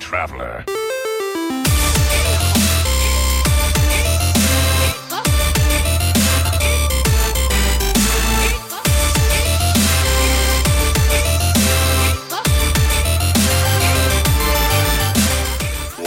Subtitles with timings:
[0.00, 0.64] Traveler.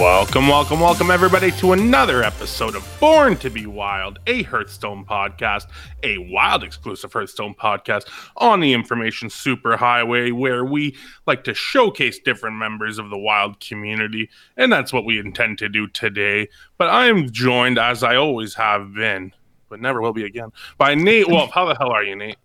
[0.06, 5.66] Welcome, welcome, welcome, everybody, to another episode of Born to Be Wild, a Hearthstone podcast,
[6.04, 12.58] a wild exclusive Hearthstone podcast on the Information Superhighway, where we like to showcase different
[12.58, 16.50] members of the wild community, and that's what we intend to do today.
[16.78, 19.34] But I am joined, as I always have been,
[19.70, 21.50] but never will be again, by Nate Wolf.
[21.50, 22.38] How the hell are you, Nate?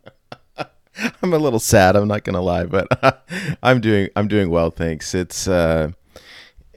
[1.22, 1.94] I'm a little sad.
[1.94, 3.22] I'm not gonna lie, but
[3.62, 5.14] I'm doing I'm doing well, thanks.
[5.14, 5.90] It's uh,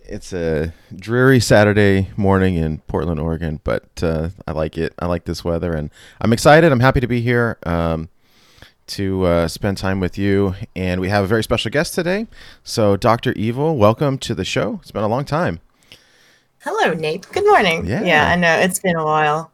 [0.05, 4.93] it's a dreary Saturday morning in Portland, Oregon, but uh, I like it.
[4.99, 5.89] I like this weather, and
[6.21, 6.71] I'm excited.
[6.71, 8.09] I'm happy to be here um,
[8.88, 10.55] to uh, spend time with you.
[10.76, 12.27] And we have a very special guest today.
[12.63, 13.34] So, Dr.
[13.34, 14.79] Evil, welcome to the show.
[14.82, 15.60] It's been a long time.
[16.60, 17.27] Hello, Nate.
[17.32, 17.85] Good morning.
[17.85, 18.04] Yeah.
[18.04, 19.51] Yeah, I know it's been a while.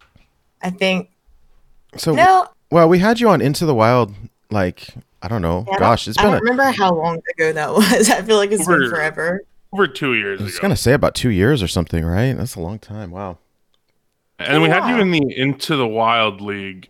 [0.61, 1.09] I think
[1.95, 4.13] So, no, well, we had you on Into the Wild,
[4.51, 4.87] like
[5.21, 5.61] I don't know.
[5.61, 6.31] I don't- Gosh, it's I been.
[6.33, 8.09] don't A, remember how long ago that was.
[8.09, 9.41] I feel like it's Over- been forever.
[9.71, 10.61] Over two years I was ago.
[10.63, 12.33] gonna say about two years or something, right?
[12.33, 13.11] That's a long time.
[13.11, 13.37] Wow.
[14.39, 16.87] And we had you in the Into the Wild League.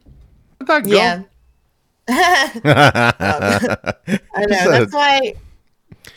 [0.59, 0.91] How'd that go?
[0.95, 1.23] Yeah.
[4.35, 4.71] I know.
[4.71, 5.33] That's why
[6.05, 6.09] A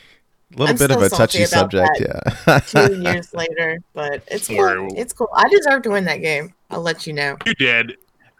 [0.51, 2.59] little I'm bit of a touchy subject, yeah.
[2.67, 4.99] two years later, but it's Don't cool.
[4.99, 5.29] It's cool.
[5.35, 6.53] I deserve to win that game.
[6.69, 7.37] I'll let you know.
[7.45, 7.97] You did.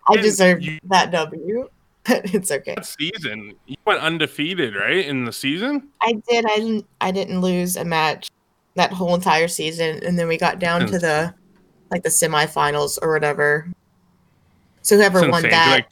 [0.08, 1.70] I And deserved you- that W.
[2.06, 2.76] But it's okay.
[2.76, 5.06] That season, you went undefeated, right?
[5.06, 5.90] In the season?
[6.02, 6.46] I did.
[6.46, 6.86] I didn't.
[7.02, 8.30] I didn't lose a match
[8.76, 11.34] that whole entire season, and then we got down to the
[11.92, 13.72] like the semifinals or whatever.
[14.82, 15.52] So whoever won insane.
[15.52, 15.90] that, Like,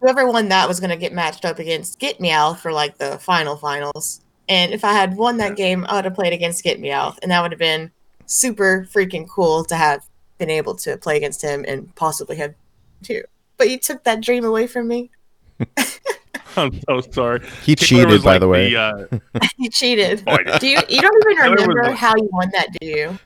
[0.00, 3.18] whoever won that was going to get matched up against Get Meow for like the
[3.18, 4.20] final finals.
[4.48, 7.30] And if I had won that game, I would have played against Get Meow, and
[7.30, 7.90] that would have been
[8.26, 10.04] super freaking cool to have
[10.38, 12.54] been able to play against him and possibly have
[13.02, 13.22] too.
[13.56, 15.10] But you took that dream away from me.
[16.56, 17.40] I'm so sorry.
[17.64, 18.74] He Taylor cheated, by like the way.
[18.76, 18.92] uh,
[19.58, 20.22] you cheated.
[20.60, 20.78] Do you?
[20.88, 23.18] You don't even Taylor was remember like- how you won that, do you?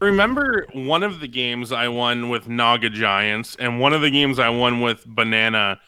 [0.00, 4.38] remember one of the games I won with Naga Giants, and one of the games
[4.38, 5.80] I won with Banana,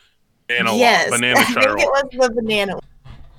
[0.49, 1.81] banana, yes, banana I think Charwa.
[1.81, 1.89] it
[2.19, 2.79] was the banana.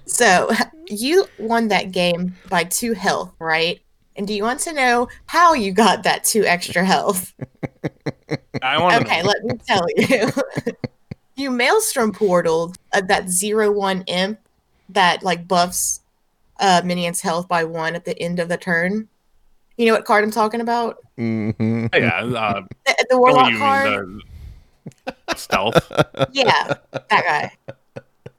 [0.05, 0.49] So
[0.87, 3.79] you won that game by two health, right?
[4.15, 7.33] And do you want to know how you got that two extra health?
[8.61, 10.31] I want Okay, let me tell you.
[11.41, 14.39] You maelstrom portaled uh, that zero one imp
[14.89, 16.01] that like buffs
[16.59, 19.07] uh minions health by one at the end of the turn.
[19.77, 20.97] You know what card I'm talking about?
[21.17, 21.89] Mhm.
[21.93, 24.07] yeah, uh, The, the what warlock you card.
[24.09, 24.21] mean
[25.27, 25.91] the stealth?
[26.31, 27.51] yeah, that guy.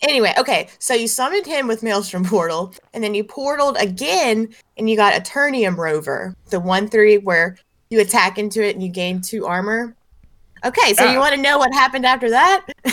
[0.02, 4.90] Anyway, okay, so you summoned him with Maelstrom Portal, and then you portaled again, and
[4.90, 7.56] you got Eternium Rover, the one three where
[7.90, 9.94] you attack into it and you gain two armor.
[10.64, 11.12] Okay, so Yeah.
[11.12, 12.66] you want to know what happened after that?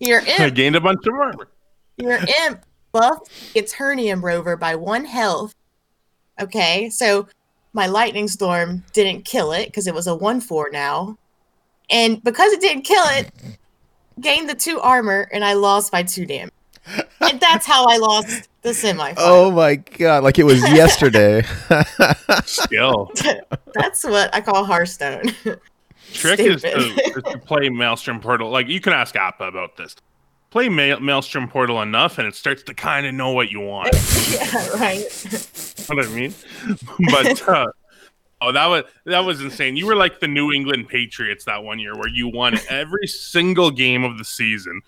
[0.00, 1.48] your I imp, gained a bunch of armor.
[1.96, 3.20] your imp buff
[3.54, 5.54] Eternium Rover by one health.
[6.40, 7.28] Okay, so
[7.72, 11.18] my Lightning Storm didn't kill it because it was a one four now,
[11.90, 13.30] and because it didn't kill it,
[14.20, 16.52] gained the two armor, and I lost by two damage.
[17.20, 19.12] And that's how I lost the semi.
[19.18, 21.42] Oh my god, like it was yesterday.
[22.44, 23.12] Skill.
[23.74, 25.34] That's what I call Hearthstone.
[26.12, 28.50] Trick is to, is to play Maelstrom Portal.
[28.50, 29.96] Like you can ask Appa about this.
[30.50, 33.90] Play Ma- Maelstrom Portal enough, and it starts to kind of know what you want.
[34.30, 35.04] yeah, right.
[35.86, 36.34] what I mean.
[37.10, 37.66] But uh,
[38.40, 39.76] oh, that was that was insane.
[39.76, 43.70] You were like the New England Patriots that one year where you won every single
[43.70, 44.80] game of the season.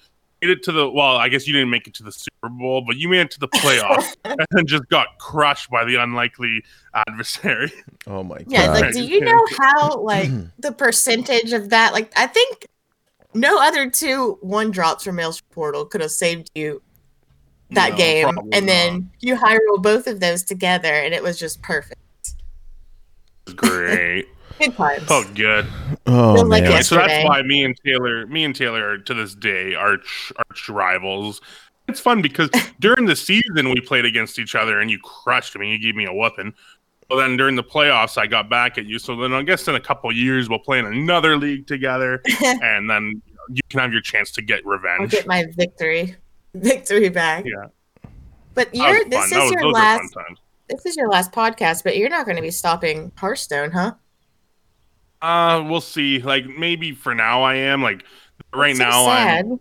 [0.42, 2.82] Made it to the well, I guess you didn't make it to the Super Bowl,
[2.86, 6.62] but you made it to the playoffs and then just got crushed by the unlikely
[6.94, 7.70] adversary.
[8.06, 8.46] oh my god.
[8.48, 8.80] Yeah, god.
[8.80, 11.92] like, do you know how like the percentage of that?
[11.92, 12.66] Like, I think
[13.34, 16.81] no other two one drops from Maelstrom Portal could have saved you
[17.70, 21.22] that No, game, probably and then you high roll both of those together, and it
[21.22, 22.00] was just perfect.
[23.56, 24.26] Great.
[24.60, 25.04] Good times.
[25.08, 25.66] Oh, good.
[26.06, 26.72] oh Feel like man.
[26.72, 30.32] yes- so that's why me and Taylor, me and Taylor are to this day arch
[30.36, 31.40] arch rivals.
[31.88, 35.72] It's fun because during the season we played against each other and you crushed me.
[35.72, 36.54] You gave me a weapon.
[37.08, 38.98] Well, then during the playoffs I got back at you.
[38.98, 42.88] So then I guess in a couple years we'll play in another league together, and
[42.88, 45.10] then you, can have your chance to get I'll revenge.
[45.10, 46.14] get my victory,
[46.54, 47.44] victory back.
[47.44, 47.66] Yeah.
[48.54, 49.30] But you're this fun.
[49.30, 50.14] That is was- your last
[50.68, 53.94] this is your last podcast, but you're not going to be stopping Hearthstone, huh?
[55.22, 56.20] Uh, we'll see.
[56.20, 57.82] Like maybe for now I am.
[57.82, 58.05] Like
[58.55, 59.61] right That's so now I'm.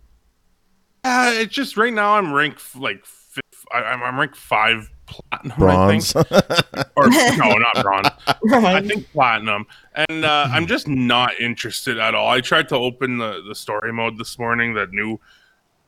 [1.02, 5.58] Uh, it's just right now I'm ranked like fifth, I, I'm I'm ranked five platinum,
[5.58, 6.14] Bronze.
[6.16, 6.86] I think.
[6.96, 8.08] Or no, not bronze.
[8.52, 9.64] I think platinum.
[9.94, 12.28] And uh, I'm just not interested at all.
[12.28, 15.18] I tried to open the, the story mode this morning, that new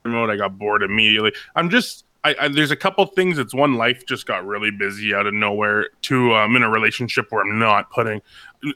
[0.04, 0.30] mode.
[0.30, 1.32] I got bored immediately.
[1.54, 3.38] I'm just I, I there's a couple things.
[3.38, 5.88] It's one life just got really busy out of nowhere.
[6.02, 8.22] Two, I'm in a relationship where I'm not putting.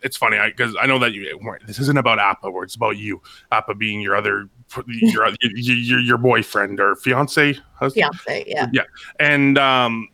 [0.03, 1.39] It's funny because I, know that you.
[1.67, 2.51] This isn't about Appa.
[2.51, 3.23] Where it's about you.
[3.53, 4.49] Appa being your other
[4.87, 7.59] your your, your, your boyfriend or fiance.
[7.75, 8.15] husband?
[8.17, 8.67] Fiance, yeah.
[8.73, 8.83] yeah.
[9.21, 10.09] and um,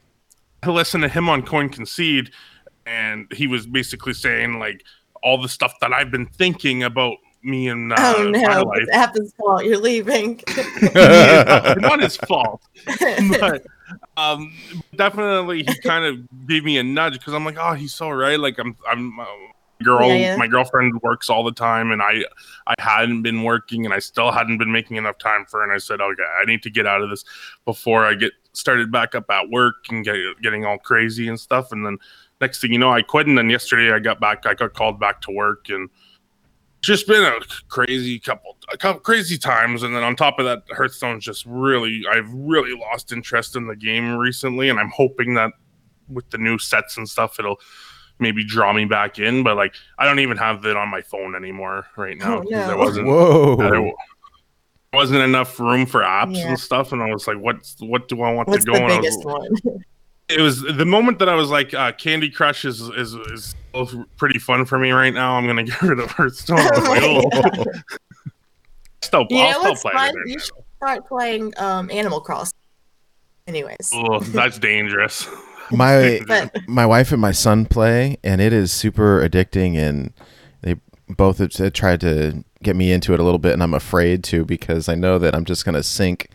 [0.62, 2.30] I listened to him on Coin Concede,
[2.86, 4.84] and he was basically saying like
[5.22, 9.32] all the stuff that I've been thinking about me and uh, oh no, it's Appa's
[9.34, 9.64] fault.
[9.64, 10.40] You're leaving.
[10.94, 12.62] not his fault,
[13.40, 13.64] but
[14.16, 14.52] um,
[14.94, 18.38] definitely he kind of gave me a nudge because I'm like, oh, he's so right.
[18.38, 19.19] Like I'm, I'm.
[19.82, 20.37] Girl Yeah, yeah.
[20.37, 22.25] my girlfriend works all the time and i
[22.67, 25.73] i hadn't been working and i still hadn't been making enough time for her and
[25.73, 27.25] i said okay i need to get out of this
[27.64, 31.73] before i get started back up at work and get, getting all crazy and stuff
[31.73, 31.99] and then
[32.40, 34.99] next thing you know i quit and then yesterday i got back i got called
[34.99, 35.88] back to work and
[36.79, 37.38] it's just been a
[37.69, 42.02] crazy couple a couple crazy times and then on top of that hearthstone's just really
[42.11, 45.52] i've really lost interest in the game recently and i'm hoping that
[46.08, 47.58] with the new sets and stuff it'll
[48.22, 51.34] maybe draw me back in but like i don't even have it on my phone
[51.34, 52.66] anymore right now Oh, because no.
[52.69, 53.56] there wasn't Whoa.
[53.56, 53.92] there
[54.94, 56.48] wasn't enough room for apps Yeah.
[56.48, 58.84] and stuff and i was like what's what do i want What's to the go
[58.84, 59.84] and I was- one?
[60.28, 64.06] it was the moment that I was like, uh, Candy Crush is is is still
[64.16, 65.34] pretty fun for me right now.
[65.36, 66.58] I'm gonna get rid of Hearthstone.
[66.58, 67.64] I was like, Oh my oh.
[69.02, 70.14] still, You I'll know still play fun?
[70.24, 72.56] You should start playing um, Animal Crossing.
[73.46, 75.28] Anyways, Oh, that's dangerous.
[75.70, 76.20] my
[76.67, 79.76] my wife and my son play, and it is super addicting.
[79.76, 80.12] And
[80.62, 80.76] they
[81.09, 84.44] both have tried to get me into it a little bit, and I'm afraid to
[84.44, 86.29] because I know that I'm just gonna sink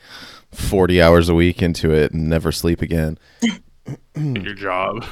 [0.51, 3.17] 40 hours a week into it and never sleep again.
[4.15, 5.05] your job.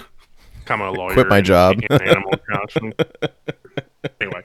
[0.60, 1.14] Become a lawyer.
[1.14, 1.80] Quit my job.
[1.90, 2.34] Animal
[4.20, 4.42] anyway,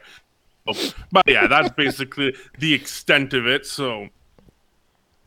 [0.67, 3.67] Oh, but yeah, that's basically the extent of it.
[3.67, 4.09] So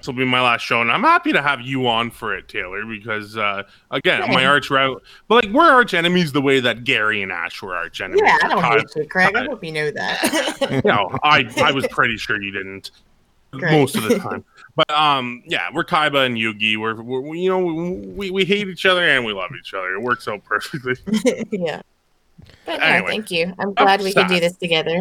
[0.03, 2.49] this will be my last show, and I'm happy to have you on for it,
[2.49, 5.01] Taylor, because uh, again, my arch route.
[5.29, 8.23] But like, we're arch enemies the way that Gary and Ash were arch enemies.
[8.25, 9.33] yeah, I don't Kai- hate you, Craig.
[9.33, 10.81] I hope you know that.
[10.85, 12.91] no, I I was pretty sure you didn't
[13.51, 13.71] Great.
[13.71, 14.43] most of the time.
[14.75, 16.75] But um, yeah, we're Kaiba and Yugi.
[16.75, 17.59] We're, we're you know
[18.13, 19.95] we, we hate each other and we love each other.
[19.95, 20.95] It works out perfectly.
[21.49, 21.81] yeah.
[22.65, 23.53] But no, Anyway, thank you.
[23.57, 24.99] I'm glad we could do this together.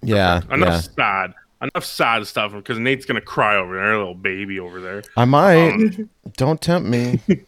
[0.00, 0.80] Yeah, Enough yeah.
[0.80, 5.02] sad, enough sad stuff because Nate's gonna cry over there, little baby over there.
[5.16, 5.72] I might.
[5.72, 7.20] Um, Don't tempt me.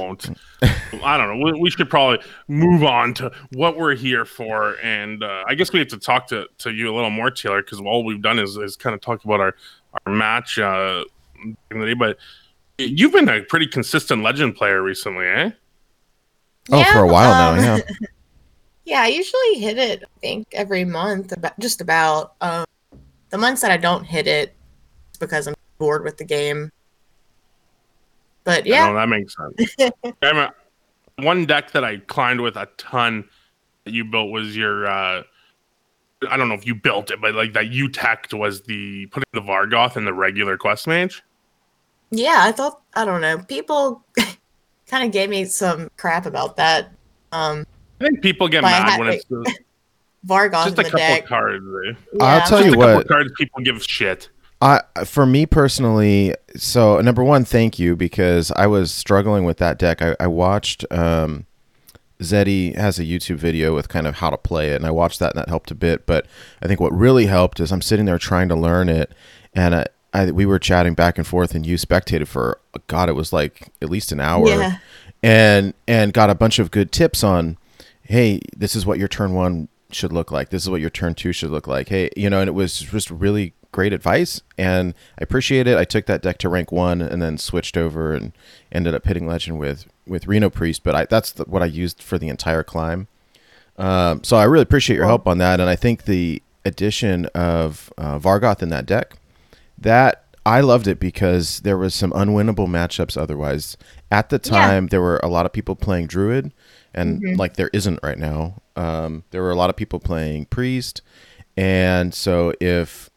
[0.00, 0.30] won't.
[0.62, 1.44] I don't know.
[1.44, 5.72] We, we should probably move on to what we're here for, and uh, I guess
[5.72, 8.38] we have to talk to, to you a little more, Taylor, because all we've done
[8.38, 9.54] is, is kind of talk about our
[10.06, 11.04] our match uh,
[11.70, 11.94] in the day.
[11.94, 12.18] But
[12.78, 15.50] you've been a pretty consistent legend player recently, eh?
[16.70, 17.76] Oh, for a while um, now.
[17.76, 17.82] Yeah.
[18.86, 22.34] Yeah, I usually hit it, I think, every month, about just about.
[22.40, 22.64] Um,
[23.30, 24.54] the months that I don't hit it,
[25.08, 26.70] it's because I'm bored with the game.
[28.44, 29.74] But Yeah, no, that makes sense.
[30.04, 30.54] I remember
[31.18, 33.28] one deck that I climbed with a ton
[33.84, 34.86] that you built was your.
[34.86, 35.22] Uh,
[36.28, 39.28] I don't know if you built it, but like that you teched was the putting
[39.32, 41.22] the Vargoth in the regular quest mage.
[42.10, 43.38] yeah, I thought I don't know.
[43.38, 44.04] People
[44.86, 46.92] kind of gave me some crap about that.
[47.32, 47.66] Um,
[48.00, 49.24] I think people get mad when it's
[50.24, 51.26] the- just a the couple deck.
[51.26, 51.64] cards.
[51.88, 51.92] eh?
[52.20, 53.08] I'll tell Just you a couple what.
[53.08, 54.28] cards people give shit.
[54.62, 59.78] I for me personally, so number one, thank you because I was struggling with that
[59.78, 60.02] deck.
[60.02, 61.46] I, I watched um,
[62.20, 65.18] Zeddy has a YouTube video with kind of how to play it, and I watched
[65.20, 66.04] that, and that helped a bit.
[66.04, 66.26] But
[66.62, 69.12] I think what really helped is I'm sitting there trying to learn it,
[69.54, 73.12] and I, I we were chatting back and forth, and you spectated for God, it
[73.14, 74.76] was like at least an hour, Yeah.
[75.22, 77.56] and and got a bunch of good tips on,
[78.02, 80.50] hey, this is what your turn one should look like.
[80.50, 81.88] This is what your turn two should look like.
[81.88, 85.78] Hey, you know, and it was just really great advice, and I appreciate it.
[85.78, 88.32] I took that deck to rank one, and then switched over and
[88.72, 90.82] ended up hitting legend with with Reno Priest.
[90.82, 93.06] But I that's the, what I used for the entire climb.
[93.78, 97.92] Um, so I really appreciate your help on that, and I think the addition of
[97.96, 99.14] uh, Vargoth in that deck
[99.78, 103.76] that I loved it because there was some unwinnable matchups otherwise.
[104.10, 104.50] At the Yeah.
[104.50, 106.52] time, there were a lot of people playing Druid,
[106.94, 108.60] and like there isn't right now.
[108.76, 111.02] Um, there were a lot of people playing Priest,
[111.56, 113.10] and so if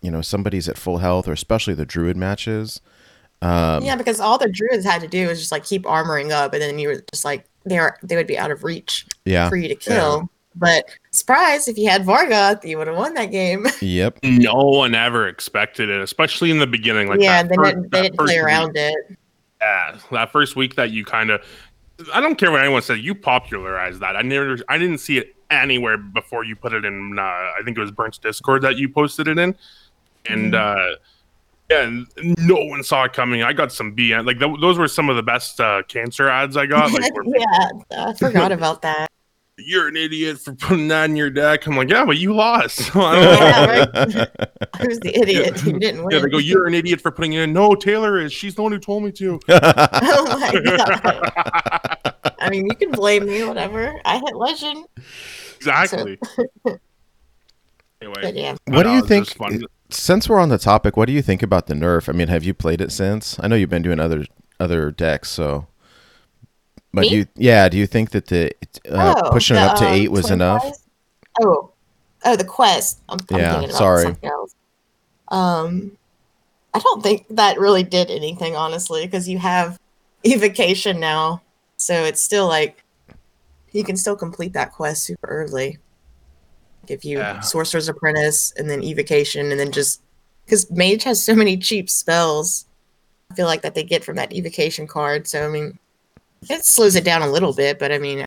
[0.00, 2.80] you know somebody's at full health, or especially the Druid matches,
[3.42, 6.52] um, yeah, because all the druids had to do was just like keep armoring up,
[6.52, 9.48] and then you were just like they are they would be out of reach yeah,
[9.48, 10.30] for you to kill.
[10.54, 13.66] But surprise, if you had Vargoth, you would have won that game.
[13.80, 17.08] yep, No one ever expected it, especially in the beginning.
[17.08, 18.94] Like yeah, that they fir- didn't they that didn't play first around it.
[19.60, 21.42] Yeah, that first week that you kind of,
[22.12, 23.00] I don't care what anyone says.
[23.00, 24.16] You popularized that.
[24.16, 27.18] I never, I didn't see it anywhere before you put it in.
[27.18, 29.54] Uh, I think it was Burnt's Discord that you posted it in,
[30.26, 30.96] and uh,
[31.70, 32.02] yeah,
[32.38, 33.42] no one saw it coming.
[33.42, 34.26] I got some BM.
[34.26, 36.92] Like th- those were some of the best uh, cancer ads I got.
[36.92, 39.10] Like, yeah, I forgot about that.
[39.64, 41.66] You're an idiot for putting that in your deck.
[41.66, 42.80] I'm like, yeah, but you lost.
[42.92, 44.20] So I don't know.
[44.20, 44.50] Yeah, right.
[44.80, 46.10] Who's the idiot who didn't win?
[46.10, 47.52] Yeah, they go, you're an idiot for putting it in.
[47.52, 48.32] No, Taylor is.
[48.32, 49.40] She's the one who told me to.
[49.48, 52.34] oh my god!
[52.38, 54.00] I mean, you can blame me, whatever.
[54.04, 54.86] I hit legend,
[55.56, 56.18] exactly.
[58.00, 58.56] anyway, but yeah.
[58.66, 59.26] What do you think?
[59.26, 59.62] just fun.
[59.90, 62.08] Since we're on the topic, what do you think about the nerf?
[62.08, 63.38] I mean, have you played it since?
[63.40, 64.24] I know you've been doing other
[64.58, 65.66] other decks, so.
[66.94, 67.16] But Me?
[67.16, 68.52] you, yeah, do you think that the
[68.90, 70.60] uh, Oh, pushing it up to um, eight was enough?
[70.62, 70.78] flies?
[71.40, 71.72] Oh,
[72.24, 73.00] oh, the quest.
[73.08, 74.04] I'm, I'm Yeah, thinking about sorry.
[74.04, 74.54] something else.
[75.28, 75.96] Um,
[76.74, 79.78] I don't think that really did anything, honestly, because you have
[80.26, 81.42] evocation now,
[81.78, 82.82] so it's still like
[83.72, 85.78] you can still complete that quest super early.
[86.88, 87.40] If you Yeah.
[87.40, 90.02] sorcerer's apprentice and then evocation, and then just
[90.44, 92.66] because mage has so many cheap spells,
[93.30, 95.26] I feel like that they get from that evocation card.
[95.26, 95.78] So I mean,
[96.50, 98.24] it slows it down a little bit, but I mean,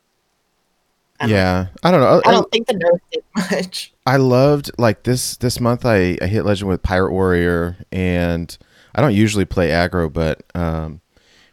[1.19, 2.22] I Yeah, I don't know.
[2.25, 3.93] I don't think the nerf did much.
[4.05, 5.86] I loved like this this month.
[5.86, 8.55] I, I hit legend with Pirate Warrior, and
[8.93, 11.01] I don't usually play aggro, but um,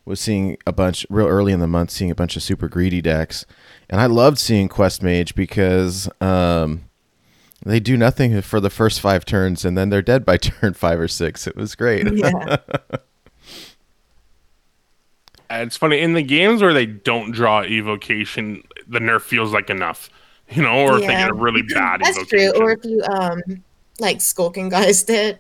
[0.05, 3.01] was seeing a bunch real early in the month, seeing a bunch of super greedy
[3.01, 3.47] decks,
[3.89, 6.85] and I loved seeing Quest Mage because um,
[7.65, 10.99] they do nothing for the first five turns, and then they're dead by turn five
[10.99, 11.47] or six.
[11.47, 12.13] It was great.
[12.13, 12.57] Yeah.
[15.63, 19.71] And It's funny in the games where they don't draw evocation, the nerf feels like
[19.71, 20.11] enough,
[20.51, 21.21] you know, or if they Yeah.
[21.23, 22.53] get a really bad That's evocation.
[22.55, 22.63] true.
[22.65, 23.41] Or if you um
[24.01, 25.39] like skulking geist did,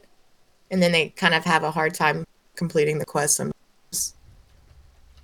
[0.70, 2.24] and then they kind of have a hard time
[2.54, 3.34] completing the quest.
[3.36, 4.14] Sometimes.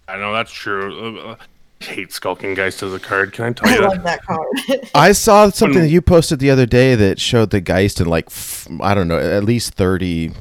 [0.08, 1.20] I know that's true.
[1.20, 1.36] Uh,
[1.80, 3.32] I hate skulking geist as a card.
[3.32, 3.88] Can I tell I you that?
[3.88, 4.48] love that card.
[4.96, 8.08] I saw something When- that you posted the other day that showed the Geist in
[8.08, 10.32] like f- I don't know at least thirty.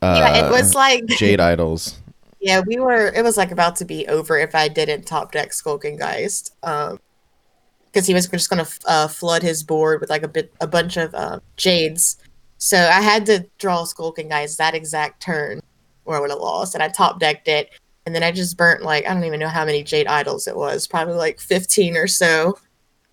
[0.00, 1.98] Uh, yeah, it was like Jade Idols.
[2.46, 3.08] Yeah, we were.
[3.08, 6.54] It was like about to be over if I didn't top deck skulking geist.
[6.62, 7.00] Um,
[7.86, 10.96] because he was just gonna uh, flood his board with like a bit a bunch
[10.96, 12.18] of uh, jades.
[12.58, 15.60] So I had to draw skulking geist that exact turn,
[16.04, 16.74] or I would have lost.
[16.74, 17.70] And I top decked it,
[18.06, 20.54] and then I just burnt like I don't even know how many jade idols it
[20.54, 22.58] was, probably like fifteen or so.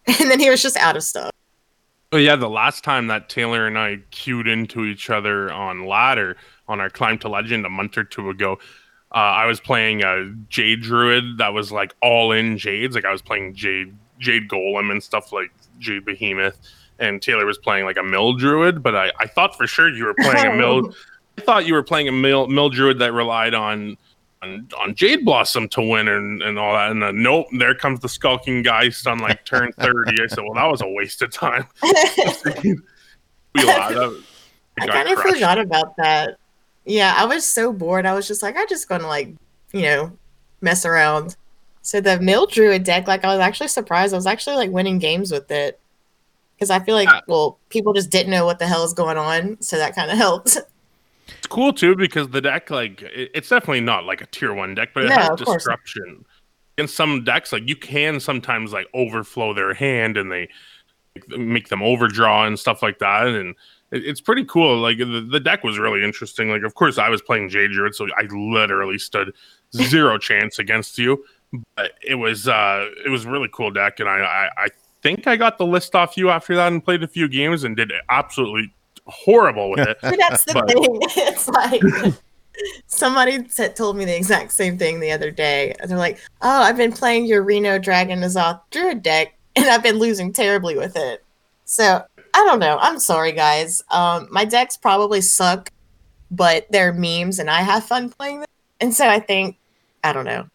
[0.20, 1.32] And then he was just out of stuff.
[2.12, 6.36] Oh yeah, the last time that Taylor and I queued into each other on ladder
[6.68, 8.60] on our climb to legend a month or two ago,
[9.14, 12.96] uh, I was playing a Jade Druid that was like all in Jades.
[12.96, 16.58] Like I was playing Jade Jade Golem and stuff like Jade Behemoth,
[16.98, 18.82] and Taylor was playing like a Mill Druid.
[18.82, 20.94] But I, I thought for sure you were playing a Mill.
[21.38, 23.98] I thought you were playing a Mill Mill Druid that relied on.
[24.42, 28.02] On, on Jade Blossom to win and, and all that, and then nope, there comes
[28.02, 30.22] the skulking geist on like turn thirty.
[30.22, 31.66] I said, well, that was a waste of time.
[31.82, 32.76] we
[33.56, 33.96] lied.
[34.82, 35.36] I kind of crushed.
[35.36, 36.38] forgot about that.
[36.86, 38.06] Yeah, I was so bored.
[38.06, 39.30] I was just like, I'm just gonna like,
[39.72, 40.12] you know,
[40.62, 41.36] mess around.
[41.82, 44.14] So the Mill Druid deck, like, I was actually surprised.
[44.14, 45.80] I was actually like winning games with it
[46.56, 47.22] because I feel like, Yeah.
[47.28, 50.18] well, people just didn't know what the hell is going on, so that kind of
[50.18, 50.58] helped.
[51.38, 54.76] It's cool too because the deck, like, it- it's definitely not like a tier one
[54.76, 55.58] deck, but it No, has of course not.
[55.80, 56.26] disruption.
[56.78, 60.50] In some decks, like you can sometimes like overflow their hand and they
[61.30, 63.56] make them overdraw and stuff like that, and
[63.94, 64.80] it's pretty cool.
[64.80, 66.50] Like the, the deck was really interesting.
[66.50, 69.34] Like, of course, I was playing Jade Druid, so I literally stood
[69.74, 71.24] zero chance against you.
[71.76, 74.68] But it was uh it was a really cool deck, and I, I I
[75.04, 77.76] think I got the list off you after that and played a few games and
[77.78, 78.74] did absolutely
[79.06, 79.98] horrible with it.
[80.02, 81.00] That's the But- thing.
[81.16, 81.82] It's like
[82.88, 85.74] somebody said, told me the exact same thing the other day.
[85.86, 89.98] They're like, "Oh, I've been playing your Reno Dragon Azoth Druid deck, and I've been
[89.98, 91.24] losing terribly with it."
[91.66, 92.78] So I don't know.
[92.82, 93.82] I'm sorry, guys.
[93.92, 95.70] Um, my decks probably suck,
[96.32, 98.48] but they're memes, and I have fun playing them.
[98.82, 99.58] And so I think,
[100.04, 100.48] I don't know.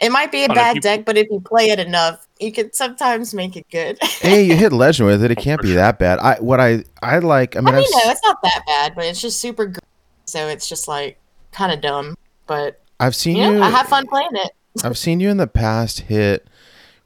[0.00, 2.52] It might be a But bad you- deck, but if you play it enough, you
[2.52, 3.98] can sometimes make it good.
[4.02, 5.30] hey, you hit legend with it.
[5.32, 6.20] It can't be that bad.
[6.20, 7.56] I what I I like.
[7.56, 9.80] I I mean, mean, I've, no, it's not that bad, but it's just super green,
[10.24, 11.18] so it's just like
[11.50, 12.16] kind of dumb.
[12.46, 13.62] But I've seen you know, you.
[13.62, 14.52] I have fun playing it.
[14.84, 16.46] I've seen you in the past hit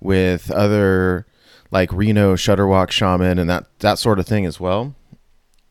[0.01, 1.27] with other
[1.73, 4.95] like Reno Shudderwock Shaman and that that sort of thing as well.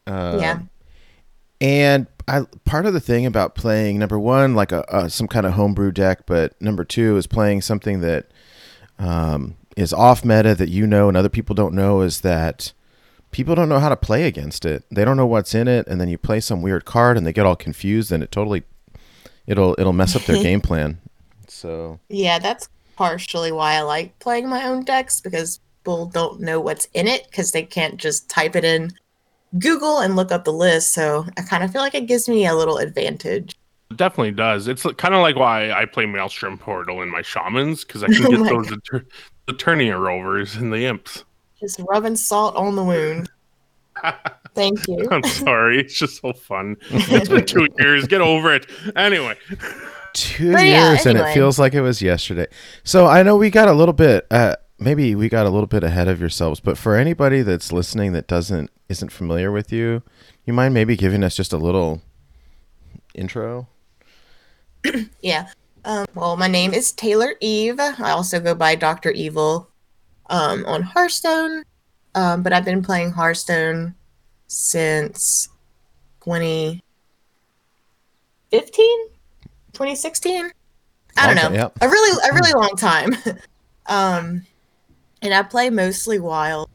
[0.06, 0.60] Um, Yeah.
[1.62, 5.46] And I part of the thing about playing number one like a, a some kind
[5.46, 8.32] of homebrew deck, but number two is playing something that
[8.98, 12.74] um, is off meta that you know and other people don't know is that
[13.30, 14.84] people don't know how to play against it.
[14.90, 17.34] They don't know what's in it, and then you play some weird card and they
[17.34, 18.64] get all confused, and it totally
[19.46, 21.00] it'll it'll mess up their game plan.
[21.48, 26.60] So Yeah, that's partially why I like playing my own decks because people don't know
[26.60, 28.94] what's in it because they can't just type it in
[29.58, 30.94] Google and look up the list.
[30.94, 33.56] So I kind of feel like it gives me a little advantage.
[33.90, 34.68] It definitely does.
[34.68, 38.26] It's kind of like why I play Maelstrom Portal in my shamans because I can
[38.26, 39.06] Oh get my those Eter-
[39.48, 41.26] Eternia rovers and the imps.
[41.60, 43.30] Just rubbing salt on the wound.
[44.54, 45.08] Thank you.
[45.12, 46.78] I'm sorry, it's just so fun.
[46.90, 48.08] It's been two years.
[48.08, 48.68] Get over it.
[48.96, 49.36] Anyway,
[50.14, 52.48] two But yeah, years and it feels like it was yesterday.
[52.84, 55.84] So I know we got a little bit uh maybe we got a little bit
[55.84, 60.02] ahead of yourselves, but for anybody that's listening that doesn't isn't familiar with you,
[60.46, 62.02] you mind maybe giving us just a little
[63.14, 63.68] intro?
[65.22, 65.48] Yeah.
[65.86, 67.80] Um, well, my name is Taylor Eve.
[67.80, 69.12] I also go by Dr.
[69.12, 69.70] Evil
[70.30, 71.64] um, on Hearthstone.
[72.14, 73.96] Um, but I've been playing Hearthstone
[74.48, 75.50] since
[76.24, 76.82] 2015?
[79.74, 80.52] 2016?
[81.18, 81.58] I don't know.
[81.58, 81.72] time.
[81.82, 83.16] A really a really long time.
[83.88, 84.46] um
[85.22, 86.70] and I play mostly wild.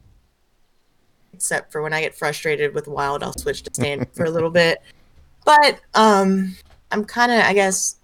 [1.32, 4.50] Except for when I get frustrated with wild, I'll switch to stand for a little
[4.50, 4.80] bit.
[5.44, 6.56] But um
[6.90, 7.96] I'm kind of I guess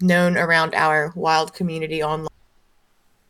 [0.00, 2.28] known around our wild community online.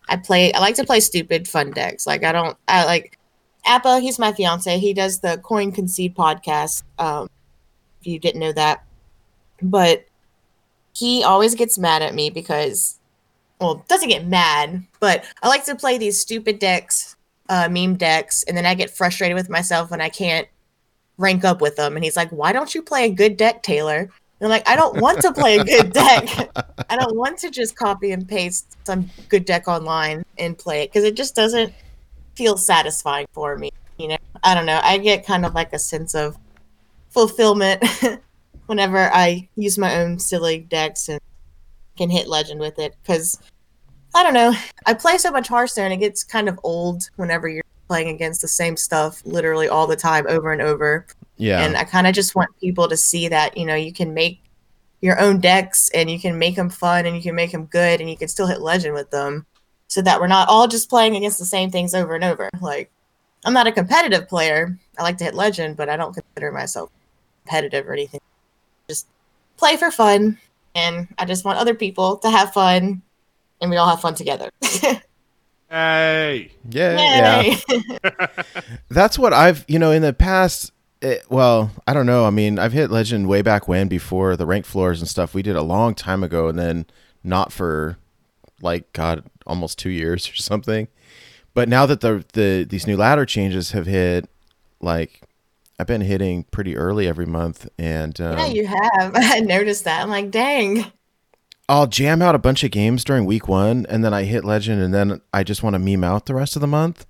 [0.09, 2.07] I play I like to play stupid fun decks.
[2.07, 3.19] Like I don't I like
[3.65, 4.79] Appa, he's my fiance.
[4.79, 6.83] He does the Coin Concede podcast.
[6.99, 7.29] Um
[8.01, 8.85] if you didn't know that.
[9.63, 10.05] But
[10.95, 12.96] he always gets mad at me because
[13.61, 17.17] well, doesn't get mad, but I like to play these stupid decks,
[17.49, 20.47] uh, meme decks, and then I get frustrated with myself when I can't
[21.17, 21.97] rank up with them.
[21.97, 24.11] And he's like, "Why don't you play a good deck, Taylor?" And
[24.43, 26.51] I'm like, "I don't want to play a good deck.
[26.91, 30.93] I don't want to just copy and paste some good deck online and play it
[30.93, 31.73] because it just doesn't
[32.35, 33.71] feel satisfying for me.
[33.99, 34.81] You know, I don't know.
[34.83, 36.37] I get kind of like a sense of
[37.09, 37.83] fulfillment
[38.67, 41.19] whenever I use my own silly decks and
[41.97, 43.41] can hit legend with it because
[44.17, 44.55] I don't know.
[44.87, 48.49] I play so much Hearthstone, it gets kind of old whenever you're playing against the
[48.49, 51.07] same stuff literally all the time over and over.
[51.37, 51.63] Yeah.
[51.63, 54.41] And I kind of just want people to see that, you know, you can make
[55.03, 58.01] your own decks and you can make them fun and you can make them good
[58.01, 59.45] and you can still hit legend with them
[59.89, 62.49] so that we're not all just playing against the same things over and over.
[62.59, 62.91] Like,
[63.45, 64.79] I'm not a competitive player.
[64.99, 66.91] I like to hit legend, but I don't consider myself
[67.45, 68.21] competitive or anything.
[68.89, 69.09] Just
[69.59, 70.39] play for fun.
[70.75, 73.03] And I just want other people to have fun
[73.61, 74.51] and we all have fun together.
[75.71, 77.81] hey, yeah, yeah.
[78.89, 80.73] That's what I've, you know, in the past.
[81.03, 82.25] It, well, I don't know.
[82.25, 85.35] I mean, I've hit legend way back when before the rank floors and stuff.
[85.35, 86.87] We did a long time ago, and then
[87.23, 87.99] not for
[88.63, 90.89] like God, almost two years or something.
[91.53, 94.29] But now that the the these new ladder changes have hit,
[94.81, 95.23] like
[95.79, 99.13] I've been hitting pretty early every month, and um, yeah, you have.
[99.15, 100.03] I noticed that.
[100.03, 100.87] I'm like, dang.
[101.69, 104.81] I'll jam out a bunch of games during week one, and then I hit legend,
[104.81, 107.07] and then I just want to meme out the rest of the month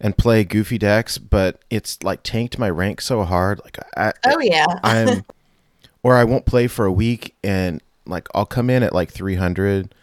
[0.00, 1.18] and play goofy decks.
[1.18, 4.66] But it's like tanked my rank so hard, like I, Oh, yeah.
[4.82, 5.24] I'm,
[6.02, 9.94] or I won't play for a week, and like I'll come in at like 300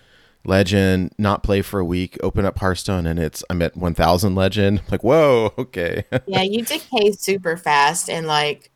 [0.46, 4.82] legend, not play for a week, open up Hearthstone, and it's I'm at 1,000 legend.
[4.92, 8.10] Like whoa, okay, yeah, you decay super fast.
[8.10, 8.72] And like,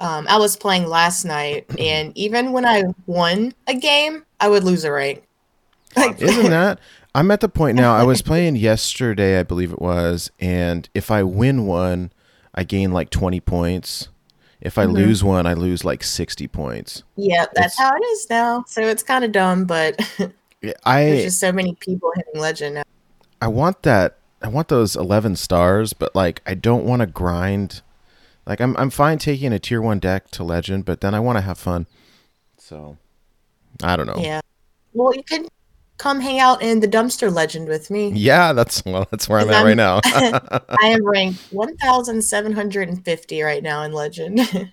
[0.00, 4.64] um, I was playing last night, and even when I won a game, I would
[4.64, 5.22] lose a rank.
[5.96, 6.78] Like, isn't that?
[7.14, 7.94] I'm at the point now.
[7.96, 12.12] I was playing yesterday, I believe it was, and if I win one,
[12.54, 14.08] I gain like 20 points.
[14.60, 14.92] If I Mhm.
[14.94, 17.02] lose one, I lose like 60 points.
[17.16, 18.64] yeah, that's It's- how it is now.
[18.66, 19.96] So it's kind of dumb, but
[20.62, 22.82] there's I just so many people hitting legend now.
[23.40, 24.16] I want that.
[24.42, 27.82] I want those 11 stars, but like I don't want to grind.
[28.46, 31.36] Like I'm I'm fine taking a tier 1 deck to legend, but then I want
[31.38, 31.86] to have fun.
[32.58, 32.96] So
[33.82, 34.16] I don't know.
[34.18, 34.40] Yeah.
[34.92, 35.46] Well, you can
[35.98, 38.12] come hang out in the dumpster legend with me.
[38.14, 40.00] Yeah, that's well, that's where I'm at right now.
[40.04, 44.72] I am ranked 1,750 right now in legend.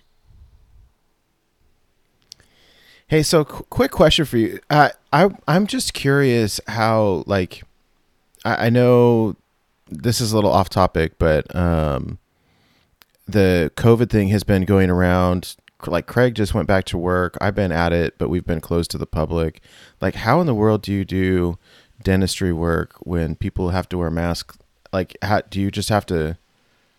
[3.06, 4.60] Hey, so qu- quick question for you.
[4.70, 7.62] Uh, I I'm just curious how like
[8.46, 9.36] I, I know
[9.90, 12.18] this is a little off topic, but um,
[13.26, 15.56] the COVID thing has been going around.
[15.86, 17.36] Like Craig just went back to work.
[17.40, 19.60] I've been at it, but we've been closed to the public.
[20.00, 21.58] Like, how in the world do you do
[22.02, 24.56] dentistry work when people have to wear masks?
[24.92, 26.38] Like, how, do you just have to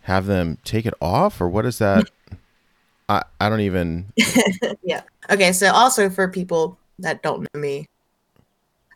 [0.01, 2.09] have them take it off, or what is that?
[3.09, 4.11] I I don't even.
[4.83, 5.01] Yeah.
[5.31, 7.87] Okay, so also for people that don't know me,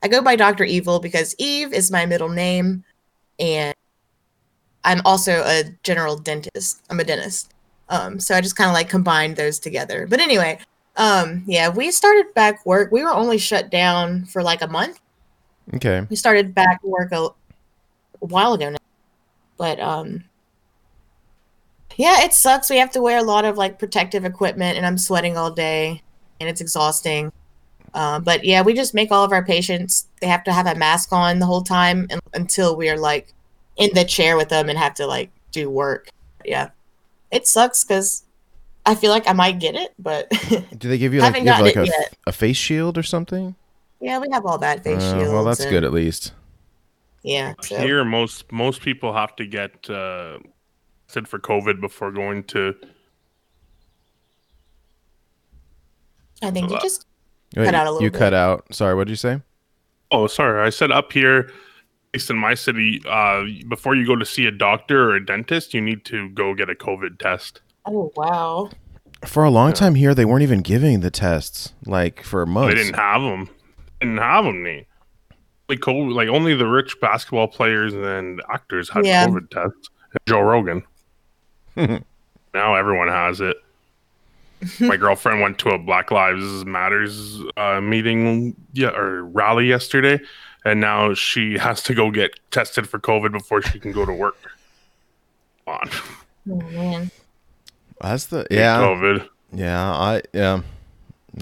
[0.04, 0.64] I go by Dr.
[0.64, 2.84] Evil because Eve is my middle name,
[3.40, 3.74] and
[4.84, 6.82] I'm also a general dentist.
[6.90, 7.54] I'm a dentist.
[7.90, 10.08] Um, so I just kind of like combined those together.
[10.08, 10.60] But anyway,
[10.98, 12.92] Um, yeah, we started back work.
[12.92, 15.00] We were only shut down for like a month.
[15.76, 16.06] Okay.
[16.10, 17.34] We started back work a, a
[18.20, 18.78] while ago now.
[19.58, 20.26] But um
[21.96, 22.70] yeah, it sucks.
[22.70, 26.02] We have to wear a lot of like protective equipment and I'm sweating all day
[26.40, 27.32] and it's exhausting.
[27.94, 30.76] Uh, but yeah, we just make all of our patients they have to have a
[30.76, 33.34] mask on the whole time un- until we are like
[33.80, 36.10] in the chair with them and have to like do work.
[36.46, 36.70] Yeah.
[37.32, 38.24] It sucks cuz
[38.86, 40.30] I feel like I might get it, but
[40.78, 42.18] Do they give you like, you have, like a, yet.
[42.28, 43.56] a face shield or something?
[44.02, 45.32] yeah, we have all that face Uh, shields.
[45.32, 46.34] well, that's and- good at least.
[47.24, 47.54] Yeah.
[47.62, 47.78] So.
[47.78, 50.38] Here, most most people have to get uh,
[51.08, 52.74] tested for COVID before going to.
[56.42, 57.06] I think you Uh, just
[57.56, 58.18] Wait, Cut out a little you bit.
[58.18, 58.66] cut out.
[58.74, 59.42] Sorry, what did you say?
[60.12, 61.52] Oh, sorry, I said up here, at
[62.14, 65.74] least in my city, uh, before you go to see a doctor or a dentist,
[65.74, 67.62] you need to go get a COVID test.
[67.86, 68.70] Oh wow.
[69.26, 72.74] For a long time here, they weren't even giving the tests, like for months.
[72.74, 73.50] They didn't have them.
[74.00, 74.64] Didn't have them.
[74.64, 74.86] They.
[75.68, 79.28] Like, COVID, like only the rich basketball players and actors had Yeah.
[79.28, 79.90] COVID tests.
[80.12, 80.84] And Joe Rogan.
[81.76, 83.58] now everyone has it.
[84.80, 90.20] My girlfriend went to a Black Lives Matters uh, meeting, yeah, or rally yesterday,
[90.66, 94.14] and now she has to go get tested for COVID before she can go to
[94.14, 94.38] work.
[95.66, 95.90] Come on,
[96.52, 97.12] Oh man.
[98.02, 99.28] That's the yeah, COVID.
[99.54, 99.92] yeah.
[99.92, 100.62] I yeah,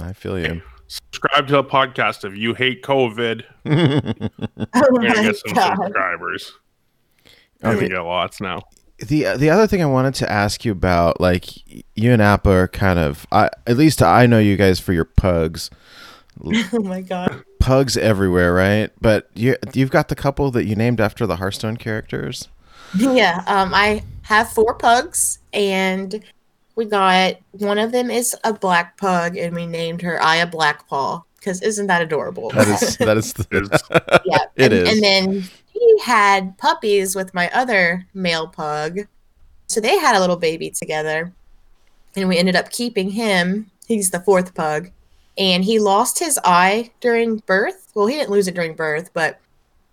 [0.01, 0.61] I feel you.
[0.87, 3.43] Subscribe to the podcast if you hate COVID.
[4.73, 5.77] Oh We're gonna get some god.
[5.77, 6.53] subscribers.
[7.61, 7.79] We're Okay.
[7.81, 8.61] gonna get lots now.
[8.99, 11.45] the The other thing I wanted to ask you about, like
[11.95, 15.05] you and Appa are kind of, I at least I know you guys for your
[15.05, 15.69] pugs,
[16.73, 17.43] Oh my god.
[17.59, 18.91] pugs everywhere, right?
[19.01, 22.47] But you you've got the couple that you named after the Hearthstone characters.
[22.95, 23.43] Yeah.
[23.47, 26.23] Um I have four pugs and
[26.75, 31.23] we got one of them is a black pug and we named her Aya Blackpaw
[31.37, 32.49] because isn't that adorable?
[32.51, 34.45] That is that is the, It's- yeah.
[34.55, 34.89] It and, is.
[34.93, 38.99] And then he had puppies with my other male pug.
[39.67, 41.33] So they had a little baby together.
[42.15, 43.69] And we ended up keeping him.
[43.87, 44.89] He's the fourth pug.
[45.37, 47.91] And he lost his eye during birth.
[47.93, 49.39] Well, he didn't lose it during birth, but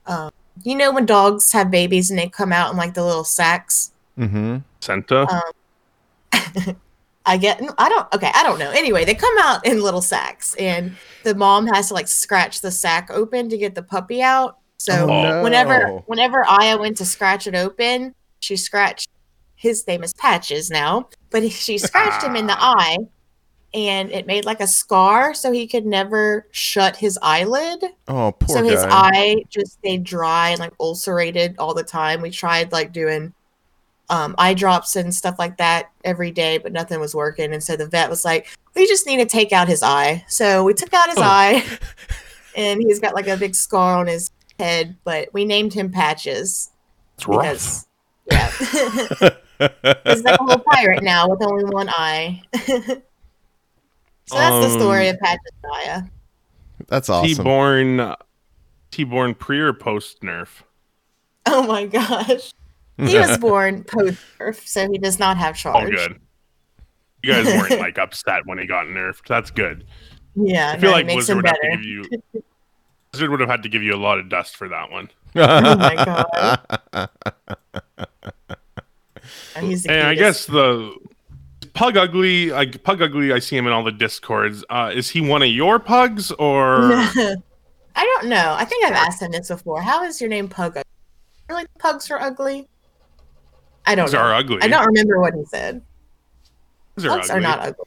[0.07, 0.31] um,
[0.63, 3.93] you know when dogs have babies and they come out in like the little sacks?
[4.19, 4.59] mm-hmm.
[4.81, 5.27] Senta.
[7.27, 8.71] I get I don't okay, I don't know.
[8.71, 12.71] Anyway, they come out in little sacks and the mom has to like scratch the
[12.71, 14.59] sack open to get the puppy out.
[14.77, 16.05] So Oh, whenever no.
[16.07, 19.09] whenever Aya went to scratch it open, she scratched
[19.57, 22.99] his name is Patches now, but she scratched him in the eye
[23.75, 27.85] and it made like a scar so he could never shut his eyelid.
[28.09, 28.71] Oh, poor so guy.
[28.71, 32.23] his eye just stayed dry and like ulcerated all the time.
[32.23, 33.35] We tried like doing
[34.11, 37.53] um, eye drops and stuff like that every day, but nothing was working.
[37.53, 40.63] And so the vet was like, "We just need to take out his eye." So
[40.63, 41.23] we took out his Oh.
[41.23, 41.65] eye,
[42.57, 44.97] and he's got like a big scar on his head.
[45.05, 46.71] But we named him Patches
[47.17, 47.41] It's rough.
[47.43, 47.87] because
[48.31, 48.51] yeah,
[50.07, 52.43] he's like a little pirate now with only one eye.
[54.27, 55.41] so that's the story Um, of Patches
[55.87, 56.11] and
[56.89, 57.29] That's awesome.
[57.29, 58.15] T-born,
[58.91, 60.49] T-born pre or post nerf.
[61.47, 62.53] Oh my gosh.
[62.97, 65.91] He was born post birth, so he does not have Oh, charge.
[65.91, 66.21] good.
[67.25, 69.27] You guys weren't like upset when he got nerfed.
[69.27, 69.85] That's good.
[70.37, 72.05] Yeah, I feel no, like makes Blizzard him would have to give you.
[73.11, 75.11] Blizzard would have had to give you a lot of dust for that one.
[75.37, 77.09] Oh my god.
[79.61, 80.95] He's And I guess the
[81.75, 84.65] Pug Ugly, like Pug Ugly, I see him in all the discords.
[84.71, 86.93] Uh, is he one of your pugs or?
[87.97, 88.55] I don't know.
[88.57, 89.83] I think I've asked him this before.
[89.83, 90.77] How is your name Pug?
[90.77, 90.83] Ugly?
[91.49, 92.69] Really, pugs are ugly?
[93.87, 94.21] I don't Pugs know.
[94.21, 94.59] are ugly.
[94.63, 95.83] I don't remember what he said.
[96.95, 97.85] Pugs are Pugs are not ugly.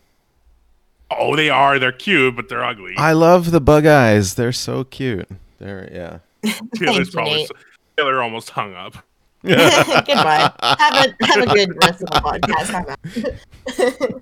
[1.09, 1.79] Oh, they are.
[1.79, 2.93] They're cute, but they're ugly.
[2.97, 4.35] I love the bug eyes.
[4.35, 5.29] They're so cute.
[5.59, 6.19] They're yeah.
[6.75, 7.51] Taylor's you, probably Nate.
[7.97, 8.97] Taylor almost hung up.
[9.43, 10.51] Goodbye.
[10.61, 12.73] Have a have a good rest of the podcast.
[12.73, 14.21] I'm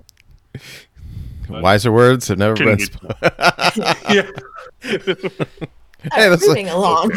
[1.62, 2.78] Wiser words have never been.
[2.80, 3.06] Sp-
[3.72, 4.30] Sp- yeah.
[6.12, 7.10] Hey, let's- moving along.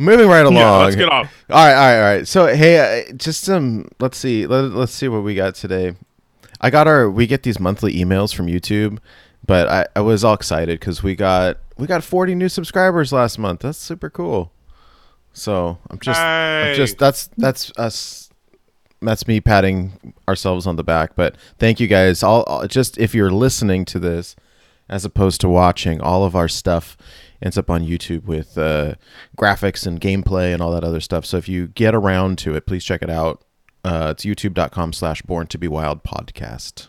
[0.00, 0.54] Moving right along.
[0.56, 0.76] yeah.
[0.84, 1.32] Let's get off.
[1.50, 2.28] All right, all right, all right.
[2.28, 5.94] So, hey, uh, just um, let's see, let, let's see what we got today.
[6.60, 8.98] I got our, we get these monthly emails from YouTube,
[9.46, 13.38] but I, I was all excited because we got we got 40 new subscribers last
[13.38, 13.60] month.
[13.60, 14.50] That's super cool.
[15.32, 18.30] So I'm just, I'm just that's that's us.
[19.00, 21.14] That's me patting ourselves on the back.
[21.14, 22.22] But thank you guys.
[22.22, 24.34] All all- just if you're listening to this,
[24.88, 26.96] as opposed to watching, all of our stuff
[27.40, 28.94] ends up on YouTube with uh,
[29.36, 31.24] graphics and gameplay and all that other stuff.
[31.24, 33.44] So if you get around to it, please check it out.
[33.84, 36.88] Uh, it's youtube.com slash born to be wild podcast.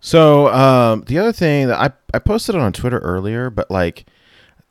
[0.00, 4.06] So um, the other thing that I I posted it on Twitter earlier, but like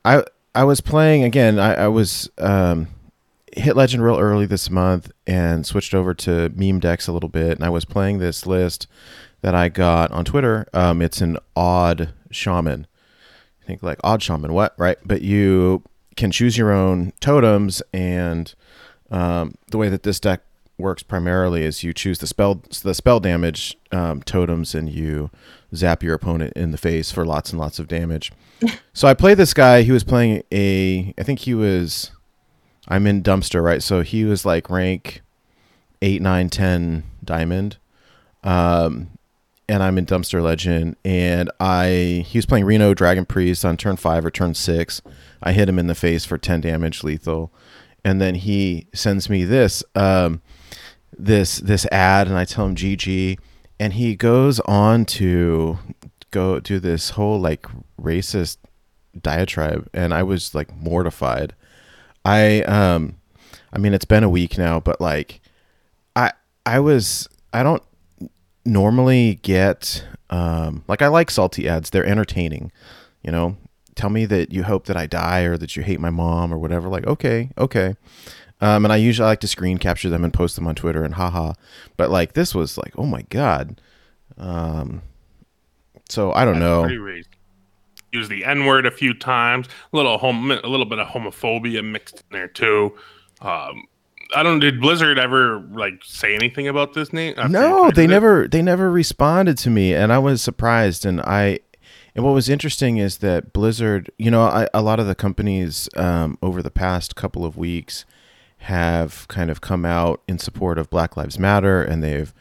[0.04, 0.24] I
[0.54, 1.60] I was playing again.
[1.60, 2.88] I, I was um,
[3.54, 7.52] hit legend real early this month and switched over to meme decks a little bit,
[7.52, 8.88] and I was playing this list
[9.42, 10.68] that I got on Twitter.
[10.74, 12.88] Um, it's an odd shaman.
[13.64, 14.98] I think like odd shaman, what right?
[15.06, 15.84] But you
[16.18, 18.54] can choose your own totems, and
[19.10, 20.42] um, the way that this deck
[20.78, 25.30] works primarily is you choose the spell the spell damage um, totems and you
[25.76, 28.32] zap your opponent in the face for lots and lots of damage.
[28.94, 29.82] so I played this guy.
[29.82, 31.14] He was playing a.
[31.18, 32.12] I think he was.
[32.88, 35.22] I'm in dumpster right, so he was like rank
[36.02, 37.78] eight, nine, ten diamond.
[38.44, 39.10] Um,
[39.72, 43.96] and I'm in Dumpster Legend, and I he was playing Reno Dragon Priest on turn
[43.96, 45.02] five or turn six.
[45.42, 47.54] I hit him in the face for ten damage, lethal,
[48.04, 50.42] and then he sends me this um,
[51.18, 53.40] this this ad, and I tell him GG,
[53.82, 55.80] and he goes on to
[56.30, 57.66] go do this whole like
[58.00, 58.58] racist
[59.20, 61.56] diatribe, and I was like mortified.
[62.24, 63.18] I um,
[63.74, 65.42] I mean it's been a week now, but like,
[66.16, 66.32] I
[66.64, 67.82] I was I don't
[68.64, 71.90] normally get um, like I like salty ads.
[71.90, 72.72] They're entertaining.
[73.24, 73.58] You know,
[73.96, 76.60] tell me that you hope that I die or that you hate my mom or
[76.60, 76.88] whatever.
[76.88, 77.96] Like, okay, okay.
[78.62, 81.16] Um, and I usually like to screen capture them and post them on Twitter and
[81.16, 81.54] haha.
[81.98, 83.82] But like this was like, oh my god.
[84.38, 85.02] Um,
[86.10, 87.22] so I don't That's know.
[88.12, 89.68] Use the N word a few times.
[89.94, 92.94] A little hom- a little bit of homophobia mixed in there too.
[93.42, 93.86] Um,
[94.36, 94.60] I don't.
[94.60, 97.36] Did Blizzard ever like say anything about this name?
[97.50, 98.10] No, they it?
[98.10, 101.06] never they never responded to me, and I was surprised.
[101.06, 101.60] And I,
[102.14, 105.88] and what was interesting is that Blizzard, you know, I, a lot of the companies
[105.96, 108.06] um, over the past couple of weeks
[108.62, 112.34] have kind of come out in support of Black Lives Matter, and they've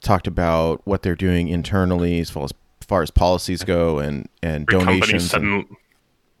[0.00, 4.28] talked about what they're doing internally as far as, as far as policies go, and
[4.42, 5.12] and Every donations.
[5.12, 5.22] and-
[5.64, 5.76] sudden,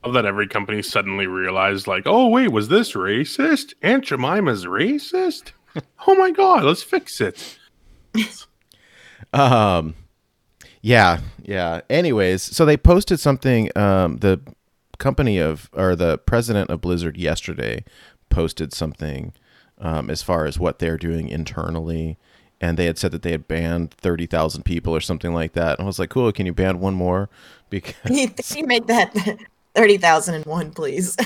[0.04, 3.74] love that every company suddenly realized, like, oh wait, was this racist?
[3.82, 5.50] Aunt Jemima's racist?
[6.06, 7.58] oh my god, let's fix it.
[9.32, 9.94] Um,
[10.82, 11.80] yeah, yeah.
[11.90, 13.76] Anyways, so they posted something.
[13.76, 14.40] Um, the
[14.98, 17.84] company of or the president of Blizzard yesterday
[18.28, 19.32] posted something
[19.78, 22.18] um, as far as what they're doing internally,
[22.60, 25.78] and they had said that they had banned thirty thousand people or something like that.
[25.78, 26.30] And I was like, cool.
[26.32, 27.28] Can you ban one more?
[27.68, 29.12] Because, you, you make that
[29.74, 31.16] thirty thousand and one, please.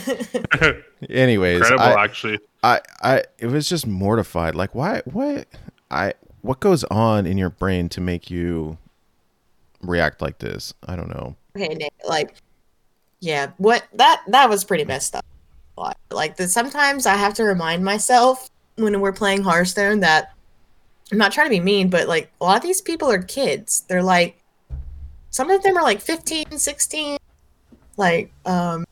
[1.10, 2.38] anyways, Incredible, I, actually.
[2.62, 4.54] I, I, it was just mortified.
[4.54, 5.46] Like, why, what,
[5.90, 8.78] I, what goes on in your brain to make you
[9.82, 10.72] react like this?
[10.86, 11.36] I don't know.
[11.54, 12.36] okay, Nick, like,
[13.20, 15.26] yeah, what that that was pretty messed up.
[15.80, 20.32] Like, Like, the, sometimes I have to remind myself when we're playing Hearthstone that
[21.12, 23.84] I'm not trying to be mean, but like a lot of these people are kids.
[23.88, 24.36] They're like,
[25.30, 27.18] some of them are like 15, 16.
[27.96, 28.84] Like, um,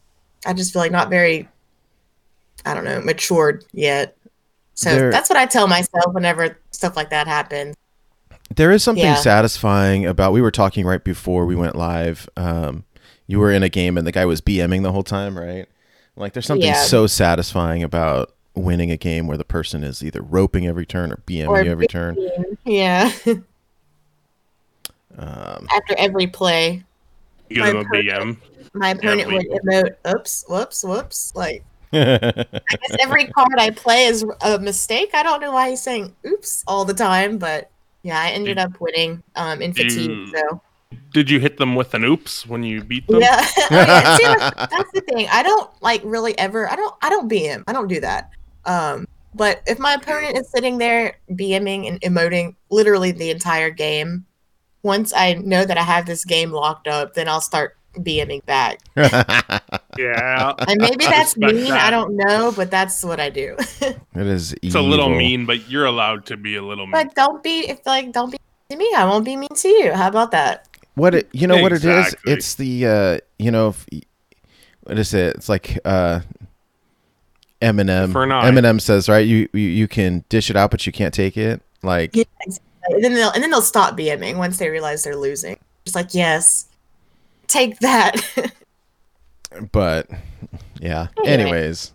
[0.46, 1.48] I just feel like not very,
[2.64, 4.16] I don't know, matured yet.
[4.74, 7.76] So They're- that's what I tell myself whenever stuff like that happens.
[8.54, 9.14] There is something Yeah.
[9.16, 10.32] satisfying about.
[10.32, 12.28] We were talking right before we went live.
[12.36, 12.84] Um,
[13.26, 15.68] you were in a game and the guy was BMing the whole time, right?
[16.18, 16.82] Like, there's something Yeah.
[16.82, 21.22] so satisfying about winning a game where the person is either roping every turn or
[21.26, 22.16] BMing Or you every turn.
[22.64, 23.10] Yeah.
[25.16, 26.84] Um, After every play,
[27.48, 28.36] You give them a My BM.
[28.74, 31.32] my opponent would emote, oops, whoops, whoops.
[31.34, 31.98] Like, I
[32.52, 35.10] guess every card I play is a mistake.
[35.14, 37.70] I don't know why he's saying oops all the time, but
[38.02, 40.08] yeah, I ended up winning um, in fatigue.
[40.10, 40.60] You- So,
[41.12, 43.20] Did you hit them with an oops when you beat them?
[43.20, 43.46] yeah.
[43.70, 44.16] Yeah.
[44.16, 45.26] See, that's, that's the thing.
[45.30, 47.64] I don't like really ever, I don't, I don't BM.
[47.66, 48.30] I don't do that.
[48.64, 54.26] Um, but if my opponent is sitting there BMing and emoting literally the entire game,
[54.82, 58.80] once I know that I have this game locked up, then I'll start BMing back.
[59.98, 60.54] Yeah.
[60.68, 61.70] And maybe that's Respect mean.
[61.70, 61.86] that.
[61.86, 63.56] I don't know, but that's what I do.
[63.80, 64.54] it is.
[64.62, 66.92] It's a little mean, but you're allowed to be a little mean.
[66.92, 68.38] but don't be if like don't be
[68.70, 68.94] mean to me.
[68.96, 69.92] I won't be mean to you.
[69.92, 70.67] How about that?
[70.98, 71.62] What it, you know?
[71.62, 72.16] What it is?
[72.26, 73.86] It's the uh, you know, if,
[74.82, 75.36] what is it?
[75.36, 76.20] It's like uh,
[77.62, 78.12] Eminem.
[78.12, 78.26] For.
[78.26, 79.26] Eminem says, right?
[79.26, 81.62] You, you you can dish it out, but you can't take it.
[81.82, 82.64] Like Yeah, exactly.
[82.90, 85.58] And then they'll and then they'll stop BMing once they realize they're losing.
[85.84, 86.68] Just like yes,
[87.46, 88.16] take that.
[89.72, 90.08] but
[90.80, 91.08] yeah.
[91.24, 91.50] Anyway.
[91.50, 91.92] Anyways.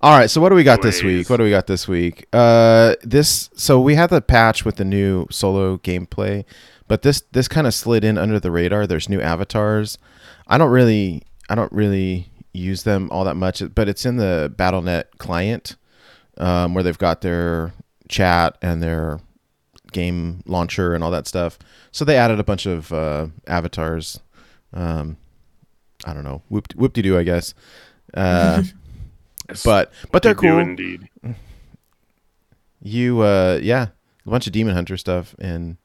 [0.00, 1.28] All right, so what do we got this week?
[1.28, 2.26] What do we got this week?
[2.32, 6.44] Uh this so we had the patch with the new solo gameplay,
[6.88, 8.86] but this this kind of slid in under the radar.
[8.86, 9.98] There's new avatars.
[10.46, 14.52] I don't really I don't really use them all that much, but it's in the
[14.56, 15.76] BattleNet client
[16.38, 17.72] um, where they've got their
[18.08, 19.20] chat and their
[19.92, 21.58] game launcher and all that stuff.
[21.92, 24.20] So they added a bunch of uh, avatars.
[24.72, 25.16] Um,
[26.04, 27.54] I don't know, whoop whoop de doo, I guess.
[28.14, 28.62] Uh,
[29.64, 30.58] but but they're cool.
[30.58, 31.08] indeed.
[32.80, 33.88] You uh yeah,
[34.24, 35.76] a bunch of demon hunter stuff and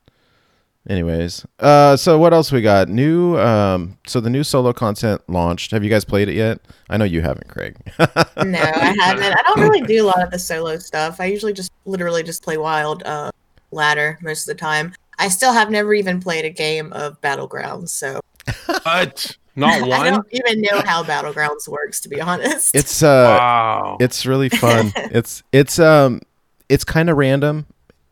[0.89, 1.45] anyways.
[1.59, 2.89] Uh so what else we got?
[2.89, 5.71] New um so the new solo content launched.
[5.71, 6.59] Have you guys played it yet?
[6.89, 7.75] I know you haven't, Craig.
[8.43, 9.33] No, I haven't.
[9.33, 11.21] I don't really do a lot of the solo stuff.
[11.21, 13.31] I usually just literally just play wild uh,
[13.71, 14.93] ladder most of the time.
[15.17, 18.19] I still have never even played a game of Battlegrounds, so
[18.83, 19.91] But not one.
[20.01, 22.75] I don't even know how Battlegrounds works, to be honest.
[22.75, 23.97] it's uh wow.
[23.99, 24.91] it's really fun.
[24.95, 26.21] it's it's um
[26.69, 27.65] it's kind of random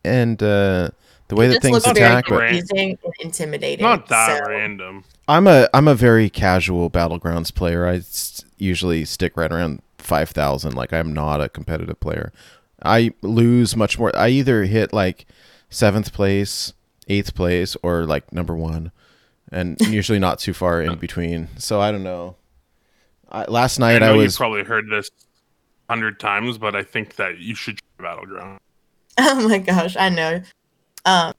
[0.04, 0.90] and uh
[1.28, 3.82] the way It that things looks very attack but confusing and intimidating.
[3.84, 5.04] not that so- random.
[5.28, 7.86] I'm a I'm a very casual battlegrounds player.
[7.86, 12.32] I s- usually stick right around 5000 like I'm not a competitive player.
[12.84, 14.14] I lose much more.
[14.16, 15.26] I either hit like
[15.70, 16.72] 7th place,
[17.08, 18.90] 8th place or like number 1
[19.52, 21.48] and usually not too far in between.
[21.56, 22.36] So I don't know.
[23.30, 25.08] I, last I night know I, you've was probably heard this
[25.88, 28.58] hundred times, but I think that you should try battleground.
[29.18, 30.42] Oh my gosh, I know.
[31.04, 31.34] Um,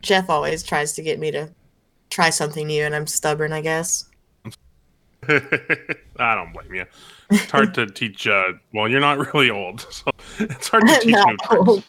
[0.00, 1.50] Jeff always tries to get me to
[2.10, 4.06] try something new, and I'm stubborn, I guess.
[5.28, 6.84] I don't blame you.
[7.30, 8.26] It's hard to teach.
[8.26, 11.84] Uh, well, you're not really old, so it's hard to I'm teach not old.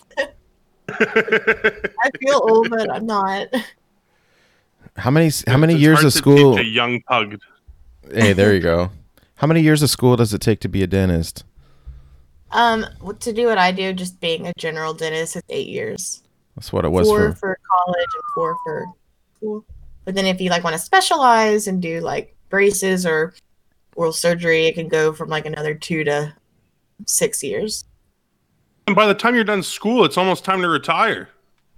[0.90, 3.48] I feel old, but I'm not.
[4.98, 6.58] How many how many It's years hard of to school?
[6.58, 7.40] Teach a young pug.
[8.12, 8.92] Hey, there you go.
[9.38, 11.44] How many years of school does it take to be a dentist?
[12.52, 12.86] Um,
[13.20, 16.23] to do what I do, just being a general dentist, it's eight years.
[16.56, 17.36] That's what it was four for.
[17.38, 18.86] for college and four for
[19.38, 19.66] school.
[20.06, 23.34] But then if you like want to specialize and do like braces or
[23.96, 26.34] oral surgery, it can go from like another two to
[27.08, 27.86] six years.
[28.88, 31.30] And by the time you're done school, it's almost time to retire.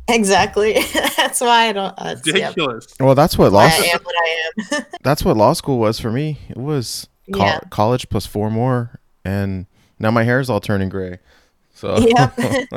[0.07, 0.73] Exactly.
[1.17, 1.93] That's why I don't.
[1.97, 2.87] Uh, yep, Ridiculous.
[2.99, 4.85] Well, that's what law why I am what I am.
[5.03, 6.37] that's what law school was for me.
[6.49, 7.59] It was col- Yeah.
[7.71, 9.65] college plus four more, and
[9.99, 11.17] now my hair's all turning gray.
[11.75, 12.33] So, yep.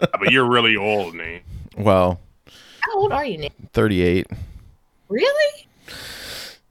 [0.00, 1.42] Ah, but you're really old, Nate.
[1.76, 2.18] well,
[2.80, 3.52] How old are you, Nate?
[3.72, 4.26] thirty-eight.
[5.08, 5.66] Really?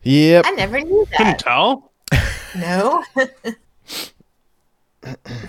[0.04, 0.46] Yep.
[0.48, 1.18] I never knew that.
[1.18, 1.40] Couldn't that.
[1.40, 1.92] tell.
[2.58, 3.04] No.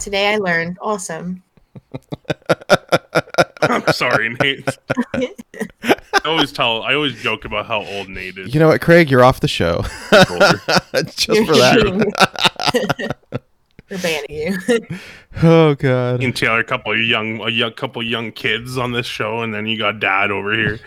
[0.01, 0.79] Today I learned.
[0.81, 1.43] Awesome.
[3.63, 4.69] I'm sorry, Nate.
[5.15, 5.31] I
[6.25, 6.83] always tell.
[6.83, 8.55] I always joke about how old Nate is.
[8.55, 9.11] You know what, Craig?
[9.11, 9.83] You're off the show.
[11.17, 13.17] Just You're for that.
[13.89, 14.59] Kidding.
[14.59, 14.99] We're banning you.
[15.41, 16.21] Oh God.
[16.21, 19.07] You and Taylor, a couple of young, a young, couple of young kids on this
[19.07, 20.81] show, and then you got Dad over here.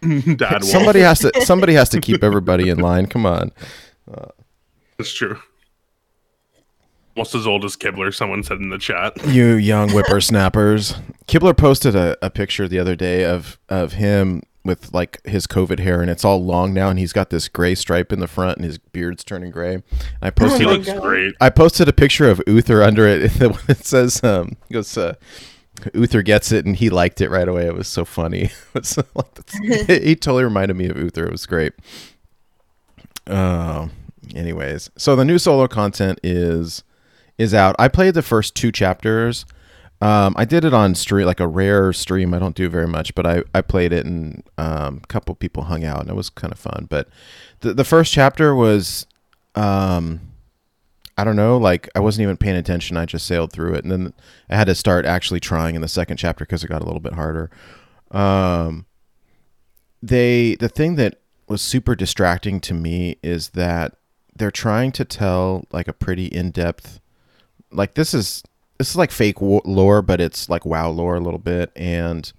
[0.36, 1.40] Dad, Somebody has to.
[1.42, 3.06] Somebody has to keep everybody in line.
[3.06, 3.52] Come on.
[4.96, 5.38] That's true.
[7.16, 8.14] Almost as old as Kibler.
[8.14, 9.12] Someone said in the chat.
[9.26, 10.94] You young whippersnappers.
[11.26, 15.78] Kibler posted a, a picture the other day of of him with like his COVID
[15.80, 18.58] hair, and it's all long now, and he's got this gray stripe in the front,
[18.58, 19.74] and his beard's turning gray.
[19.74, 19.82] And
[20.22, 21.34] I posted my looks great.
[21.40, 23.30] I posted a picture of Uther under it.
[23.38, 25.14] The one that says, um, he goes, uh,
[25.94, 27.66] Uther gets it, and he liked it right away.
[27.66, 28.50] It was so funny.
[28.74, 31.24] It's like that's- he totally reminded me of Uther.
[31.26, 31.72] It was great.
[33.26, 33.90] Um.
[34.34, 36.82] anyways, so the new solo content is
[37.36, 37.76] is out.
[37.78, 39.44] I played the first two chapters.
[40.00, 42.32] Um, I did it on stream, like a rare stream.
[42.32, 45.64] I don't do very much, but I, I played it and um, a couple people
[45.64, 46.86] hung out and it was kind of fun.
[46.88, 47.08] But
[47.60, 49.06] the, the first chapter was,
[49.56, 50.20] um,
[51.16, 52.96] I don't know, like I wasn't even paying attention.
[52.96, 53.84] I just sailed through it.
[53.84, 54.12] And then
[54.48, 57.00] I had to start actually trying in the second chapter because it got a little
[57.00, 57.50] bit harder.
[58.12, 58.86] Um,
[60.00, 63.96] they, the thing that was super distracting to me is that
[64.36, 67.00] they're trying to tell like a pretty in-depth,
[67.72, 68.44] like this is
[68.78, 72.32] this is like fake lore, but it's like WoW lore a little bit, and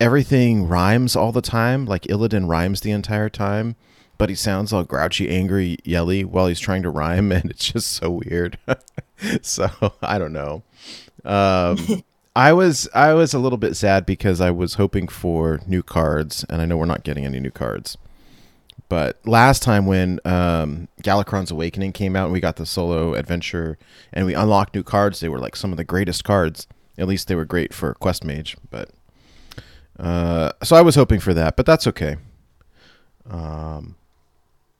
[0.00, 1.84] everything rhymes all the time.
[1.84, 3.74] Like Illidan rhymes the entire time,
[4.18, 7.92] but he sounds all grouchy, angry, yelly while he's trying to rhyme, and it's just
[7.92, 8.58] so weird.
[9.42, 9.68] so
[10.00, 10.62] I don't know.
[11.24, 12.04] Um,
[12.36, 16.44] I was I was a little bit sad because I was hoping for new cards,
[16.48, 17.98] and I know we're not getting any new cards.
[18.88, 23.78] But last time when um, Galakrond's Awakening came out and we got the solo adventure
[24.12, 26.66] and we unlocked new cards, they were like some of the greatest cards.
[26.96, 28.56] At least they were great for Quest Mage.
[28.70, 28.90] But
[29.98, 32.16] uh, so I was hoping for that, but that's okay.
[33.28, 33.96] Um,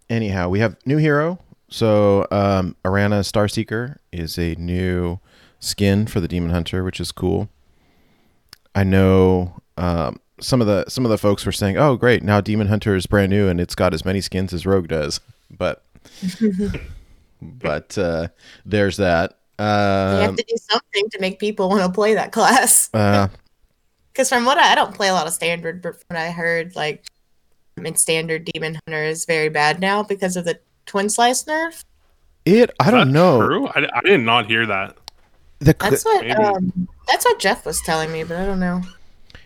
[0.08, 1.40] anyhow, we have new hero.
[1.68, 5.18] So um, Aranna Starseeker is a new
[5.58, 7.48] skin for the Demon Hunter, which is cool.
[8.74, 12.22] I know um, some of the some of the folks were saying, "Oh, great!
[12.22, 15.20] Now Demon Hunter is brand new and it's got as many skins as Rogue does."
[15.50, 15.82] But
[17.42, 18.28] but uh,
[18.64, 19.38] there's that.
[19.58, 22.90] Uh, you have Um, to do something to make people want to play that class.
[22.94, 23.28] uh,
[24.12, 26.30] Because from what I, I don't play a lot of standard, but from what I
[26.30, 27.04] heard, like
[27.78, 31.84] I mean, standard, Demon Hunter is very bad now because of the twin slice nerf.
[32.44, 32.70] It.
[32.80, 33.40] I Is don't that know.
[33.46, 33.66] True?
[33.68, 34.96] I, I did not hear that.
[35.58, 38.82] The That's what um, that's what Jeff was telling me, but I don't know.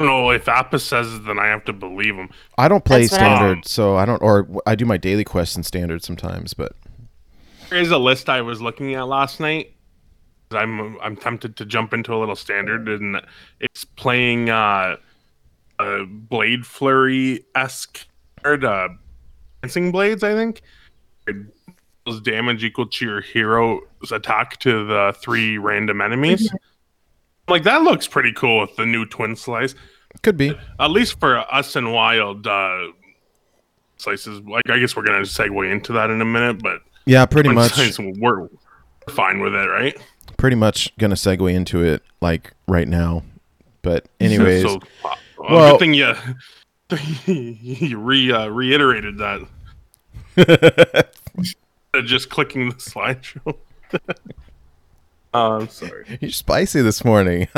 [0.00, 2.30] I don't know if Appa says it, then I have to believe him.
[2.56, 4.22] I don't play That's what I- standard, so I don't.
[4.22, 6.72] Or I do my daily quests in standard sometimes, but
[7.68, 9.74] There is a list I was looking at last night.
[10.52, 13.20] I'm I'm tempted to jump into a little standard, and
[13.60, 14.96] it's playing uh,
[15.78, 18.06] a Blade Flurry esque
[18.42, 18.88] card, uh,
[19.62, 20.24] dancing blades.
[20.24, 20.62] I think
[21.26, 21.36] it
[22.06, 26.50] deals damage equal to your hero's attack to the three random enemies.
[27.48, 29.74] Like that looks pretty cool with the new twin slice.
[30.22, 30.58] Could be.
[30.78, 32.88] At least for us and wild uh,
[33.96, 34.40] slices.
[34.40, 37.72] Like I guess we're gonna segue into that in a minute, but Yeah, pretty much.
[37.72, 38.48] slice, we're
[39.08, 39.96] fine with it, right?
[40.36, 43.22] Pretty much gonna segue into it like right now.
[43.82, 46.14] But anyways, so, uh, Well- good thing you
[47.26, 49.46] you re uh, reiterated that.
[52.04, 53.56] Just clicking the slideshow.
[55.34, 56.18] uh, I'm sorry.
[56.20, 57.48] You're spicy this morning.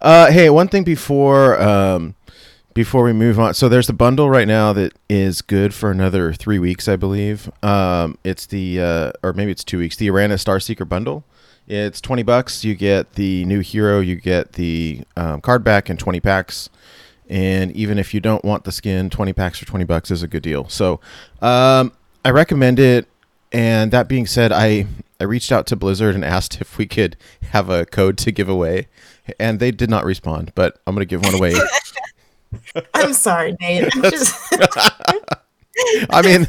[0.00, 2.14] Uh, hey, one thing before um,
[2.74, 3.54] before we move on.
[3.54, 7.50] So there's the bundle right now that is good for another three weeks, I believe.
[7.62, 9.96] Um, it's the uh, or maybe it's two weeks.
[9.96, 11.24] The Aranna Starseeker bundle.
[11.66, 12.64] It's twenty bucks.
[12.64, 14.00] You get the new hero.
[14.00, 16.68] You get the um, card back and twenty packs.
[17.26, 20.28] And even if you don't want the skin, twenty packs for twenty bucks is a
[20.28, 20.68] good deal.
[20.68, 21.00] So
[21.40, 21.92] um,
[22.24, 23.08] I recommend it.
[23.52, 24.86] And that being said, I
[25.20, 27.16] I reached out to Blizzard and asked if we could
[27.50, 28.88] have a code to give away,
[29.38, 30.52] and they did not respond.
[30.54, 31.54] But I'm gonna give one away.
[32.94, 33.94] I'm sorry, Nate.
[33.96, 34.34] I'm just
[36.10, 36.46] I mean,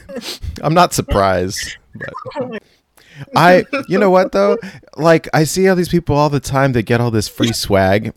[0.62, 1.78] I'm not surprised.
[1.96, 2.62] But
[3.36, 4.58] I, you know what though?
[4.98, 8.14] Like I see all these people all the time that get all this free swag,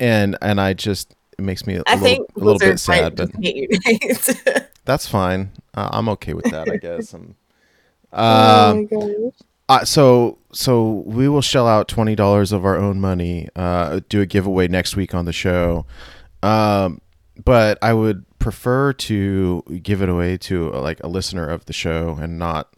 [0.00, 3.16] and and I just it makes me a I little, think a little bit sad.
[3.16, 4.68] But hate you, Nate.
[4.84, 5.52] that's fine.
[5.74, 6.70] Uh, I'm okay with that.
[6.70, 7.12] I guess.
[7.12, 7.34] I'm,
[8.12, 9.34] oh um, my gosh.
[9.68, 13.48] Uh, so so we will shell out twenty dollars of our own money.
[13.56, 15.86] Uh, do a giveaway next week on the show.
[16.42, 17.00] Um,
[17.44, 21.72] but I would prefer to give it away to uh, like a listener of the
[21.72, 22.72] show and not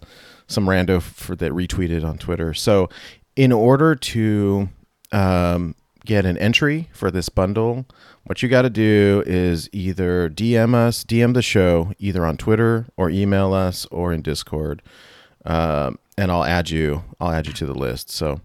[0.47, 2.55] some rando for that retweeted on Twitter.
[2.55, 2.89] So
[3.37, 4.69] in order to
[5.13, 5.75] um,
[6.05, 7.85] get an entry for this bundle,
[8.25, 12.87] what you got to do is either DM us, DM the show, either on Twitter
[12.97, 14.83] or email us or in Discord
[15.49, 17.03] um, and I'll add you.
[17.21, 18.11] I'll add you to the list.
[18.11, 18.41] So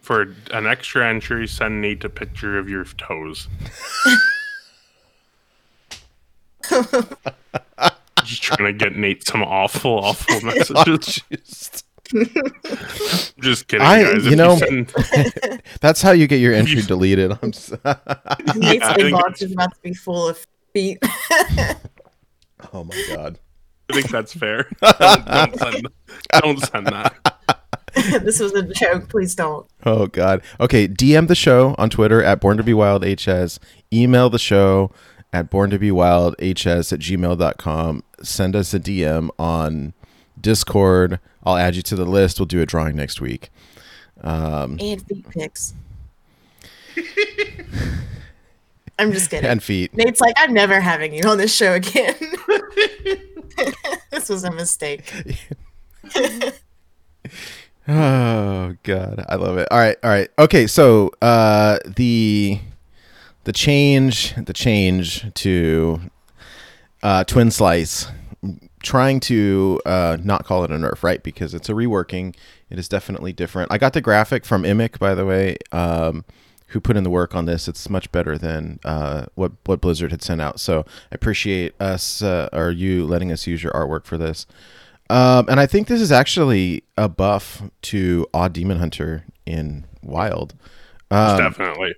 [0.00, 3.48] For an extra entry, send Nate a picture of your toes.
[8.24, 11.20] Just trying to get Nate some awful, awful messages.
[11.30, 11.86] Just-
[13.40, 14.24] Just kidding, I- guys.
[14.26, 14.92] you If know- send-
[15.80, 17.30] that's how you get your entry deleted.
[17.42, 17.70] I'm s-
[18.56, 20.44] Nate's I think inbox is about to be full of
[20.74, 20.98] feet.
[22.72, 23.38] oh my god.
[23.90, 24.68] I think that's fair.
[24.80, 25.88] Don't, don't send,
[26.42, 27.36] don't send that.
[28.22, 29.08] this was a joke.
[29.08, 29.66] Please don't.
[29.84, 30.42] Oh god.
[30.60, 33.58] Okay, DM the show on Twitter at Born to Be Wild HS.
[33.92, 34.92] Email the show
[35.32, 38.02] at born to be wild hs at gmail.com.
[38.22, 39.92] Send us a DM on
[40.40, 41.20] Discord.
[41.44, 42.38] I'll add you to the list.
[42.38, 43.50] We'll do a drawing next week.
[44.22, 45.74] Um, And feet pics.
[48.98, 49.48] I'm just kidding.
[49.48, 49.94] and feet.
[49.96, 52.14] Nate's like, I'm never having you on this show again.
[54.10, 55.12] this was a mistake.
[57.88, 59.66] Oh god, I love it.
[59.70, 60.28] All right, all right.
[60.38, 62.60] Okay, so uh the
[63.44, 66.00] the change the change to
[67.02, 68.06] uh twin slice
[68.82, 71.22] trying to uh not call it a nerf, right?
[71.22, 72.36] Because it's a reworking.
[72.68, 73.72] It is definitely different.
[73.72, 75.56] I got the graphic from Imic by the way.
[75.72, 76.24] Um
[76.70, 77.68] who put in the work on this.
[77.68, 80.58] It's much better than uh, what what Blizzard had sent out.
[80.60, 84.46] So I appreciate us uh, or you letting us use your artwork for this.
[85.08, 90.54] Um, and I think this is actually a buff to Odd Demon Hunter in Wild.
[91.10, 91.94] Um, Definitely.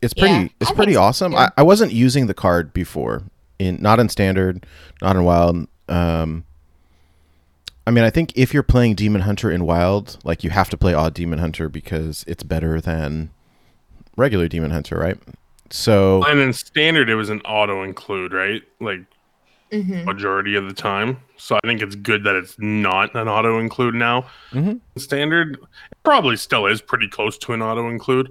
[0.00, 1.32] it's pretty Yeah, it's I pretty so, awesome.
[1.32, 1.38] too.
[1.38, 3.22] I, I wasn't using the card before
[3.60, 4.66] in not in standard,
[5.00, 5.68] not in wild.
[5.88, 6.44] Um
[7.86, 10.76] I mean, I think if you're playing Demon Hunter in wild, like you have to
[10.76, 13.30] play Odd Demon Hunter because it's better than
[14.16, 15.18] regular Demon Hunter, right?
[15.70, 18.62] So And in standard, it was an auto include, right?
[18.80, 19.00] Like
[19.72, 21.16] hmm majority of the time.
[21.38, 24.26] So I think it's good that it's not an auto include now.
[24.52, 24.80] Mhm.
[24.98, 28.28] Standard it probably still is pretty close to an auto include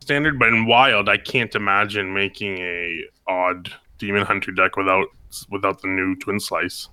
[0.00, 5.06] standard, but in wild, I can't imagine making a odd demon hunter deck without
[5.50, 6.88] without the new twin slice.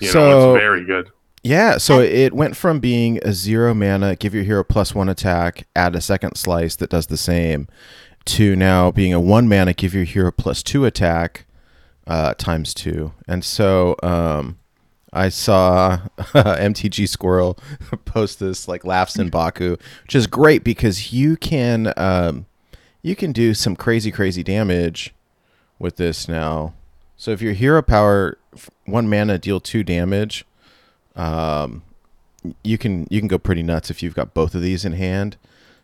[0.00, 1.10] You know, So- it's very good.
[1.42, 5.66] Yeah, so it went from being a zero mana, give your hero plus one attack,
[5.76, 7.68] add a second slice that does the same,
[8.26, 11.46] to now being a one mana, give your hero plus two attack,
[12.06, 13.12] uh, times two.
[13.28, 14.58] And so um,
[15.12, 17.58] I saw MTG Squirrel
[18.04, 22.46] post this like laughs in Baku, which is great because you can um,
[23.02, 25.14] you can do some crazy crazy damage
[25.78, 26.74] with this now.
[27.16, 28.38] So if your hero power
[28.84, 30.44] one mana deal two damage,
[31.18, 31.82] um,
[32.64, 35.36] you can you can go pretty nuts if you've got both of these in hand.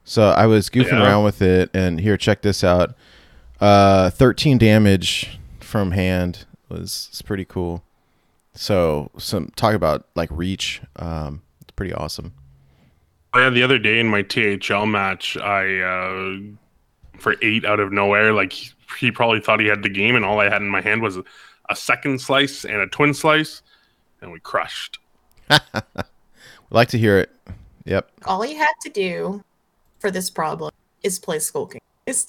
[0.04, 1.02] So I was goofing Yeah.
[1.04, 2.94] around with it, and here, check this out.
[3.60, 7.82] Uh, 13 damage from hand was it's pretty cool.
[8.54, 10.80] So some talk about like reach.
[10.96, 12.32] Um, it's pretty awesome.
[13.32, 16.38] Oh, Yeah, the other day in my THL match, I uh,
[17.18, 20.38] for eight out of nowhere, like he, probably thought he had the game, and all
[20.38, 21.18] I had in my hand was
[21.68, 23.62] a second slice and a twin slice,
[24.20, 24.98] and we crushed.
[26.70, 27.30] like to hear it.
[27.84, 28.10] Yep.
[28.24, 29.42] All he had to do
[29.98, 30.70] for this problem
[31.02, 31.80] is play Skulking.
[32.06, 32.26] It's-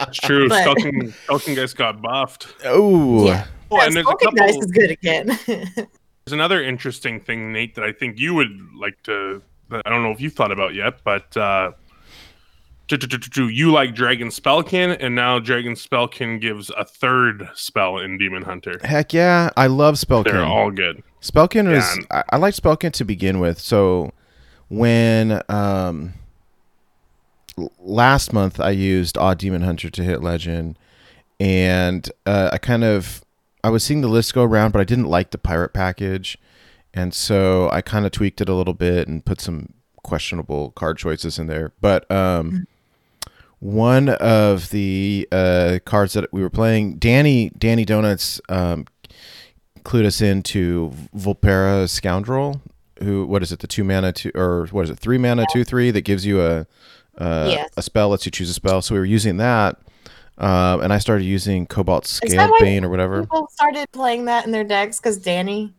[0.00, 0.48] It's true.
[0.48, 2.48] But- Skulking, Skulking Geist got buffed.
[2.64, 4.44] oh, yeah, Oh, and there's a Skull couple.
[4.62, 5.38] Is good again.
[5.46, 9.40] There's another interesting thing, Nate, that I think you would like to.
[9.70, 11.80] That I don't know if you've thought about yet, but uh, do- do- do- do-
[11.80, 18.42] do, you like Dragon Spellkin, and now Dragon Spellkin gives a third spell in Demon
[18.42, 18.78] Hunter.
[18.82, 19.50] heck yeah!
[19.56, 20.24] I love Spellkin.
[20.24, 20.46] They're Spellkin.
[20.48, 21.02] all good.
[21.20, 23.58] Spellkin was Yeah, and- I, I liked Spellkin to begin with.
[23.58, 24.12] So
[24.68, 26.14] when um
[27.78, 30.78] last month I used Odd Demon Hunter to hit Legend,
[31.40, 33.24] and uh, I kind of
[33.64, 36.38] I was seeing the list go around, but I didn't like the pirate package,
[36.94, 39.72] and so I kind of tweaked it a little bit and put some
[40.02, 41.72] questionable card choices in there.
[41.80, 42.66] But um.
[43.66, 48.86] One of the uh, cards that we were playing, Danny Danny Donuts um,
[49.82, 52.60] clued us into Vulpera Scoundrel,
[53.02, 55.64] who what is it, the two mana two or what is it, three mana two
[55.64, 56.60] three that gives you a
[57.18, 57.70] uh, Yes.
[57.76, 58.82] a spell, lets you choose a spell.
[58.82, 59.76] So we were using that,
[60.38, 63.22] um, and I started using Cobalt that Scaled why Bane or whatever.
[63.22, 65.74] People started playing that in their decks because Danny.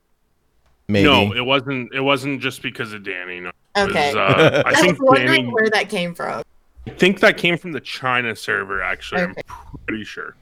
[0.89, 1.93] Maybe No, it wasn't.
[1.93, 3.39] It wasn't just because of Danny.
[3.39, 4.11] No, It was, Okay.
[4.11, 5.53] uh, I I, think was wondering Danny.
[5.53, 6.43] where that came from.
[6.87, 8.81] I think that came from the China server.
[8.81, 9.41] Actually, Okay.
[9.49, 10.35] I'm pretty sure.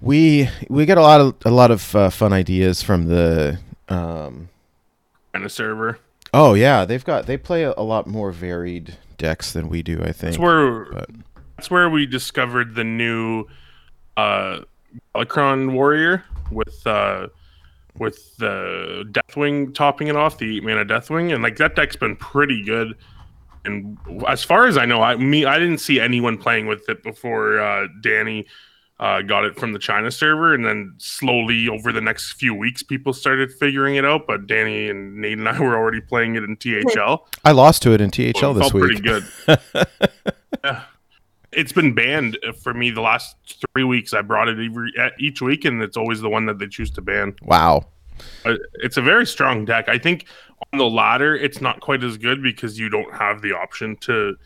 [0.00, 3.58] we we get a lot of a lot of uh, fun ideas from the.
[3.88, 4.48] Um,
[5.34, 5.98] China server.
[6.34, 10.00] oh yeah, they've got they play a, a lot more varied decks than we do.
[10.02, 10.32] I think.
[10.32, 11.10] That's where but-
[11.56, 13.44] that's where we discovered the new
[14.16, 14.60] uh
[15.14, 17.28] Galakrond warrior with uh
[17.98, 22.16] with the Deathwing topping it off, the eight mana Deathwing, and like that deck's been
[22.16, 22.96] pretty good.
[23.64, 27.02] And as far as I know, I me I didn't see anyone playing with it
[27.02, 28.46] before uh, Danny
[29.02, 32.84] uh, got it from the China server, and then slowly over the next few weeks,
[32.84, 34.28] people started figuring it out.
[34.28, 37.26] But Danny and Nate and I were already playing it in THL.
[37.44, 38.84] I lost to it in THL it this week.
[38.84, 39.24] pretty good.
[40.64, 40.84] yeah.
[41.50, 43.36] It's been banned for me the last
[43.74, 44.14] three weeks.
[44.14, 47.02] I brought it every, each week, and it's always the one that they choose to
[47.02, 47.34] ban.
[47.42, 47.88] Wow.
[48.44, 49.88] It's a very strong deck.
[49.88, 50.26] I think
[50.72, 54.36] on the ladder, it's not quite as good because you don't have the option to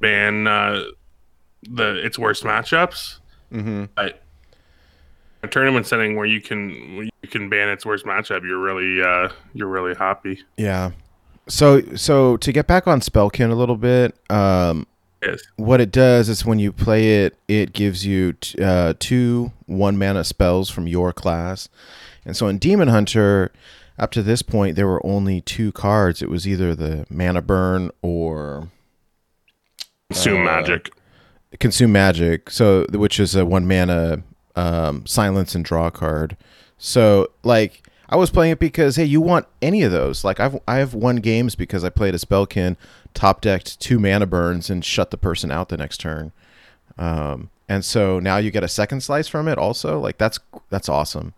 [0.00, 0.84] ban uh,
[1.62, 3.18] the its worst matchups.
[3.52, 3.84] Mm-hmm.
[3.94, 4.20] But
[5.42, 9.28] a tournament setting where you can you can ban its worst matchup, you're really uh,
[9.52, 10.42] you're really happy.
[10.56, 10.92] Yeah.
[11.48, 14.86] So so to get back on Spellkin a little bit, um,
[15.22, 15.40] Yes.
[15.56, 19.96] what it does is when you play it, it gives you t- uh, two one
[19.98, 21.68] mana spells from your class.
[22.24, 23.52] And so in Demon Hunter,
[23.98, 26.22] up to this point, there were only two cards.
[26.22, 28.68] It was either the Mana Burn or
[30.10, 30.90] Consume Uh, magic.
[31.60, 32.50] Consume Magic.
[32.50, 34.22] So which is a one mana
[34.56, 36.36] um, silence and draw card.
[36.78, 40.24] So like I was playing it because hey, you want any of those?
[40.24, 42.76] Like I've I've won games because I played a Spellkin,
[43.14, 46.32] top decked two mana burns and shut the person out the next turn.
[46.98, 49.98] Um, and so now you get a second slice from it also.
[50.00, 50.38] Like that's
[50.70, 51.34] that's awesome.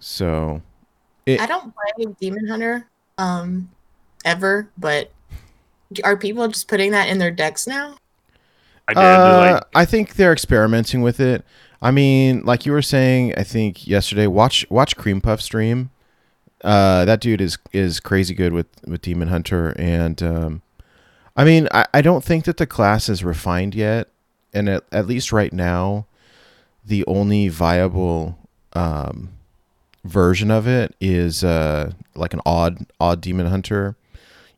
[0.00, 0.62] So
[1.26, 2.86] I don't play Demon Hunter
[3.18, 3.70] um
[4.24, 5.10] ever, but
[6.04, 7.96] are people just putting that in their decks now?
[8.88, 11.44] I did Uh, like I think they're experimenting with it.
[11.80, 14.26] I mean, like you were saying, I think yesterday.
[14.26, 15.90] Watch watch Cream Puff stream.
[16.64, 20.62] Uh, that dude is is crazy good with with Demon Hunter, and um,
[21.36, 24.08] I mean, I, I don't think that the class is refined yet,
[24.52, 26.06] and at, at least right now,
[26.84, 28.36] the only viable
[28.72, 29.30] um,
[30.08, 33.96] version of it is uh, like an odd odd Demon Hunter.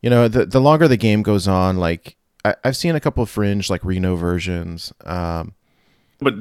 [0.02, 3.22] You know, the the longer the game goes on, like I, I've seen a couple
[3.22, 5.54] of fringe like Reno versions, um,
[6.20, 6.34] But,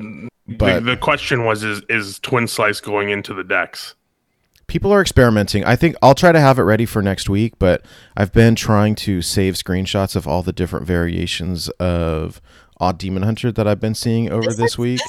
[0.48, 3.96] But- the, the question was: Is is Twin Slice going into the decks?
[4.68, 5.66] people are experimenting.
[5.66, 7.84] I think I'll try to have it ready for next week, but
[8.16, 12.40] I've been trying to save screenshots of all the different variations of
[12.80, 15.02] Odd Demon Hunter that I've been seeing over This this is- week.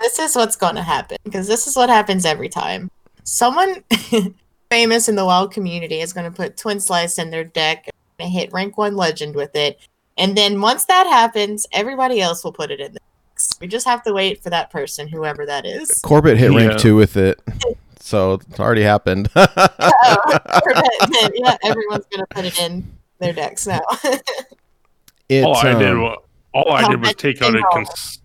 [0.00, 2.90] This is what's going to happen because this is what happens every time.
[3.26, 3.82] Someone
[4.70, 8.30] famous in the wild community is going to put Twin Slice in their deck and
[8.30, 9.80] hit rank one legend with it.
[10.16, 13.00] And then once that happens, everybody else will put it in the
[13.30, 13.50] decks.
[13.60, 15.90] We just have to wait for that person, whoever that is.
[16.02, 16.78] Corbett hit rank Yeah.
[16.78, 17.38] two with it,
[17.98, 19.28] so it's already happened.
[19.36, 19.46] yeah,
[21.64, 23.80] everyone's going to put it in their decks now.
[25.28, 26.16] It's, all I did, um, wa-
[26.54, 27.62] all I did was take out a.
[27.72, 28.20] Cons-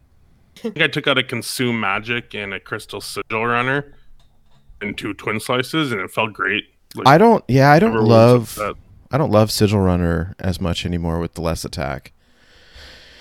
[0.57, 3.95] I think I took out a consume magic and a crimson sigil runner,
[4.81, 6.65] and two twin slices, and it felt great.
[6.95, 7.43] Like, I don't.
[7.47, 8.59] Yeah, I don't love.
[9.11, 12.13] I don't love Sigil Runner as much anymore with the less attack.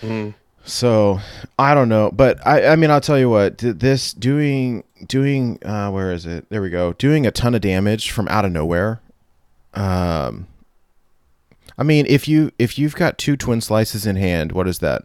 [0.01, 0.35] Mm.
[0.65, 1.21] So
[1.59, 3.59] I don't know, but I, I mean, I'll tell you what.
[3.59, 6.47] This doing doing uh, where is it?
[6.49, 6.93] There we go.
[6.95, 9.01] Doing a ton of damage from out of nowhere.
[9.75, 10.47] Um,
[11.79, 15.05] I mean, if you if you've got two twin slices in hand, what is that?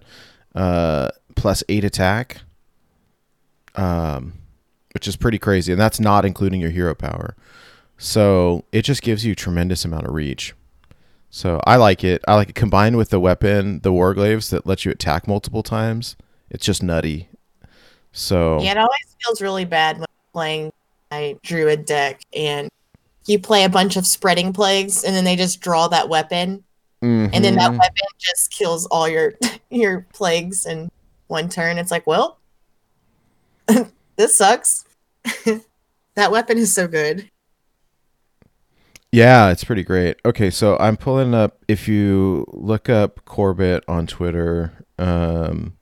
[0.53, 2.41] Uh, plus eight attack.
[3.75, 4.33] Um,
[4.95, 7.35] which is pretty crazy, and that's not including your hero power.
[7.97, 10.55] So it just gives you tremendous amount of reach.
[11.29, 12.23] So I like it.
[12.29, 16.15] I like it combined with the weapon, the warglaives that lets you attack multiple times.
[16.49, 17.27] It's just nutty.
[18.13, 20.71] So Yeah, it always feels really bad when playing
[21.11, 22.69] my druid deck and
[23.25, 26.63] you play a bunch of spreading plagues and then they just draw that weapon
[27.01, 27.79] and then that Mhm.
[27.79, 29.33] weapon just kills all your
[29.69, 30.89] your plagues in
[31.27, 31.77] one turn.
[31.77, 32.39] It's like, well,
[34.15, 34.84] this sucks.
[36.15, 37.29] that weapon is so good.
[39.11, 40.17] Yeah, it's pretty great.
[40.25, 41.63] Okay, so I'm pulling up.
[41.67, 45.77] If you look up Corbett on Twitter, um,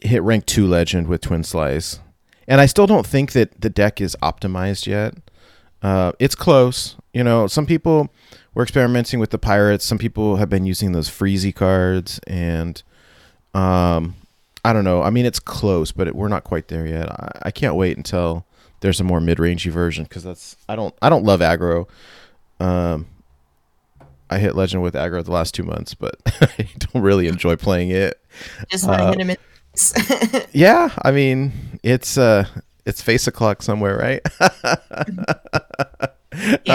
[0.00, 2.00] hit rank two legend with Twin Slice,
[2.48, 5.14] and I still don't think that the deck is optimized yet.
[5.82, 6.96] Uh, it's close.
[7.12, 8.08] You know, some people
[8.54, 9.84] were experimenting with the pirates.
[9.84, 12.82] Some people have been using those freezy cards, and
[13.52, 14.16] um,
[14.64, 15.02] I don't know.
[15.02, 17.08] I mean, it's close, but it, we're not quite there yet.
[17.10, 18.46] I, I can't wait until
[18.80, 21.88] there's a more mid-rangey version because that's I don't I don't love aggro.
[22.60, 23.06] Um,
[24.30, 27.90] I hit legend with aggro the last two months, but I don't really enjoy playing
[27.90, 28.20] it.
[28.70, 29.36] Just want to Uh, hit him in.
[30.52, 32.44] Yeah, I mean it's uh
[32.84, 34.20] it's face o'clock somewhere, right?
[34.40, 34.50] yeah,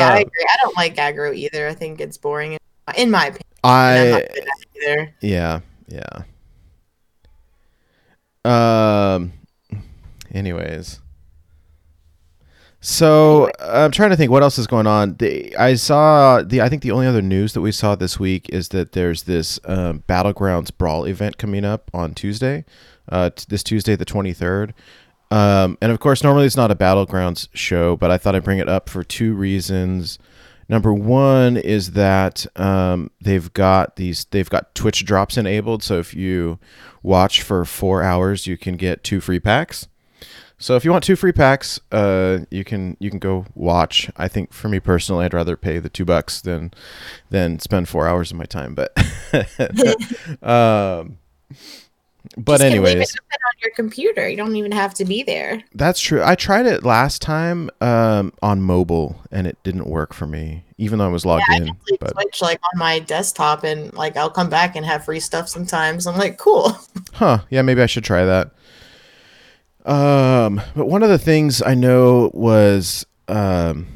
[0.10, 0.46] I uh, agree.
[0.50, 1.68] I don't like aggro either.
[1.68, 2.58] I think it's boring,
[2.98, 3.44] in my opinion.
[3.64, 4.48] and I'm I not good at
[4.84, 5.14] either.
[5.22, 6.24] Yeah, yeah.
[8.46, 9.34] Um.
[10.32, 11.00] Anyways,
[12.80, 15.16] so I'm trying to think what else is going on.
[15.16, 16.62] The, I saw the.
[16.62, 19.60] I think the only other news that we saw this week is that there's this
[19.66, 22.66] um, battlegrounds brawl event coming up on Tuesday,
[23.10, 24.74] uh, t- this Tuesday the 23rd.
[25.32, 28.60] Um, and of course, normally it's not a battlegrounds show, but I thought I'd bring
[28.60, 30.20] it up for two reasons.
[30.70, 36.14] Number one is that um, they've got these they've got Twitch drops enabled, so if
[36.14, 36.60] you
[37.04, 39.88] watch for four hours, you can get two free packs.
[40.60, 44.10] So if you want two free packs, uh, you can you can go watch.
[44.18, 46.74] I think for me personally, I'd rather pay the two bucks than
[47.30, 48.76] than spend four hours of my time.
[48.76, 48.98] But
[50.44, 51.20] um,
[52.38, 54.28] but Just can leave it anyways, on your computer.
[54.28, 55.64] You don't even have to be there.
[55.76, 56.22] that's true.
[56.24, 61.00] I tried it last time um, on mobile, and it didn't work for me, even
[61.00, 61.70] though I was logged I in.
[62.00, 65.48] But Twitch like on my desktop, and like I'll come back and have free stuff
[65.50, 66.08] sometimes.
[66.08, 66.78] I'm like, cool.
[67.14, 67.40] Huh.
[67.50, 68.52] Yeah, maybe I should try that.
[69.86, 73.88] Um, but one of the things I know was, um,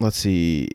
[0.00, 0.70] let's see.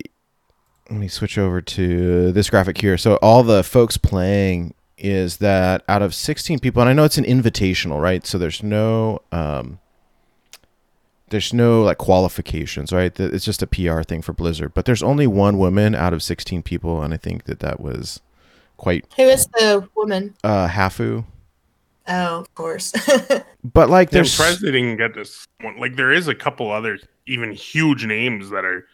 [0.89, 2.97] Let me switch over to this graphic here.
[2.97, 7.17] So all the folks playing is that out of 16 people, and I know it's
[7.17, 8.25] an invitational, right?
[8.25, 9.79] So there's no, um,
[11.29, 13.17] there's no like qualifications, right?
[13.19, 14.73] It's just a PR thing for Blizzard.
[14.73, 18.19] But there's only one woman out of 16 people, and I think that that was
[18.77, 20.35] quite Who is the woman?
[20.43, 21.25] uh Hafu.
[22.07, 22.91] Oh, of course.
[23.61, 25.77] But like, I'm there's surprised they didn't get this one.
[25.77, 26.97] Like there is a couple other
[27.27, 28.87] even huge names that are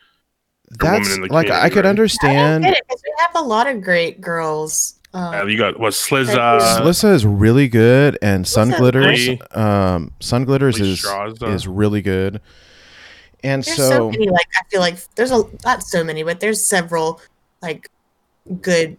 [0.72, 1.90] that's like I could right?
[1.90, 2.64] Understand.
[2.64, 4.95] don't get it 'cause we have a lot of great girls.
[5.16, 9.58] Um, uh, you got what Slizza, Slissa is really good, and Sun Glitters, great.
[9.58, 11.54] um, Sun Glitters Lee is Straza.
[11.54, 12.42] is really good.
[13.42, 14.28] And there's so, so, many.
[14.28, 17.22] Like I feel like there's a not so many, but there's several
[17.62, 17.90] like
[18.62, 18.98] good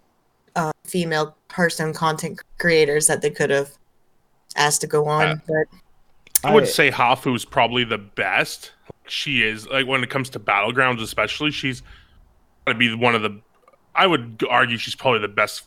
[0.55, 3.73] uh, female person content creators that they could have
[4.57, 5.27] asked to go on.
[5.27, 8.73] Uh, but I would say Hafu's probably the best.
[9.07, 11.51] She is like when it comes to battlegrounds, especially.
[11.51, 11.83] She's
[12.65, 13.39] got to be one of the.
[13.95, 15.65] I would argue she's probably the best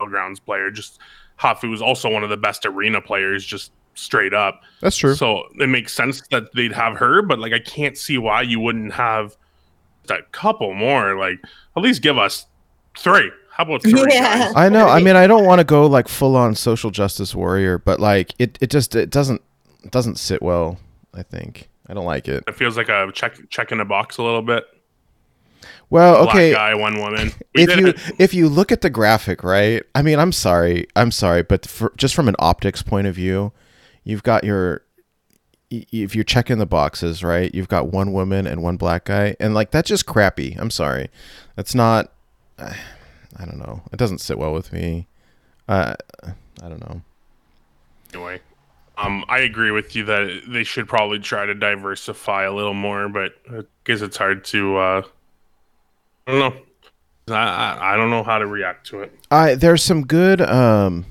[0.00, 0.70] battlegrounds player.
[0.70, 0.98] Just
[1.38, 3.44] Hafu is also one of the best arena players.
[3.44, 4.62] Just straight up.
[4.80, 5.14] That's true.
[5.14, 8.60] So it makes sense that they'd have her, but like I can't see why you
[8.60, 9.36] wouldn't have
[10.10, 11.16] a couple more.
[11.18, 11.38] Like
[11.76, 12.46] at least give us
[12.98, 13.30] three.
[13.50, 13.92] How about three?
[14.10, 14.52] Yeah.
[14.56, 14.88] I know.
[14.88, 18.34] I mean, I don't want to go like full on social justice warrior, but like
[18.38, 19.42] it, it just it doesn't
[19.84, 20.78] it doesn't sit well.
[21.14, 22.42] I think I don't like it.
[22.48, 24.64] It feels like a check check in a box a little bit.
[25.94, 26.52] Well, Black okay.
[26.52, 27.30] guy, one woman.
[27.54, 28.00] We If you it.
[28.18, 29.80] if you look at the graphic, right?
[29.94, 33.52] I mean, I'm sorry, I'm sorry, but for, just from an optics point of view,
[34.02, 34.82] you've got your
[35.70, 37.54] if you're checking the boxes, right?
[37.54, 40.56] You've got one woman and one black guy, and like that's just crappy.
[40.58, 41.10] I'm sorry,
[41.54, 42.10] that's not.
[42.58, 43.82] I don't know.
[43.92, 45.06] It doesn't sit well with me.
[45.68, 45.94] Uh,
[46.60, 47.02] I don't know.
[48.12, 48.40] anyway.
[48.98, 53.08] Um, I agree with you that they should probably try to diversify a little more,
[53.08, 54.76] but I guess it's hard to.
[54.76, 55.02] Uh,
[56.26, 57.34] don't know.
[57.34, 59.12] I, I don't know how to react to it.
[59.30, 61.06] I there's some good um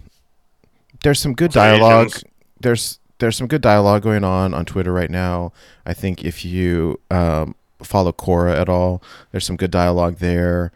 [1.03, 2.07] there's some good dialogue.
[2.07, 2.23] Asians-
[2.59, 5.53] There's there's some good dialogue going on on Twitter right now.
[5.85, 9.01] I think if you um, follow Cora at all,
[9.31, 10.71] there's some good dialogue there.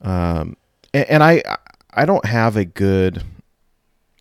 [0.00, 0.56] Um,
[0.92, 1.42] and, and I
[1.92, 3.22] I don't have a good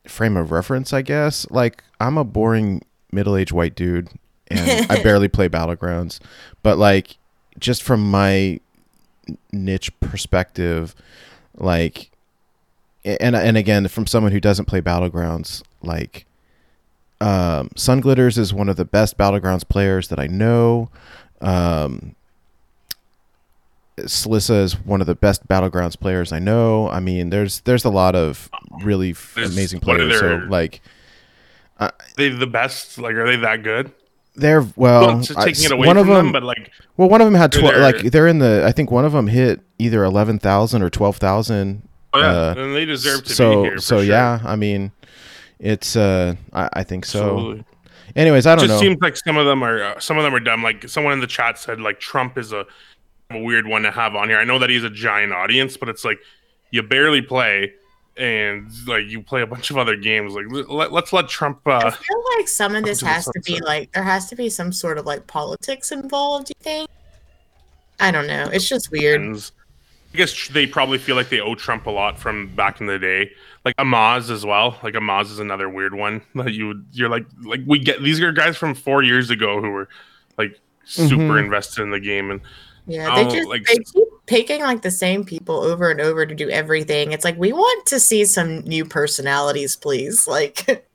[0.08, 0.94] frame of reference.
[0.94, 4.10] I guess like I'm a boring middle aged white dude,
[4.50, 6.20] and I barely play battlegrounds.
[6.64, 7.18] But like
[7.60, 8.60] just from my
[9.52, 10.96] niche perspective,
[11.58, 12.12] like
[13.06, 16.26] and and again from someone who doesn't play battlegrounds like
[17.20, 20.90] um sun glitters is one of the best battlegrounds players that i know
[21.42, 22.16] um
[24.00, 26.90] Salissa is one of the best battlegrounds players I know.
[26.90, 28.50] I mean, there's there's a lot of
[28.82, 30.20] really f- amazing players.
[30.20, 30.82] So their- like
[32.18, 32.98] They the best?
[32.98, 33.92] Like, are they that good?
[34.36, 37.22] They're well, Well, taking it away one from of them, them, but like, Well, one
[37.22, 37.76] of them had twelve.
[37.78, 38.64] Like they're in the.
[38.66, 41.88] I think one of them hit either eleven thousand or twelve thousand.
[42.14, 43.78] oh yeah, Uh, and they deserve to so be here.
[43.80, 44.06] So sure.
[44.06, 44.40] yeah.
[44.44, 44.92] I mean,
[45.60, 45.96] it's.
[45.96, 47.20] uh I, I think so.
[47.36, 47.66] Absolutely.
[48.16, 48.88] Anyways, I don't just know.
[48.88, 50.62] seems like some of them are uh, some of them are dumb.
[50.64, 52.66] Like someone in the chat said, like Trump is a,
[53.32, 54.38] a weird one to have on here.
[54.38, 56.20] I know that he's a giant audience, but it's like
[56.70, 57.74] you barely play,
[58.18, 60.34] and like you play a bunch of other games.
[60.34, 61.60] Like let, us let Trump.
[61.66, 64.36] Uh I feel like some of this to has to be like there has to
[64.36, 66.50] be some sort of like politics involved.
[66.50, 66.90] You think?
[68.00, 68.50] I don't know.
[68.52, 69.22] It's just weird.
[69.22, 73.00] I guess they probably feel like they owe Trump a lot from back in the
[73.00, 73.32] day.
[73.66, 74.78] Like Amaz as well.
[74.84, 78.20] Like Amaz is another weird one that you would you're like like we get these
[78.22, 79.90] are guys from four years ago who were
[80.38, 81.46] like super Mhm.
[81.46, 82.42] invested in the game and
[82.86, 86.34] Yeah, they just like- they keep picking like the same people over and over to
[86.36, 87.12] do everything.
[87.12, 90.28] It's like we want to see some new personalities, please.
[90.34, 90.86] Like,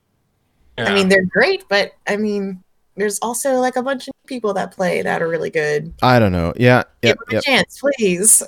[0.79, 2.63] I mean, they're great, but I mean,
[2.97, 5.93] there's also like a bunch of people that play that are really good.
[6.03, 6.53] I don't know.
[6.57, 6.85] Yeah.
[7.03, 7.17] Give Yep.
[7.19, 7.43] them Yep.
[7.43, 8.43] a chance, please.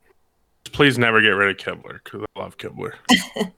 [0.72, 2.92] please never get rid of Kibler because I love Kibler.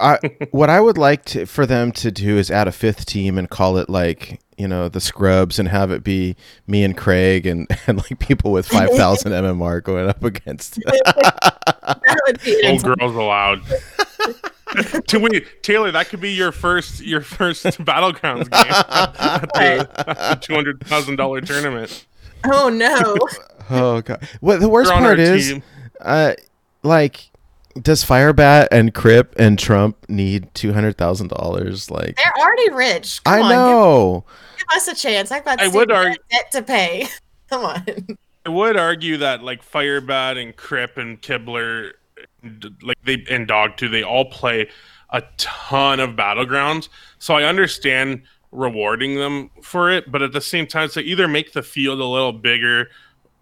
[0.00, 0.18] I,
[0.50, 3.48] what I would like to, for them to do is add a fifth team and
[3.48, 6.36] call it like you know the Scrubs and have it be
[6.66, 10.74] me and Craig and, and like people with five thousand MMR going up against.
[10.84, 13.62] that would be Old girls allowed.
[15.06, 20.30] to wait, Taylor, that could be your first your first battlegrounds game at the, at
[20.30, 22.06] the two hundred thousand dollar tournament.
[22.44, 23.16] Oh no.
[23.70, 24.26] oh god!
[24.40, 25.62] What the worst You're on part our is, team.
[26.00, 26.34] uh,
[26.82, 27.30] like,
[27.82, 31.90] does Firebat and Kripp and Trump need two hundred thousand dollars?
[31.90, 33.22] Like, They're already rich.
[33.24, 34.24] Come I on, know.
[34.56, 35.30] Give, give us a chance.
[35.32, 37.06] I've got I would debt- argue- debt to pay.
[37.50, 37.84] Come on.
[38.44, 41.92] I would argue that like Firebat and Kripp and Kibler,
[42.82, 44.68] like they and Dog too, they all play
[45.10, 46.88] a ton of battlegrounds.
[47.18, 48.22] So I understand
[48.52, 52.04] rewarding them for it, but at the same time, so either make the field a
[52.04, 52.88] little bigger,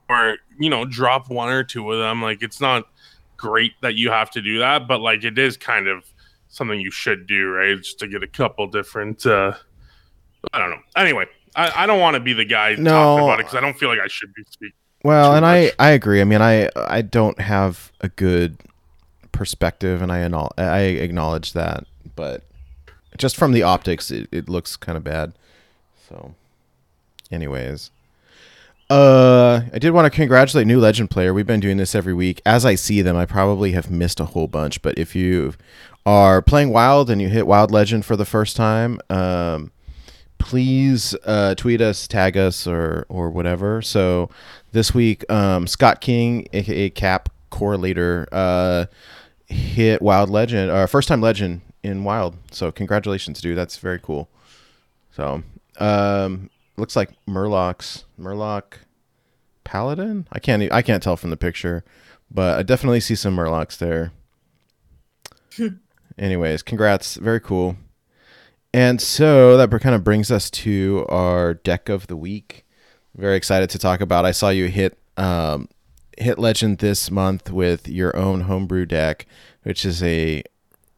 [0.09, 2.21] or you know, drop one or two of them.
[2.23, 2.85] Like it's not
[3.37, 6.05] great that you have to do that, but like it is kind of
[6.49, 7.77] something you should do, right?
[7.79, 9.27] Just to get a couple different.
[9.27, 9.53] uh
[10.53, 10.81] I don't know.
[10.97, 11.27] Anyway.
[11.57, 12.91] I, I don't want to be the guy No.
[12.91, 14.75] talking about it because I don't feel like I should be speaking.
[15.05, 15.75] Well, and I much.
[15.79, 16.21] I agree.
[16.21, 18.57] I mean, I I don't have a good
[19.31, 20.29] perspective, and I
[20.59, 21.85] I acknowledge that,
[22.17, 22.43] but
[23.19, 25.35] just from the optics, it, it looks kind of bad.
[26.09, 26.35] So,
[27.31, 27.91] anyways.
[28.95, 31.35] Uh, I did want to congratulate new legend player.
[31.35, 32.41] We've been doing this every week.
[32.47, 34.83] As I see them, I probably have missed a whole bunch.
[34.83, 35.55] But if you
[36.07, 39.73] are playing Wild and you hit Wild Legend for the first time, um,
[40.39, 43.83] please uh, tweet us, tag us, or or whatever.
[43.83, 44.31] So
[44.71, 48.87] this week, um, Scott King, aka Cap Correlator, uh,
[49.47, 52.37] hit Wild Legend, or first time Legend in Wild.
[52.53, 53.59] So congratulations, dude.
[53.59, 54.29] That's very cool.
[55.11, 55.43] So
[55.81, 58.79] um, looks like Murloc's Murloc
[59.65, 60.27] Paladin.
[60.33, 61.85] I can't I can't tell from the picture,
[62.31, 64.13] but I definitely see some Murlocs there.
[66.19, 67.17] Anyways, congrats.
[67.17, 67.77] Very cool.
[68.73, 72.65] and so that kind of brings us to our deck of the week.
[73.17, 74.25] Very excited to talk about.
[74.25, 75.69] I saw you hit um,
[76.19, 79.27] hit legend this month with your own homebrew deck,
[79.63, 80.43] which is a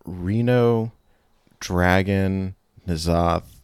[0.05, 0.93] Reno
[1.61, 2.55] Dragon
[2.87, 3.56] N'Zoth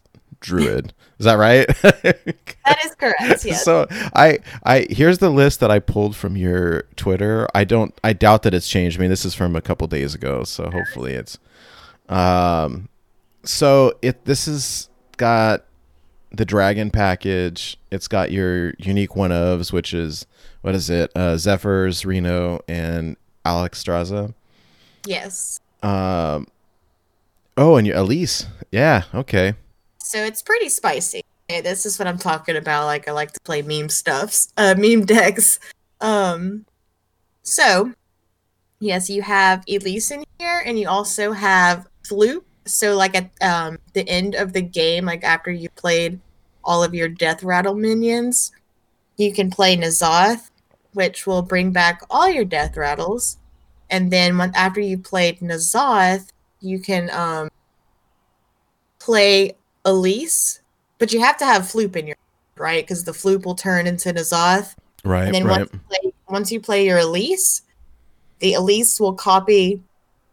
[0.43, 0.93] Druid.
[1.19, 1.67] Is that right?
[2.65, 3.43] That is correct.
[3.43, 3.65] Yes.
[3.65, 7.45] So I I here's the list that I pulled from your Twitter.
[7.53, 8.97] I don't I doubt that it's changed.
[8.97, 11.37] I mean, this is from a couple days ago, so hopefully it's
[12.07, 12.87] um
[13.43, 14.87] so it this has
[15.17, 15.65] got
[16.31, 17.77] the dragon package.
[17.91, 20.25] It's got your unique one ofs, which is
[20.61, 21.11] what is it?
[21.15, 24.33] Uh Zephrys, Reno, and Alexstrasza.
[25.05, 25.59] yes.
[25.81, 26.47] Um
[27.57, 28.47] Oh, and your Elise.
[28.71, 29.55] Yeah, okay.
[30.03, 31.23] So it's pretty spicy.
[31.49, 32.85] Okay, this is what I'm talking about.
[32.85, 35.59] Like I like to play meme stuffs, uh, meme decks.
[36.01, 36.65] Um,
[37.41, 37.93] so
[38.79, 42.43] yes, you have Elise in here, and you also have Floop.
[42.65, 46.19] So like at um the end of the game, like after you played
[46.65, 48.51] all of your Death Rattle minions,
[49.17, 50.49] you can play N'Zoth,
[50.93, 53.37] which will bring back all your Death Rattles,
[53.89, 56.29] and then when, after you played N'Zoth,
[56.59, 57.49] you can um
[58.99, 59.55] play
[59.85, 60.61] Elise,
[60.97, 62.15] but you have to have Floop in your
[62.57, 65.59] right because the Floop will turn into N'Zoth, Right, and then right.
[65.59, 67.61] once, you play, once you play your Elise,
[68.39, 69.81] the Elise will copy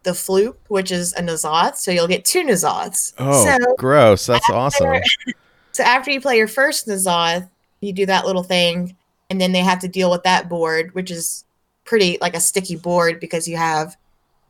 [0.03, 3.13] the Floop, which is a N'Zoth, so you'll get two N'Zoths.
[3.17, 4.25] Oh, so, gross.
[4.25, 5.01] That's awesome.
[5.71, 7.49] so after you play your first N'Zoth,
[7.81, 8.95] you do that little thing,
[9.29, 11.43] and then they have to deal with that board, which is
[11.83, 13.97] pretty like a sticky board because you have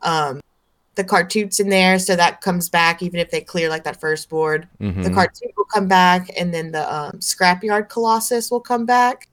[0.04, 0.42] um,
[0.96, 4.30] the Khartuts in there, so that comes back even if they clear like that first
[4.30, 4.68] board.
[4.80, 5.06] The Mhm.
[5.16, 9.28] Khartut will come back, and then the um, scrapyard colossus will come back.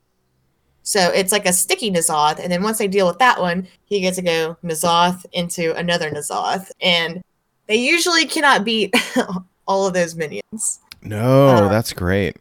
[0.85, 4.01] So it's like a sticky N'Zoth, and then once they deal with that one, he
[4.01, 7.23] gets to go N'Zoth into another N'Zoth, and
[7.67, 8.95] they usually cannot beat
[9.67, 10.81] all of those minions.
[11.03, 12.37] No, Uh, that's great.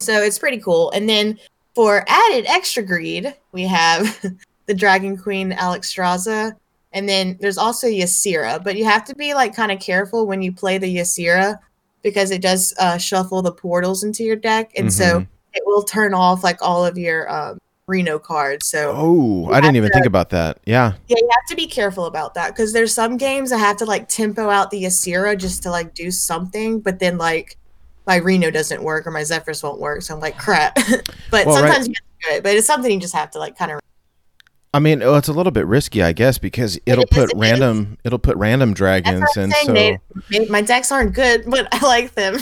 [0.00, 0.90] So it's pretty cool.
[0.92, 1.38] And then
[1.74, 4.18] for added extra greed, we have
[4.66, 6.54] the Dragon Queen Alexstrasza,
[6.92, 10.42] and then there's also Ysera, but you have to be like kind of careful when
[10.42, 11.58] you play the Ysera
[12.02, 15.26] because it does uh, shuffle the portals into your deck, and so Mhm.
[15.54, 18.66] it will turn off like all of your um, Reno cards.
[18.66, 20.58] So Oh, I didn't even to- think about that.
[20.64, 20.92] Yeah.
[21.08, 23.84] yeah, you have to be careful about that because there's some games I have to
[23.84, 27.56] like tempo out the Ysera just to like do something, but then like
[28.06, 30.74] my Reno doesn't work or my Zephrys won't work, so I'm like crap.
[31.30, 33.30] but Well, right- sometimes you have to do it, but it's something you just have
[33.32, 33.80] to like kind of.
[34.74, 37.36] I mean, well, it's a little bit risky, I guess, because it'll is, put it
[37.36, 37.40] is.
[37.40, 39.98] random it'll put random dragons, and saying.
[40.30, 42.38] so my decks aren't good, but I like them.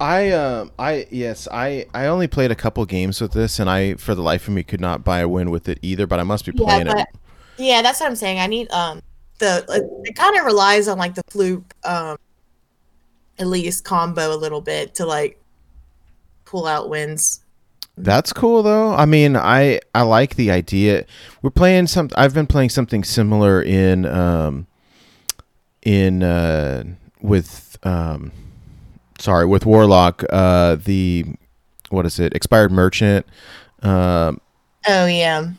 [0.00, 3.94] I um I yes I I only played a couple games with this, and I
[3.94, 6.08] for the life of me could not buy a win with it either.
[6.08, 7.06] But I must be Yeah, playing but it.
[7.56, 8.40] yeah, that's what I'm saying.
[8.40, 9.00] I need um
[9.38, 12.16] the like, it kind of relies on like the fluke um
[13.38, 15.40] at least combo a little bit to like
[16.46, 17.41] pull out wins.
[17.96, 18.94] That's cool though.
[18.94, 21.04] I mean, I I like the idea.
[21.42, 22.08] We're playing some.
[22.16, 24.66] I've been playing something similar in um
[25.82, 26.84] in uh
[27.20, 28.32] with um
[29.18, 30.24] sorry with Warlock.
[30.30, 31.26] Uh, the
[31.90, 32.34] what is it?
[32.34, 33.26] Expired Merchant.
[33.82, 34.40] Um,
[34.88, 35.50] Oh yeah.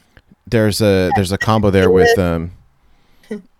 [0.48, 2.52] there's a there's a combo there with um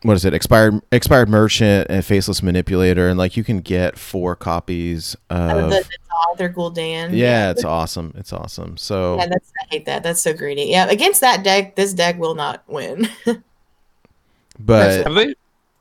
[0.04, 4.36] what is it expired expired merchant and faceless manipulator and like you can get four
[4.36, 7.10] copies of of the, the Author Gul'dan.
[7.14, 10.04] yeah it's awesome it's awesome so Yeah, that's I hate that.
[10.04, 10.64] That's so greedy.
[10.64, 13.08] Yeah, against that deck, this deck will not win.
[14.60, 15.36] but Have they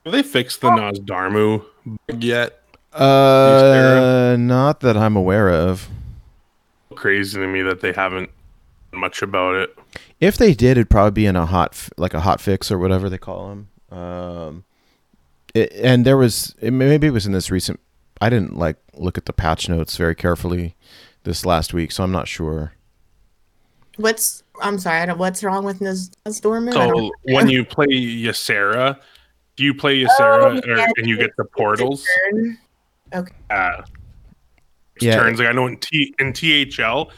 [0.05, 1.64] have they fixed the Nozdormu
[2.09, 2.59] bug yet?
[2.93, 5.89] uh not that i'm aware of
[6.95, 8.28] Crazy to me that they haven't
[8.93, 9.74] much about it.
[10.20, 13.09] if they did it'd probably be in a hot like a hot fix or whatever
[13.09, 13.68] they call them
[13.99, 14.64] um
[15.55, 17.80] it, and there was it, maybe it was in this recent
[18.23, 20.75] i didn't like look at the patch notes very carefully
[21.25, 22.73] this last week so i'm not sure
[23.97, 26.11] what's I'm sorry, I don't what's wrong with Naz
[26.41, 26.73] Dorman?
[26.73, 28.99] So when you play Ysera,
[29.57, 32.07] do you play Ysera Oh, or, yeah, and you get the portals?
[33.12, 33.33] Okay.
[33.51, 33.83] Uh,
[35.01, 35.16] Yeah.
[35.16, 37.11] turns like I know in T in THL,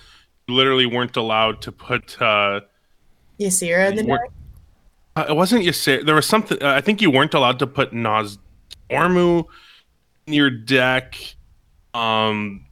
[0.46, 2.20] you literally weren't allowed to put.
[2.22, 2.60] Uh,
[3.38, 4.30] Ysera in the What- deck.
[5.16, 6.06] uh, it wasn't Ysera.
[6.06, 6.62] There was something.
[6.62, 8.38] Uh, I think you weren't allowed to put Nas
[8.90, 9.44] Ormu in
[10.26, 11.16] your deck.
[11.92, 12.66] Um.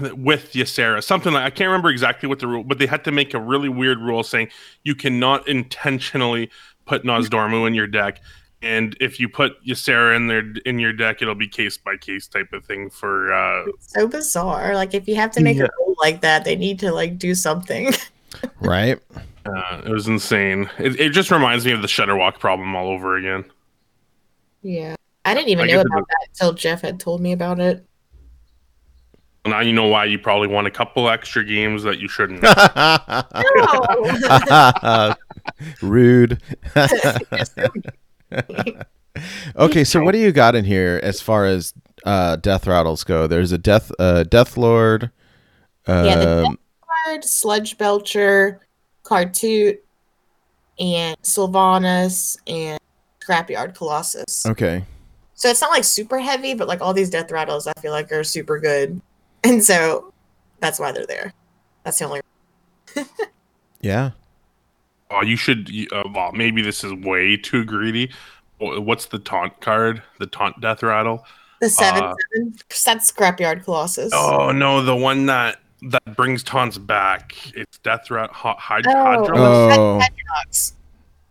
[0.00, 3.10] With Ysera, something like I can't remember exactly what the rule, but they had to
[3.10, 4.48] make a really weird rule saying
[4.84, 6.50] you cannot intentionally
[6.84, 8.20] put Nozdormu in your deck,
[8.60, 12.28] and if you put Ysera in there in your deck, it'll be case by case
[12.28, 13.32] type of thing for.
[13.32, 14.74] uh It's so bizarre.
[14.74, 15.64] Like if you have to make Yeah.
[15.64, 17.90] a rule like that, they need to like do something.
[18.60, 19.00] right
[19.46, 20.68] uh, It was insane.
[20.78, 23.46] It, it just reminds me of the Shudderwock problem all over again.
[24.60, 24.96] yeah.
[25.28, 27.84] I didn't even I know about that until Jeff had told me about it.
[29.46, 32.42] Now you know why you probably won a couple extra games that you shouldn't.
[34.50, 35.14] No.
[35.82, 36.42] Rude.
[39.56, 41.72] okay, so what do you got in here as far as
[42.04, 43.26] uh, death rattles go?
[43.26, 45.10] There's a death uh, Deathlord.
[45.86, 46.56] Um, Yeah, the Death
[47.06, 48.60] Card, Sludge Belcher,
[49.04, 49.78] Khartut,
[50.78, 52.78] and Sylvanas, and
[53.26, 54.46] Scrapyard Colossus.
[54.46, 54.84] okay.
[55.38, 58.10] So it's not like super heavy, but like all these death rattles, I feel like
[58.10, 59.00] are super good,
[59.44, 60.12] and so
[60.58, 61.32] that's why they're there.
[61.84, 62.20] That's the only.
[63.80, 64.10] Yeah.
[65.12, 65.70] oh, you should.
[65.92, 68.10] Uh, well, maybe this is way too greedy.
[68.58, 70.02] What's the taunt card?
[70.18, 71.24] The taunt death rattle.
[71.60, 72.54] The seven Uh, seven.
[72.84, 74.10] That's Scrapyard Colossus.
[74.12, 77.36] Oh no, the one that that brings taunts back.
[77.54, 78.32] It's death rat.
[78.32, 78.56] Hyd-
[78.88, 78.98] Oh.
[78.98, 79.38] Hydra.
[79.38, 80.00] Oh.
[80.02, 80.72] Hydronox.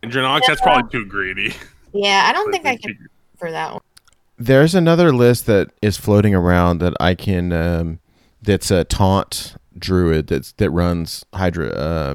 [0.02, 1.54] Hydronox, That's probably too greedy.
[1.92, 3.82] Yeah, I don't think I can for that one.
[4.38, 7.52] There's another list that is floating around that I can.
[7.52, 7.98] Um,
[8.40, 11.68] that's a taunt druid that's that runs Hydra.
[11.68, 12.14] Uh,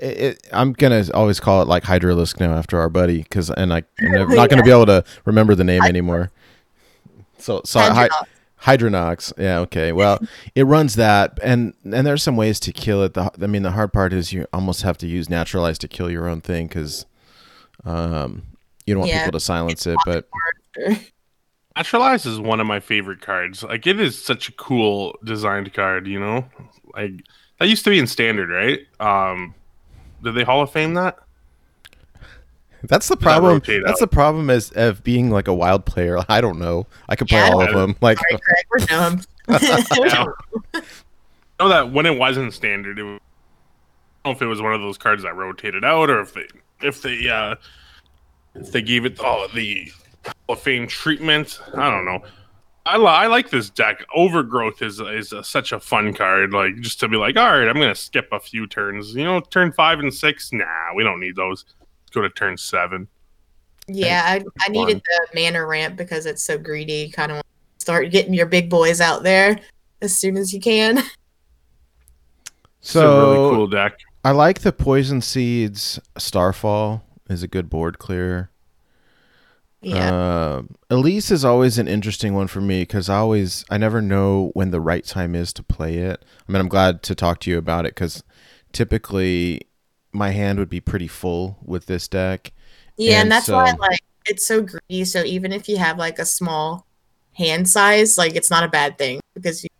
[0.00, 3.84] it, I'm gonna always call it like Hydralisk now after our buddy because and I,
[4.00, 6.30] I'm never, not gonna be able to remember the name anymore.
[7.38, 8.08] So so Hy-
[8.60, 9.32] Hydronox.
[9.38, 9.58] Yeah.
[9.60, 9.92] Okay.
[9.92, 10.20] Well,
[10.54, 13.14] it runs that, and and there's some ways to kill it.
[13.14, 16.10] The I mean, the hard part is you almost have to use naturalize to kill
[16.10, 17.06] your own thing because,
[17.84, 18.42] um,
[18.86, 19.24] you don't want Yeah.
[19.24, 19.96] people to silence it.
[20.04, 20.28] But
[21.76, 23.62] Naturalize is one of my favorite cards.
[23.62, 26.44] Like it is such a cool designed card, you know?
[26.94, 27.12] Like
[27.58, 28.80] that used to be in standard, right?
[29.00, 29.54] Um
[30.22, 31.18] did they Hall of Fame that?
[32.84, 33.54] that's the problem.
[33.54, 34.10] rotate That's out?
[34.10, 36.18] the problem as of being like a wild player.
[36.28, 36.86] I don't know.
[37.08, 37.96] I could play Yeah, all of them.
[38.00, 39.20] Like Sorry, Craig, we're dumb.
[39.48, 40.26] Yeah.
[40.74, 43.20] I know that when it wasn't standard, it was,
[44.24, 46.34] I don't know if it was one of those cards that rotated out or if
[46.34, 46.46] they
[46.80, 47.54] if they uh
[48.54, 49.90] if they gave it all the
[50.24, 51.60] Hall of Fame treatment.
[51.74, 52.20] I don't know.
[52.84, 54.04] I, li- I like this deck.
[54.14, 56.52] Overgrowth is is a, such a fun card.
[56.52, 59.14] Like just to be like, all right, I'm gonna skip a few turns.
[59.14, 60.52] You know, turn five and six.
[60.52, 60.64] Nah,
[60.96, 61.64] we don't need those.
[61.78, 63.06] Let's go to turn seven.
[63.86, 67.08] yeah, I, I needed the mana ramp because it's so greedy.
[67.10, 67.42] Kind of
[67.78, 69.60] start getting your big boys out there
[70.00, 71.02] as soon as you can.
[72.80, 73.96] It's a really cool deck.
[74.24, 76.00] I like the poison seeds.
[76.18, 78.50] Starfall is a good board clear.
[79.82, 84.00] Yeah, Uh, Elise is always an interesting one for me because I always I never
[84.00, 86.24] know when the right time is to play it.
[86.48, 88.22] I mean, I'm glad to talk to you about it because
[88.72, 89.62] typically
[90.12, 92.52] my hand would be pretty full with this deck.
[92.96, 95.04] yeah, and and that's why so- like it's so greedy.
[95.04, 96.86] So even if you have like a small
[97.34, 99.70] hand size, like it's not a bad thing because you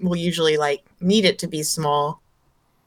[0.00, 2.22] will usually like need it to be small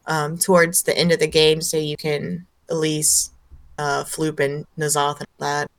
[0.08, 3.30] um, towards the end of the game, so you can Elise,
[3.78, 5.70] uh, Floop, and Nazoth and all that.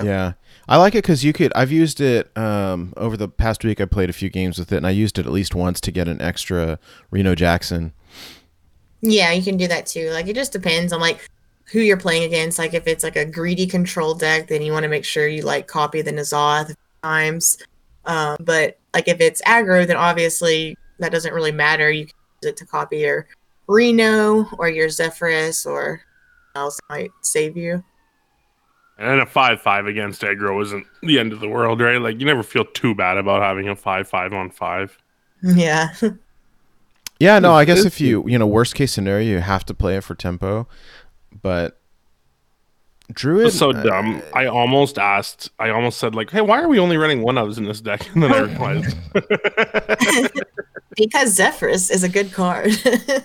[0.00, 0.32] So Yeah,
[0.68, 1.52] I like it because you could.
[1.54, 3.80] I've used it um, over the past week.
[3.80, 5.90] I played a few games with it, and I used it at least once to
[5.90, 6.78] get an extra
[7.10, 7.92] Reno Jackson.
[9.00, 10.10] Yeah, you can do that too.
[10.10, 11.28] Like it just depends on like
[11.70, 12.58] who you're playing against.
[12.58, 15.42] Like if it's like a greedy control deck, then you want to make sure you
[15.42, 17.58] like copy the Nazoth times.
[18.06, 21.90] Um, but like if it's aggro, then obviously that doesn't really matter.
[21.90, 23.28] You can use it to copy your
[23.66, 26.02] Reno or your Zephrys or
[26.54, 27.82] else might save you.
[28.98, 32.00] And then a five five against aggro isn't the end of the world, right?
[32.00, 34.96] Like you never feel too bad about having a five five on five.
[35.42, 35.92] Yeah.
[37.20, 39.96] Yeah, no, I guess if you you know worst case scenario, you have to play
[39.96, 40.68] it for tempo,
[41.42, 41.80] but
[43.12, 44.22] Druid It's so uh, dumb.
[44.32, 45.50] I almost asked.
[45.58, 47.80] I almost said like, "Hey, why are we only running one of us in this
[47.80, 48.96] deck?" And then I realized,
[50.96, 52.68] because Zephrys is a good card.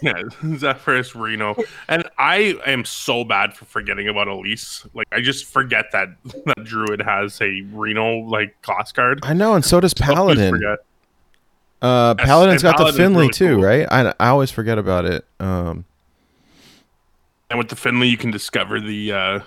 [0.01, 1.55] yeah, Zephrys Reno,
[1.87, 4.85] and I am so bad for forgetting about Elise.
[4.93, 6.09] Like, I just forget that
[6.45, 9.19] that Druid has a Reno like class card.
[9.23, 10.53] I know, and so does I always Paladin.
[10.55, 10.79] forget.
[11.81, 13.63] Uh, Yes, Paladin's and got the Finley really too, cool.
[13.63, 13.87] right?
[13.89, 15.23] I, I always forget about it.
[15.39, 15.85] Um,
[17.49, 19.39] And with the Finley, you can discover the uh,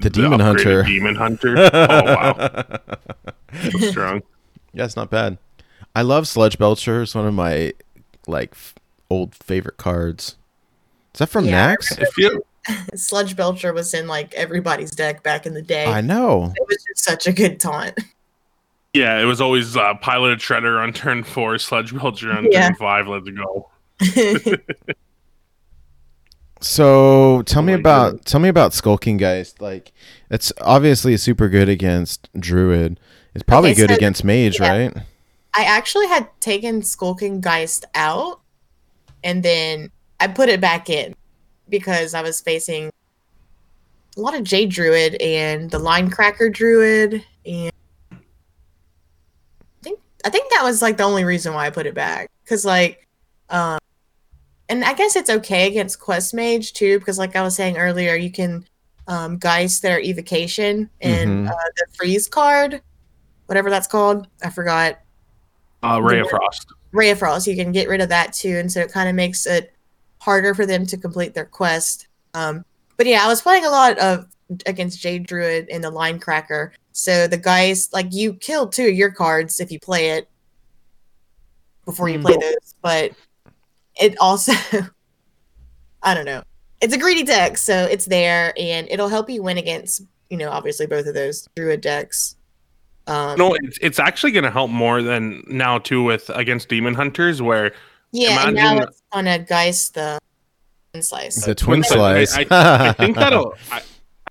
[0.00, 0.82] the Demon Hunter.
[0.82, 1.56] Demon Hunter.
[1.58, 1.70] oh
[2.04, 2.78] wow,
[3.70, 4.22] so strong.
[4.72, 5.38] Yeah, it's not bad.
[5.94, 7.02] I love Sludge Belcher.
[7.02, 7.72] It's one of my
[8.26, 8.74] like f-
[9.10, 10.36] old favorite cards.
[11.14, 12.00] Is that from Yeah, I Naxx?
[12.00, 12.40] I feel
[12.94, 15.84] Sludge Belcher was in like everybody's deck back in the day.
[15.86, 16.52] I know.
[16.56, 17.98] it was just such a good taunt.
[18.94, 22.68] yeah, it was always uh, piloted Shredder on turn four, Sludge Belcher on Yeah.
[22.68, 23.06] turn five.
[23.08, 23.68] Let's go.
[26.62, 29.60] So tell me my about tell me about Skulking Geist.
[29.60, 29.92] Like
[30.30, 32.98] it's obviously super good against Druid.
[33.34, 34.68] It's probably Okay, good so- against Mage, yeah.
[34.70, 34.96] right?
[35.54, 38.40] I actually had taken Skulking Geist out
[39.24, 39.90] and then
[40.20, 41.14] I put it back in
[41.68, 42.90] because I was facing
[44.16, 47.72] a lot of Jade Druid and the Linecracker Druid, and
[48.12, 48.16] I
[49.82, 52.64] think I think that was like the only reason why I put it back because
[52.64, 53.06] like,
[53.50, 53.78] um,
[54.72, 58.14] and I guess it's okay against Quest Mage too because like I was saying earlier,
[58.14, 58.66] you can
[59.06, 61.50] um, Geist their evocation and Mhm.
[61.50, 62.80] uh, the freeze card,
[63.46, 64.28] whatever that's called.
[64.42, 64.98] I forgot.
[65.82, 66.66] Uh, Ray of Frost.
[66.92, 67.46] Ray of Frost.
[67.46, 69.74] You can get rid of that too, and so it kind of makes it
[70.18, 72.06] harder for them to complete their quest.
[72.32, 72.64] Um,
[72.96, 74.26] but yeah, I was playing a lot of
[74.66, 76.70] against Jade Druid and the Linecracker.
[76.92, 80.28] So the guys like you kill two of your cards if you play it
[81.84, 83.10] before you play those, but
[84.02, 84.52] it also
[86.02, 86.42] I don't know.
[86.80, 90.50] It's a greedy deck, so it's there and it'll help you win against, you know,
[90.50, 92.34] obviously both of those Druid decks.
[93.06, 96.94] Um, No, it's, it's actually going to help more than now too with against demon
[96.94, 97.72] hunters where
[98.10, 100.18] Yeah, and now Imagine- it's gonna Geist the
[100.92, 101.44] twin slice.
[101.44, 102.36] The twin I- slice.
[102.36, 103.82] I, I think that'll I, I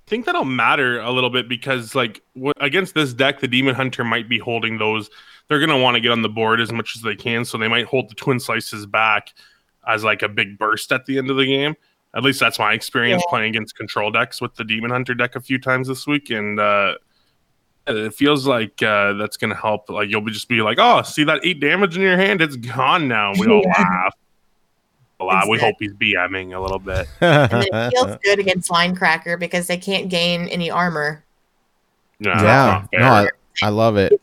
[0.07, 4.03] think that'll matter a little bit because like w- against this deck, the demon hunter
[4.03, 5.09] might be holding those.
[5.47, 7.69] They're gonna want to get on the board as much as they can, so they
[7.69, 9.34] might hold the twin slices back
[9.88, 11.76] as like a big burst at the end of the game.
[12.14, 13.30] At least that's my experience Yeah.
[13.30, 16.60] playing against control decks with the demon hunter deck a few times this week, and
[16.60, 16.96] uh,
[17.88, 19.90] it feels like uh, that's gonna help.
[19.90, 22.42] Like you'll be just be like, "Oh, see that eight damage in your hand?
[22.42, 23.72] It's gone now." We all Yeah.
[23.80, 24.14] laugh.
[25.20, 25.48] A lot.
[25.50, 27.08] We hope he's BMing a little bit.
[27.22, 31.24] and it feels good against Linecracker because they can't gain any armor.
[32.20, 33.30] No, yeah, no, I,
[33.64, 34.14] I love it.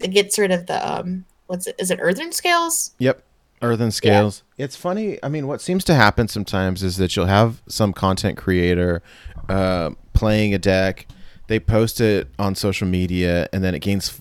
[0.00, 1.76] It gets rid of the um, what's it?
[1.78, 2.94] Is it Earthen Scales?
[2.98, 3.22] Yep.
[3.62, 4.42] Earthen scales.
[4.56, 5.18] It's funny.
[5.22, 9.02] I mean, what seems to happen sometimes is that you'll have some content creator
[9.48, 11.06] uh, playing a deck.
[11.48, 14.20] They post it on social media, and then it gains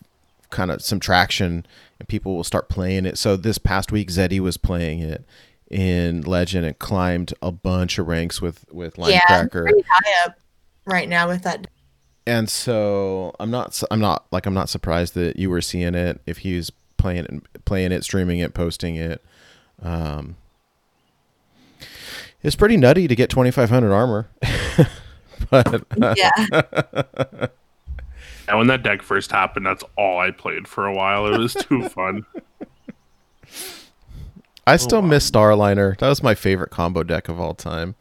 [0.49, 1.65] kind of some traction,
[1.99, 3.17] and people will start playing it.
[3.17, 5.25] So this past week, Zeddy was playing it
[5.69, 9.63] in Legend and climbed a bunch of ranks with with yeah, Linecracker.
[9.63, 10.39] pretty high up
[10.85, 11.67] right now with that.
[12.25, 16.21] and so I'm not I'm not like I'm not surprised that you were seeing it
[16.25, 19.23] if he was playing it playing it streaming it posting it
[19.81, 20.35] um
[22.43, 24.27] it's pretty nutty to get 2500 armor
[25.49, 25.83] but
[26.17, 26.31] Yeah,
[28.49, 31.27] And when that deck first happened, that's all I played for a while.
[31.27, 32.25] It was too fun.
[34.65, 37.95] I still miss Starliner that was my favorite combo deck of all time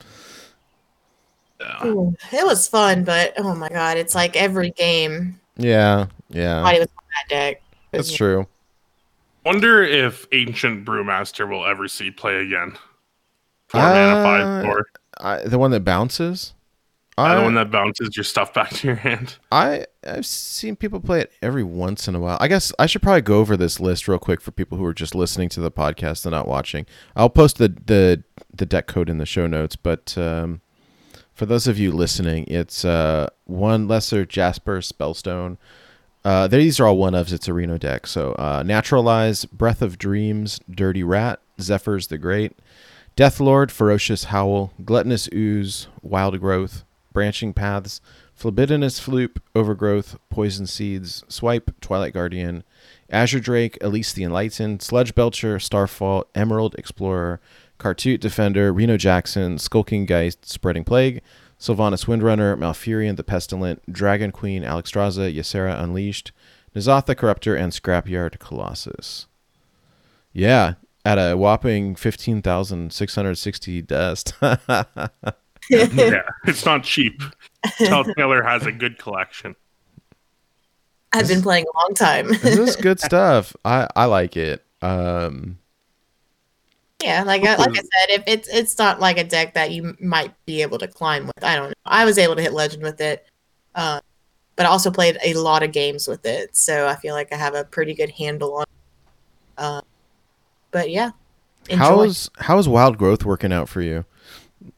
[1.60, 1.86] Yeah.
[1.86, 5.40] Ooh, it was fun, but oh my god, it's like every game.
[5.56, 7.62] yeah yeah Somebody was on that deck.
[7.92, 8.46] that's true
[9.46, 12.72] Wonder if Ancient Brewmaster will ever see play again.
[13.68, 14.86] Four mana, Uh, five, four.
[15.18, 16.52] I, the one that bounces
[17.16, 19.36] Uh, the I- one that bounces your stuff back to your hand.
[19.52, 22.36] I I've seen people play it every once in a while.
[22.40, 24.92] I guess I should probably go over this list real quick for people who are
[24.92, 26.84] just listening to the podcast and not watching.
[27.14, 30.60] I'll post the the the deck code in the show notes, but um,
[31.32, 35.56] for those of you listening, it's uh, one lesser Jasper Spellstone.
[36.26, 37.32] Uh, these are all one ofs.
[37.32, 38.04] It's a Reno deck.
[38.08, 42.58] So uh, Naturalize, Breath of Dreams, Dirty Rat, Zephrys the Great,
[43.16, 48.00] Deathlord, Ferocious Howl, Gluttonous Ooze, Wild Growth, Branching Paths,
[48.36, 52.64] Flobbidinous Floop, Overgrowth, Poison Seeds, Swipe, Twilight Guardian,
[53.08, 57.40] Azure Drake, Elise the Enlightened, Sludge Belcher, Starfall, Emerald Explorer,
[57.78, 61.22] Khartut Defender, Reno Jackson, Skulking Geist, Spreading Plague,
[61.58, 66.32] Sylvanas Windrunner, Malfurion the Pestilent, Dragon Queen, Alexstrasza, Ysera Unleashed,
[66.74, 69.26] N'Zoth the Corruptor, and Scrapyard Colossus.
[70.32, 70.74] Yeah,
[71.04, 74.34] at a whopping 15,660 dust.
[74.42, 74.84] yeah,
[76.46, 77.22] it's not cheap.
[77.78, 79.56] Tell Taylor has a good collection.
[81.12, 82.28] I've been playing a long time.
[82.28, 83.56] this is good stuff.
[83.64, 84.66] I, I like it.
[84.82, 85.58] Um,
[87.02, 89.96] yeah, like I, like I said, if it's it's not like a deck that you
[90.00, 91.44] might be able to climb with.
[91.44, 91.74] I don't know.
[91.84, 93.26] I was able to hit legend with it,
[93.74, 94.00] uh,
[94.56, 97.36] but I also played a lot of games with it, so I feel like I
[97.36, 98.64] have a pretty good handle on.
[99.58, 99.80] Uh,
[100.70, 101.10] but yeah,
[101.68, 101.84] enjoy.
[101.84, 104.04] how's how's wild growth working out for you?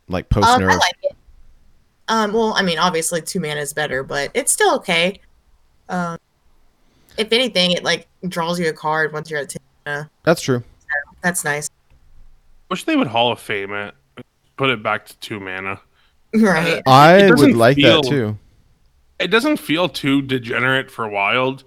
[0.08, 0.64] Like post nerf.
[0.64, 1.16] Um, I like it.
[2.08, 5.20] Um, well, I mean, obviously two mana is better, but it's still okay.
[5.88, 6.18] Um,
[7.16, 10.10] if anything, it like draws you a card once you're at ten mana.
[10.24, 10.64] That's true.
[11.22, 11.67] That's nice,
[12.70, 13.94] Wish they would Hall of Fame it.
[14.56, 15.80] Put it back to two mana.
[16.34, 16.82] right?
[16.86, 18.38] I would like feel- that too.
[19.18, 21.64] It doesn't feel too degenerate for wild.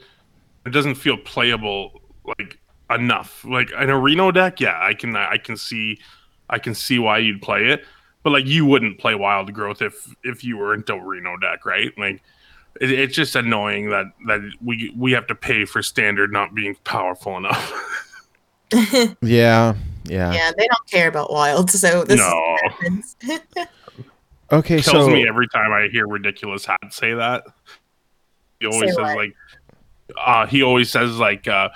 [0.66, 2.02] It doesn't feel playable
[2.38, 2.60] like
[2.90, 3.44] enough.
[3.44, 6.00] Like an Reno deck, yeah, I can I can see
[6.50, 7.84] I can see why you'd play it.
[8.24, 11.92] But like you wouldn't play wild growth if if you were into Reno deck, right?
[11.98, 12.22] Like
[12.80, 16.76] it, it's just annoying that that we we have to pay for standard not being
[16.84, 17.74] powerful enough.
[19.22, 19.76] Yeah,
[20.06, 20.32] yeah.
[20.34, 22.28] yeah, they don't care about wild, so this No.
[22.28, 23.16] is what happens.
[24.54, 27.46] Okay, kills so me every time I hear ridiculous hat say that.
[28.60, 29.16] He always Say says what?
[29.16, 29.34] like,
[30.18, 31.70] uh, he always says like, uh,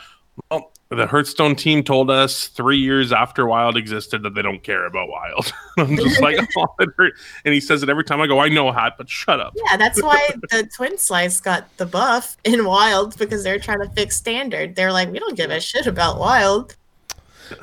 [0.52, 4.86] well, the Hearthstone team told us three years after Wild existed that they don't care
[4.88, 5.54] about Wild.
[5.78, 7.14] I'm just like, oh, it hurt.
[7.46, 9.54] and he says it every time I go, I know hat, but shut up.
[9.70, 13.90] Yeah, that's why the Twin Slice got the buff in Wild because they're trying to
[13.92, 14.76] fix Standard.
[14.76, 16.76] They're like, we don't give a shit about Wild.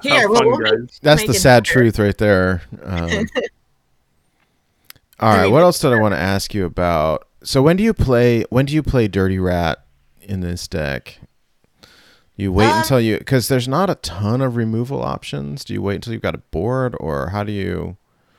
[0.03, 1.73] Here, well, fun, we'll make- that's make the sad better.
[1.73, 2.63] truth right there.
[2.83, 3.11] Um,
[5.21, 7.29] all I right, mean, what else did I want to ask you about?
[7.43, 8.45] So when do you play?
[8.51, 9.85] When do you play Dirty Rat
[10.21, 11.19] in this deck?
[12.37, 15.65] You wait Um, until you because there's not a ton of removal options.
[15.65, 17.97] Do you wait until you've got a board, or how do you?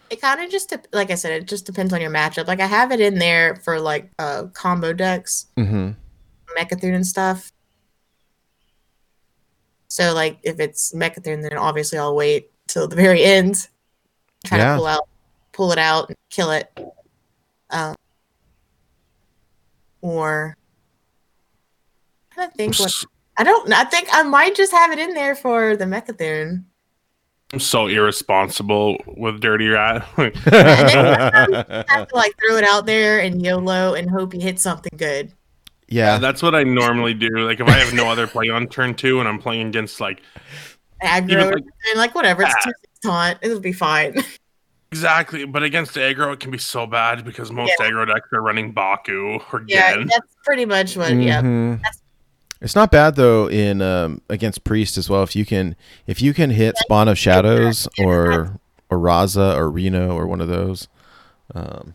[0.09, 2.47] It kind of just, like I said, it just depends on your matchup.
[2.47, 5.91] Like I have it in there for like uh combo decks, Mm-hmm.
[6.57, 7.51] Mecha'thun and stuff.
[9.93, 13.67] So like if it's Mecha'thun, then obviously I'll wait till the very end,
[14.43, 14.71] try Yeah.
[14.71, 15.07] to pull out,
[15.51, 16.75] pull it out, and kill it.
[17.69, 17.95] Um,
[20.01, 20.57] or
[22.31, 23.05] I don't think what
[23.37, 23.71] I don't.
[23.71, 26.63] I think I might just have it in there for the Mecha'thun.
[27.53, 30.01] I'm so irresponsible with Dirty Rat.
[30.15, 30.33] have
[32.07, 35.31] to like throw it out there and YOLO and hope you hit something good.
[35.93, 37.29] Yeah, That's what I normally do.
[37.39, 40.21] Like if I have no other play on turn two and I'm playing against like
[41.03, 42.61] Aggro like- and like whatever, it's Ah.
[42.63, 42.71] two
[43.03, 43.37] taunt.
[43.41, 44.15] It'll be fine.
[44.91, 47.87] exactly, but against aggro it can be so bad because most Yeah.
[47.89, 50.07] aggro decks are running Baku or yeah, Genn.
[50.07, 51.11] that's pretty much what.
[51.13, 51.77] Yeah, Mhm.
[51.77, 51.99] That's-
[52.61, 55.21] It's not bad though in um, against priest as well.
[55.23, 55.75] If you can
[56.07, 58.59] if you can hit spawn of shadows or
[58.89, 60.87] or Raza or Reno or one of those.
[61.53, 61.93] Um,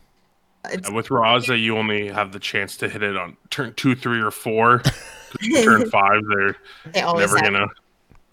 [0.67, 4.21] it's, With Raza, you only have the chance to hit it on turn two, three,
[4.21, 4.83] or four.
[5.63, 6.57] turn five, they're
[6.93, 7.53] they always never have.
[7.53, 7.67] gonna.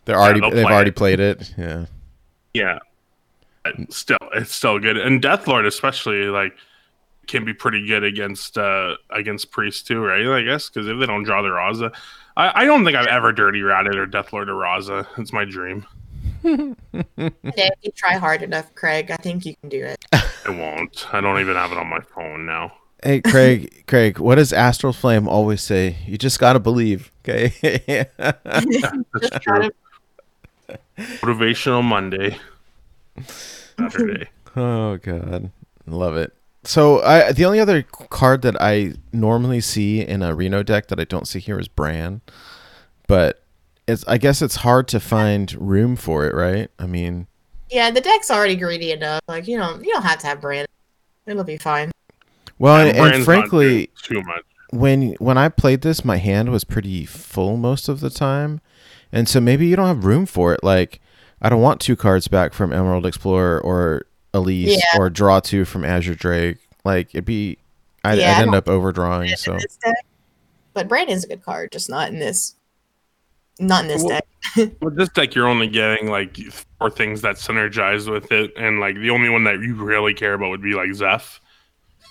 [0.05, 0.95] they're already they'll they've play already it.
[0.95, 1.53] played it.
[1.57, 1.85] Yeah.
[2.53, 2.79] Yeah,
[3.63, 4.95] But still, it's still good.
[4.97, 6.53] And Deathlord, especially, like
[7.27, 10.25] can be pretty good against uh against Priest too, right?
[10.27, 11.93] I guess because if they don't draw their Raza,
[12.37, 15.05] I, I don't think I've ever dirty ratted or Deathlord or Raza.
[15.17, 15.85] It's my dream.
[17.17, 20.03] Yeah, if you try hard enough, Craig, I think you can do it.
[20.11, 21.07] I won't.
[21.13, 22.73] I don't even have it on my phone now.
[23.03, 25.97] Hey Craig, Craig, what does Astral Flame always say?
[26.05, 27.49] You just gotta believe, okay?
[29.19, 29.73] Just try to.
[30.97, 32.37] Motivational Monday,
[33.27, 34.29] Saturday.
[34.55, 35.51] oh god,
[35.85, 36.33] love it.
[36.63, 40.99] So I the only other card that I normally see in a Reno deck that
[40.99, 42.21] I don't see here is Brann,
[43.07, 43.44] but
[43.87, 46.69] it's I guess it's hard to find room for it, right?
[46.79, 47.27] I mean,
[47.69, 49.21] Yeah, the deck's already greedy enough.
[49.27, 50.67] Like you don't, you don't have to have Brandon.
[51.25, 51.91] It'll be fine.
[52.59, 54.43] well, And and, Brann's frankly, too much.
[54.71, 58.61] when when I played this, my hand was pretty full most of the time,
[59.11, 60.63] and so maybe you don't have room for it.
[60.63, 60.99] Like,
[61.41, 64.99] I don't want two cards back from Emerald Explorer or Elise Yeah.
[64.99, 66.57] or draw two from Azure Drake.
[66.83, 67.57] Like, it'd be,
[68.03, 69.29] I'd, Yeah, I I'd end up overdrawing.
[69.35, 69.95] So this deck.
[70.73, 72.55] But Brandon's a good card, just not in this.
[73.59, 74.19] Not in this Well,
[74.55, 74.71] deck.
[74.81, 76.37] With this deck, you're only getting like
[76.79, 80.33] four things that synergize with it, and like the only one that you really care
[80.33, 81.39] about would be like Zeph,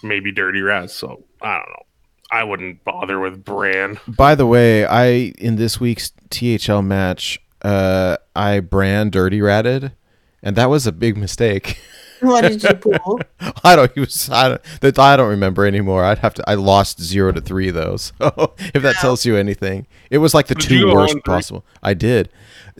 [0.03, 0.91] maybe Dirty Rat.
[0.91, 1.83] So I don't know.
[2.31, 4.01] I wouldn't bother with Brann.
[4.09, 9.93] By the way, I in this week's THL match, uh, I brand dirty ratted,
[10.43, 11.79] and that was a big mistake.
[12.25, 13.21] what did you pull?
[13.65, 13.93] I don't.
[13.93, 14.29] He was.
[14.31, 14.49] I
[14.83, 14.99] don't.
[14.99, 16.05] I don't remember anymore.
[16.05, 16.51] I'd have to.
[16.51, 17.97] I lost zero to three though.
[18.21, 19.01] So if that Wow.
[19.01, 21.65] tells you anything, it was like the Did two worst possible.
[21.83, 22.29] I did.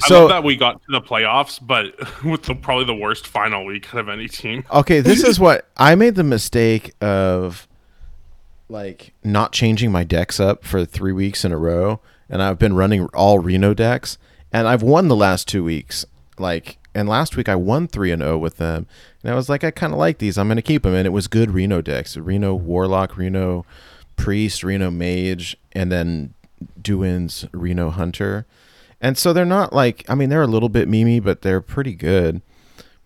[0.03, 1.95] I So love that we got to the playoffs, but
[2.25, 4.65] with the, probably the worst final week of any team.
[4.73, 7.69] okay, this is what I made the mistake of,
[8.69, 12.75] like not changing my decks up for three weeks in a row, and I've been
[12.75, 14.19] running all Reno decks,
[14.53, 16.05] and I've won the last two weeks.
[16.39, 18.87] Like, and last week I won three and zero with them,
[19.25, 20.37] and I was like, I kind of like these.
[20.37, 23.65] I'm gonna keep them, and it was good Reno decks: Reno Warlock, Reno
[24.17, 26.35] Priest, Reno Mage, and then
[26.81, 28.47] Duin's Reno Hunter.
[29.01, 31.95] And so they're not like I mean they're a little bit memey, but they're pretty
[31.95, 32.43] good.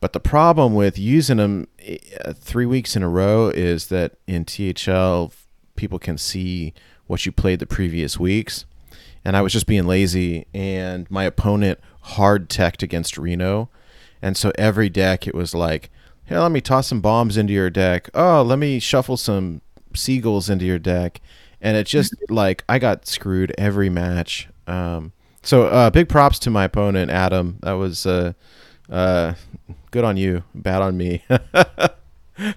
[0.01, 1.69] But the problem with using them
[2.25, 5.33] uh, three weeks in a row is that in THL
[5.77, 6.75] people can see
[7.07, 8.65] what you played the previous weeks,
[9.25, 13.71] and I was just being lazy, and my opponent hard teched against Reno,
[14.21, 15.91] and so every deck it was like,
[16.29, 18.09] hey, let me toss some bombs into your deck.
[18.15, 19.61] Oh, let me shuffle some
[19.95, 21.21] seagulls into your deck,
[21.61, 24.49] and it just like I got screwed every match.
[24.67, 27.59] Um, so uh, big props to my opponent Adam.
[27.63, 28.35] That was uh,
[28.91, 29.35] uh,
[29.91, 31.25] good on you, bad on me.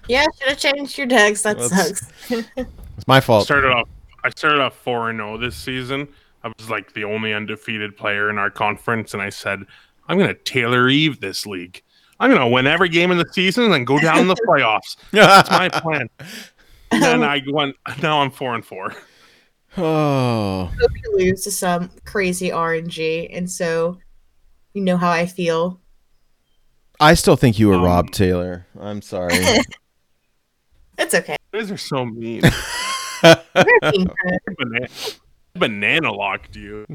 [0.08, 1.42] Yeah, should have changed your decks.
[1.42, 2.06] That Well, sucks.
[2.30, 3.44] it's my fault.
[3.44, 3.88] started off
[4.24, 6.06] I started off four and zero this season.
[6.44, 9.64] I was like the only undefeated player in our conference, and I said
[10.06, 11.82] I'm gonna Taylor Eve this league.
[12.20, 14.96] I'm gonna win every game in the season and then go down in the playoffs.
[15.10, 16.08] That's my plan.
[16.90, 17.76] And then I went.
[18.02, 18.94] Now I'm four and four.
[19.78, 23.98] oh, hope you lose to some crazy RNG, and so
[24.74, 25.80] you know how I feel.
[27.00, 28.66] I still think you were Um, Rob Taylor.
[28.78, 29.34] I'm sorry.
[30.98, 31.36] It's okay.
[31.50, 32.42] Those are so mean.
[33.24, 33.36] You're
[33.90, 34.38] being kind.
[34.56, 34.88] banana,
[35.54, 36.86] banana locked you.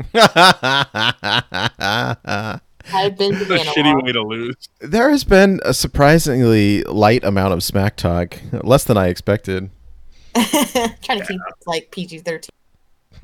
[2.94, 4.56] I've been It's a shitty way to lose.
[4.80, 9.70] there has been a surprisingly light amount of smack talk, less than I expected.
[10.36, 12.50] trying to keep it like PG thirteen.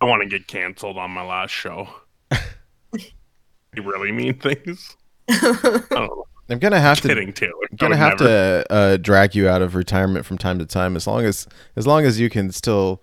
[0.00, 1.88] I want to get canceled on my last show.
[2.92, 4.96] you really mean things?
[5.28, 6.24] I don't know.
[6.50, 7.52] I'm gonna have to Kidding, Taylor.
[7.70, 8.64] I'm gonna have never.
[8.64, 11.46] to uh, drag you out of retirement from time to time, as long as
[11.76, 13.02] as long as you can still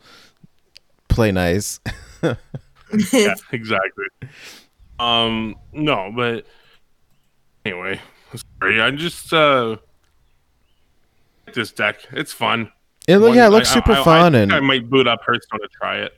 [1.09, 1.79] play nice.
[3.13, 4.05] Yeah, exactly.
[4.99, 6.45] Um, no, but
[7.65, 7.99] anyway,
[8.59, 8.81] sorry.
[8.81, 9.77] I just uh,
[11.53, 12.01] this deck.
[12.11, 12.71] It's fun.
[13.07, 14.89] It, loo- One- yeah, it looks I- super I- I fun, think and I might
[14.89, 16.13] boot up Hearthstone to try it.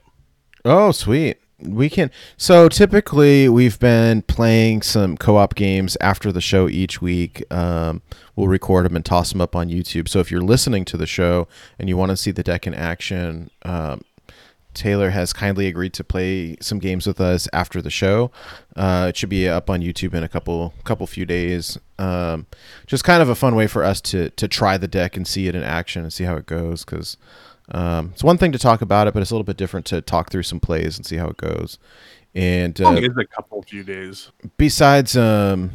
[0.65, 1.38] Oh, sweet.
[1.59, 2.11] We can.
[2.38, 7.43] So typically, we've been playing some co-op games after the show each week.
[7.51, 8.03] Um,
[8.35, 10.07] we'll record them and toss them up on YouTube.
[10.07, 11.47] So if you're listening to the show
[11.79, 14.01] and you want to see the deck in action, um,
[14.78, 18.32] Taylor has kindly agreed to play some games with us after the show.
[18.76, 21.78] Uh, it should be up on YouTube in a couple couple few days.
[21.99, 22.45] Um,
[22.86, 25.48] just kind of a fun way for us to to try the deck and see
[25.48, 27.18] it in action and see how it goes because.
[27.70, 30.02] Um, it's one thing to talk about it, but it's a little bit different to
[30.02, 31.78] talk through some plays and see how it goes.
[32.34, 34.32] And uh, It is a couple few days.
[34.56, 35.72] besides um,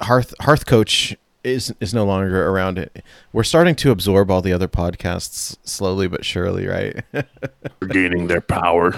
[0.00, 2.78] Hearth Hearth Coach is is no longer around.
[2.78, 7.04] It we're starting to absorb all the other podcasts slowly but surely, right?
[7.88, 8.94] gaining their power.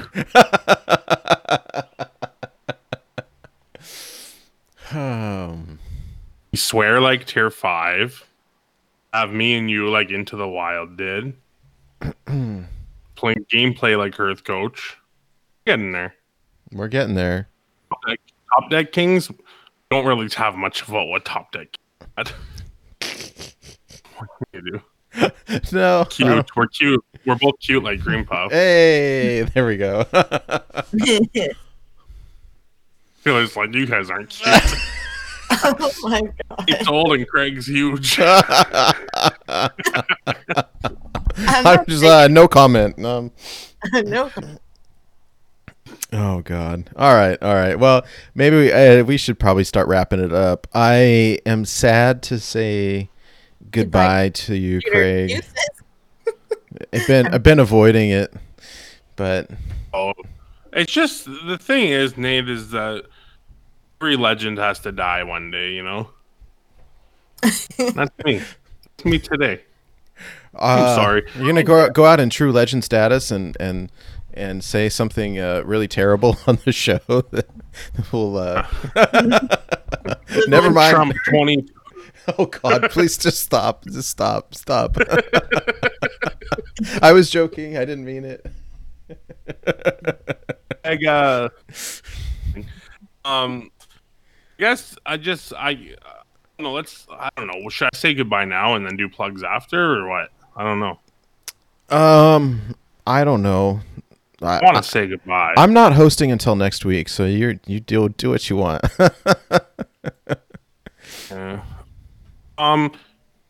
[4.93, 5.79] um,
[6.53, 8.27] You swear like tier five.
[9.13, 11.35] Have me and you like into the wild did.
[12.27, 14.97] Playing gameplay like Hearth Coach.
[15.67, 16.15] Getting there.
[16.73, 17.49] we're getting there.
[17.91, 18.21] Top deck,
[18.55, 19.31] top deck kings
[19.91, 21.77] don't really have much about what top deck.
[22.17, 22.29] Had.
[24.17, 24.81] what can you do?
[25.73, 26.51] no, Cute.
[26.57, 27.05] We're cute.
[27.27, 28.53] We're both cute like Green Puff.
[28.61, 30.05] Hey, there we go.
[33.21, 34.49] Feels like you guys aren't cute.
[35.51, 36.65] oh my god!
[36.69, 38.19] It's old and Craig's huge.
[38.21, 39.69] I'm
[41.37, 43.05] I'm just uh, no comment.
[43.05, 43.33] Um,
[43.93, 44.31] no.
[46.13, 46.91] Oh God!
[46.97, 47.79] All right, all right.
[47.79, 48.05] Well,
[48.35, 50.67] maybe we uh, we should probably start wrapping it up.
[50.75, 53.11] I am sad to say
[53.71, 55.45] goodbye, to you, Craig.
[56.93, 58.33] I've been I've been avoiding it,
[59.17, 59.51] but
[59.93, 60.13] Oh,
[60.73, 63.05] it's just the thing is, Nate, is that
[64.01, 65.73] every legend has to die one day.
[65.75, 66.11] You know,
[67.43, 68.43] that's me.
[68.95, 69.63] It's me today.
[70.55, 71.27] uh, I'm sorry.
[71.37, 73.91] You're gonna go go out in true legend status and and
[74.35, 77.49] and say something uh, really terrible on the show that
[78.13, 78.37] will.
[78.37, 78.67] Uh,
[80.49, 80.95] never mind.
[80.95, 81.67] Trump twenty.
[82.39, 82.91] Oh God!
[82.91, 83.85] Please just stop.
[83.85, 84.55] Just stop.
[84.55, 84.97] Stop.
[87.03, 87.77] I was joking.
[87.77, 88.47] I didn't mean it.
[90.85, 91.49] Like, uh,
[93.25, 93.71] um,
[94.59, 95.95] yes, I just I.
[96.05, 96.23] Uh,
[96.59, 97.07] no, let's.
[97.11, 97.69] I don't know.
[97.69, 100.31] Should I say goodbye now and then do plugs after, or what?
[100.57, 100.99] I don't know.
[101.91, 102.75] Um,
[103.07, 103.81] I don't know.
[104.43, 105.55] I, want to say goodbye.
[105.57, 108.85] I'm not hosting until next week, so you you do do what you want.
[111.31, 111.63] Yeah.
[112.59, 112.93] Um,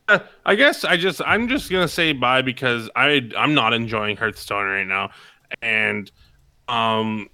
[0.07, 4.17] uh, I guess I just I'm just gonna say bye because I I'm not enjoying
[4.17, 5.11] Hearthstone right now,
[5.61, 6.11] and
[6.67, 7.29] um,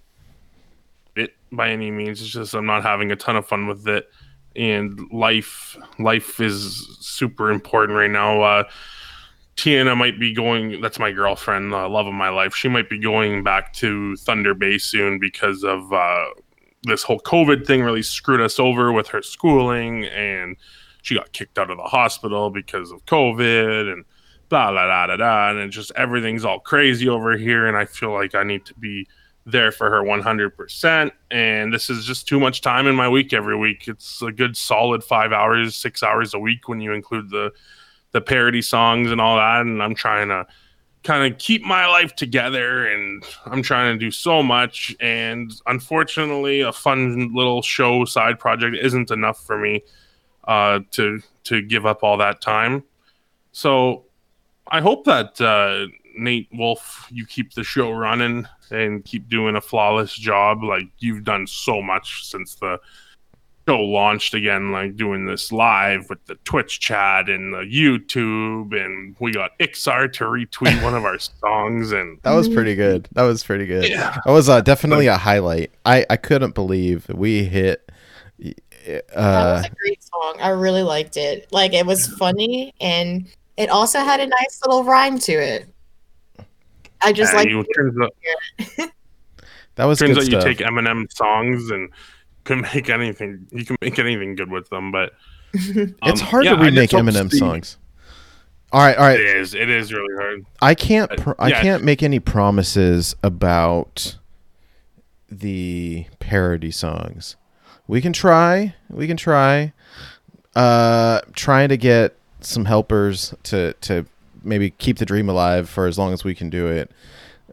[1.15, 2.21] it by any means.
[2.21, 4.09] It's just I'm not having a ton of fun with it,
[4.55, 8.41] and life life is super important right now.
[8.41, 8.63] Uh,
[9.57, 10.81] Tiana might be going.
[10.81, 12.55] That's my girlfriend, the love of my life.
[12.55, 16.25] She might be going back to Thunder Bay soon because of uh,
[16.83, 17.81] this whole COVID thing.
[17.81, 20.55] Really screwed us over with her schooling, and
[21.01, 24.05] she got kicked out of the hospital because of COVID, and
[24.47, 25.17] blah blah blah blah.
[25.17, 25.49] blah.
[25.49, 29.07] And just everything's all crazy over here, and I feel like I need to be
[29.47, 31.11] there for her 100%.
[31.31, 33.87] And this is just too much time in my week every week.
[33.87, 37.53] It's a good solid five hours, six hours a week when you include the
[38.11, 39.61] the parody songs and all that.
[39.61, 40.45] And I'm trying to
[41.03, 44.95] kind of keep my life together and I'm trying to do so much.
[44.99, 49.83] And unfortunately, a fun little show side project isn't enough for me
[50.47, 52.83] uh, to to give up all that time.
[53.51, 54.05] So
[54.69, 59.61] I hope that uh, Nate Wolf, you keep the show running and keep doing a
[59.61, 60.63] flawless job.
[60.63, 62.79] Like you've done so much since the
[63.67, 69.15] show launched again, like doing this live with the Twitch chat and the YouTube, and
[69.19, 73.07] we got Iksar to retweet one of our songs, and That was pretty good.
[73.13, 73.89] That was pretty good.
[73.89, 74.17] Yeah.
[74.25, 75.71] That was uh, definitely a highlight.
[75.85, 77.89] I I couldn't believe we hit.
[78.39, 80.37] That Uh, was a great song.
[80.41, 81.47] I really liked it.
[81.51, 83.27] Like it was funny and
[83.57, 85.67] it also had a nice little rhyme to it.
[87.01, 88.15] I just uh, like you turns out,
[89.75, 91.89] that was turns good out you take Eminem songs and
[92.47, 93.47] can make anything.
[93.51, 95.13] You can make anything good with them, but
[95.53, 97.77] it's um, hard yeah, to remake Eminem Steve- songs.
[98.71, 99.19] All right, all right.
[99.19, 99.53] It is.
[99.53, 100.45] It is really hard.
[100.61, 101.15] I can't.
[101.17, 101.61] Pr- I yeah.
[101.61, 104.17] can't make any promises about
[105.29, 107.37] the parody songs.
[107.87, 108.75] We can try.
[108.89, 109.71] We can try.
[110.53, 114.05] Uh, trying to get some helpers to to
[114.43, 116.91] maybe keep the dream alive for as long as we can do it.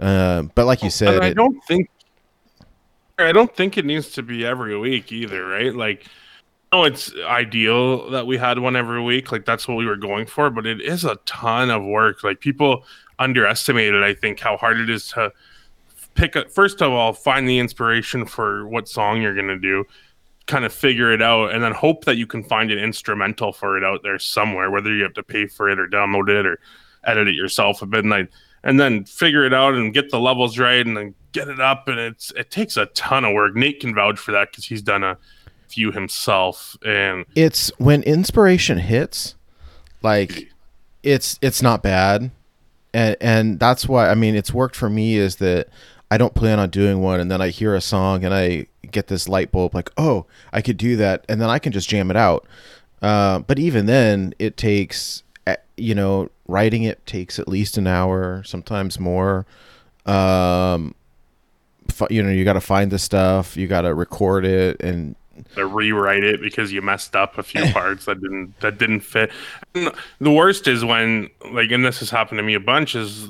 [0.01, 1.89] Uh, but like you said, I it- don't think
[3.19, 5.75] I don't think it needs to be every week either, right?
[5.75, 6.07] Like
[6.73, 9.31] no, it's ideal that we had one every week.
[9.31, 12.25] Like that's what we were going for, but it is a ton of work.
[12.25, 12.85] Like people
[13.21, 15.33] underestimated, I think, how hard it is to
[16.15, 19.85] pick up first of all, find the inspiration for what song you're gonna do,
[20.47, 23.77] kind of figure it out, and then hope that you can find an instrumental for
[23.77, 26.59] it out there somewhere, whether you have to pay for it or download it or
[27.05, 28.29] edit it yourself at midnight
[28.65, 31.87] and then figure it out and get the levels right and then get it up.
[31.87, 33.55] And it's it takes a ton of work.
[33.55, 35.19] Nate can vouch for that because he's done a
[35.69, 36.77] few himself.
[36.85, 39.37] And it's when inspiration hits
[40.03, 40.49] like
[41.03, 42.31] it's it's not bad.
[42.95, 45.69] And and that's why i mean it's worked for me is that
[46.13, 49.09] i don't plan on doing one and then i hear a song and i get
[49.09, 51.25] this light bulb like oh i could do that.
[51.29, 52.47] And then i can just jam it out.
[53.03, 55.25] Uh, but even then it takes
[55.77, 59.47] you know writing it takes at least an hour sometimes more.
[60.07, 60.95] Um
[62.11, 65.15] you know you got to find the stuff you got to record it and
[65.55, 69.31] to rewrite it because you messed up a few parts that didn't that didn't fit.
[69.75, 69.91] And
[70.21, 73.29] the worst is when like and this has happened to me a bunch is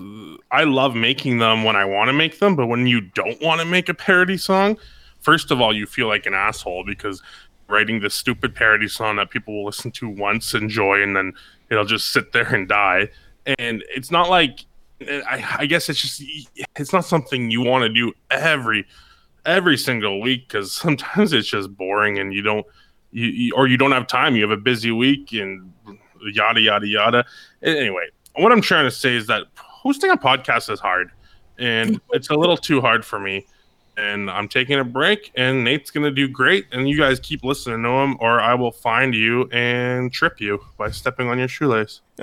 [0.51, 3.61] i love making them when i want to make them but when you don't want
[3.61, 4.77] to make a parody song
[5.21, 7.23] first of all you feel like an asshole because
[7.69, 11.33] writing this stupid parody song that people will listen to once enjoy and then
[11.71, 13.09] it'll just sit there and die.
[13.59, 14.61] And it's not like
[15.01, 16.23] I, I guess it's just
[16.77, 18.87] it's not something you want to do every
[19.45, 22.67] every single week because sometimes it's just boring and you don't
[23.11, 24.37] you, you or you don't have time.
[24.37, 25.73] You have a busy week and
[26.33, 27.25] yada yada yada.
[27.63, 31.11] Anyway what i'm trying to say is that hosting a podcast is hard
[31.59, 33.47] and it's a little too hard for me
[33.97, 37.83] and i'm taking a break and nate's gonna do great and you guys keep listening
[37.83, 42.01] to him or i will find you and trip you by stepping on your shoelace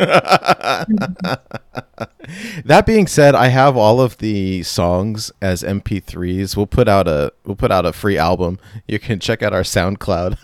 [2.66, 6.56] that being said, I have all of the songs as MP3s.
[6.56, 8.60] We'll put out a we'll put out a free album.
[8.88, 10.38] You can check out our SoundCloud.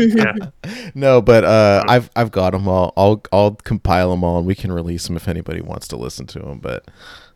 [0.00, 2.92] yeah no, but uh, I've I've got them all.
[2.96, 6.26] I'll I'll compile them all, and we can release them if anybody wants to listen
[6.28, 6.58] to them.
[6.58, 6.88] But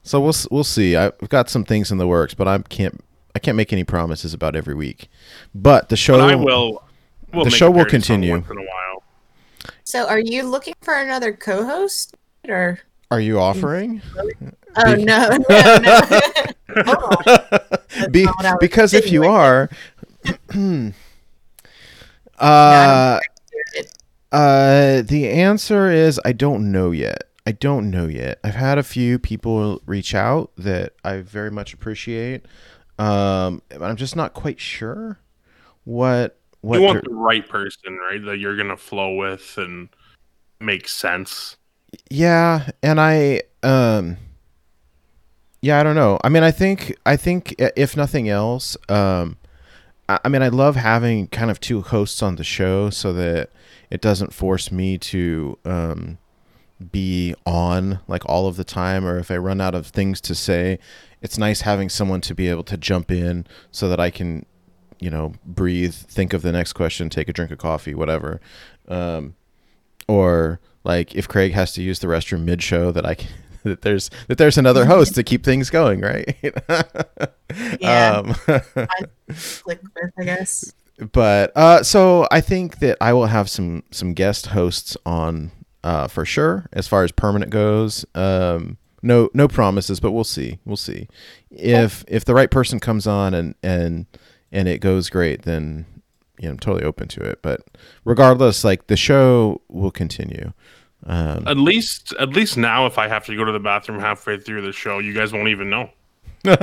[0.05, 0.95] so we'll we'll see.
[0.95, 3.01] I've got some things in the works, but I can't
[3.35, 5.09] I can't make any promises about every week.
[5.55, 6.85] But the show but i will
[7.33, 8.31] we'll The show will continue.
[8.33, 9.03] once in a while
[9.83, 12.15] So are you looking for another co-host
[12.47, 12.79] or
[13.11, 14.01] Are you offering?
[14.77, 16.01] Oh Be- no, no, no.
[16.87, 18.13] Hold.
[18.13, 19.71] Be- not what I was because if you are,
[22.39, 23.21] uh,
[24.33, 27.25] uh, the answer is I don't know yet.
[27.47, 28.41] I don't know yet.
[28.43, 32.47] I've had a few people reach out that I very much appreciate.
[32.99, 35.19] Um, but I'm just not quite sure
[35.85, 36.81] what what.
[36.81, 38.25] you want the right person, right?
[38.25, 39.89] That you're gonna flow with and
[40.61, 41.57] make sense.
[42.11, 44.17] yeah, and I um.
[45.61, 46.19] Yeah, I don't know.
[46.23, 49.37] I mean, I think I think if nothing else, um,
[50.09, 53.51] I I mean, I love having kind of two hosts on the show so that
[53.91, 56.19] it doesn't force me to um,
[56.91, 60.35] be on like all of the time, or if I run out of things to
[60.35, 60.79] say,
[61.23, 64.45] it's nice having someone to be able to jump in so that I can,
[64.99, 68.41] you know, breathe, think of the next question, take a drink of coffee, whatever.
[68.89, 69.35] Um,
[70.09, 73.29] or like if Craig has to use the restroom mid-show, that I can.
[73.65, 76.37] That there's that there's another host to keep things going, right?
[77.81, 78.17] Yeah.
[78.17, 80.71] Um, Click with, I guess.
[81.13, 85.51] but uh, so I think that I will have some some guest hosts on
[85.85, 88.05] uh, for sure as far as permanent goes.
[88.15, 90.59] Um, no no promises, but we'll see.
[90.65, 91.07] We'll see
[91.51, 94.07] if if the right person comes on and and
[94.51, 95.85] and it goes great, then
[96.39, 97.41] you know I'm totally open to it.
[97.43, 97.61] But
[98.05, 100.53] regardless, like the show will continue.
[101.07, 104.39] Um, At least, at least now, if I have to go to the bathroom halfway
[104.39, 105.91] through the show, you guys won't even know.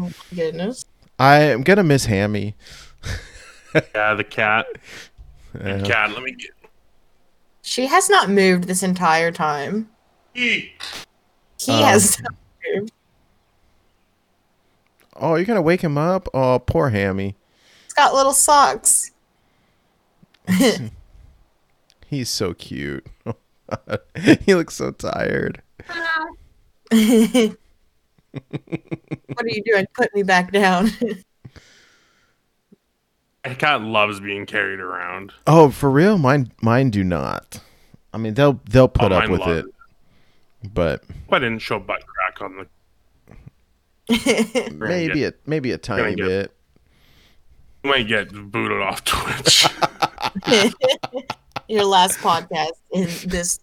[0.00, 0.84] Oh my goodness.
[1.18, 2.54] I am gonna miss Hammy.
[3.94, 4.66] Yeah, the cat.
[5.64, 5.80] Yeah.
[5.82, 6.10] Cat.
[6.12, 6.50] Let me get.
[7.62, 9.88] She has not moved this entire time.
[10.36, 10.72] Eee.
[11.58, 11.84] He Oh.
[11.84, 12.34] has not
[12.74, 12.92] moved.
[15.16, 16.28] Oh, you're gonna wake him up?
[16.34, 17.34] Oh, poor Hammy.
[17.84, 19.10] He's got little socks.
[22.06, 23.06] He's so cute.
[23.70, 25.60] Oh he looks so tired.
[28.32, 29.86] What are you doing?
[29.94, 30.90] Put me back down.
[33.44, 35.32] The cat loves being carried around.
[35.46, 36.18] Oh, for real?
[36.18, 37.60] Mine, mine do not.
[38.12, 39.64] I mean, they'll they'll put Oh, up with love it,
[40.74, 41.02] but
[41.32, 42.66] I didn't show butt crack on
[44.08, 44.70] the.
[44.74, 46.52] maybe a maybe a tiny get- bit.
[47.84, 49.66] You might get booted off Twitch.
[51.68, 53.60] Your last podcast in this.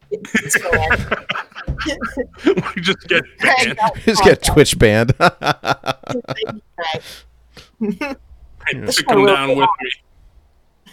[1.86, 1.98] This
[2.44, 2.76] format.
[2.76, 3.80] we just get banned.
[4.04, 5.14] Just get Twitch banned.
[8.74, 9.70] Right, to come down with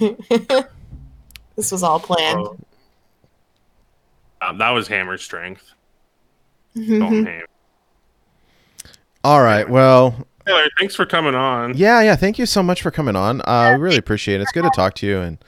[0.01, 0.17] me.
[1.57, 2.37] this was all planned.
[2.45, 2.59] bro.
[4.43, 5.73] Um, that was hammer strength.
[6.77, 7.25] Mm-hmm.
[7.25, 7.43] Don't.
[9.25, 9.69] All right.
[9.69, 11.77] Well, Taylor, thanks for coming on.
[11.77, 12.17] yeah, yeah.
[12.17, 13.41] Thank you so much for coming on.
[13.43, 14.43] Uh, we really appreciate it.
[14.43, 15.39] It's good to talk to you, and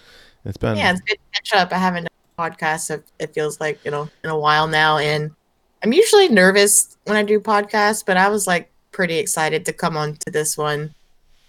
[0.44, 1.72] it's been yeah, it's good to catch up.
[1.72, 3.02] I haven't done a podcast.
[3.18, 5.30] It feels like you know in a while now, and
[5.82, 9.96] I'm usually nervous when I do podcasts, but I was like pretty excited to come
[9.96, 10.94] on to this one,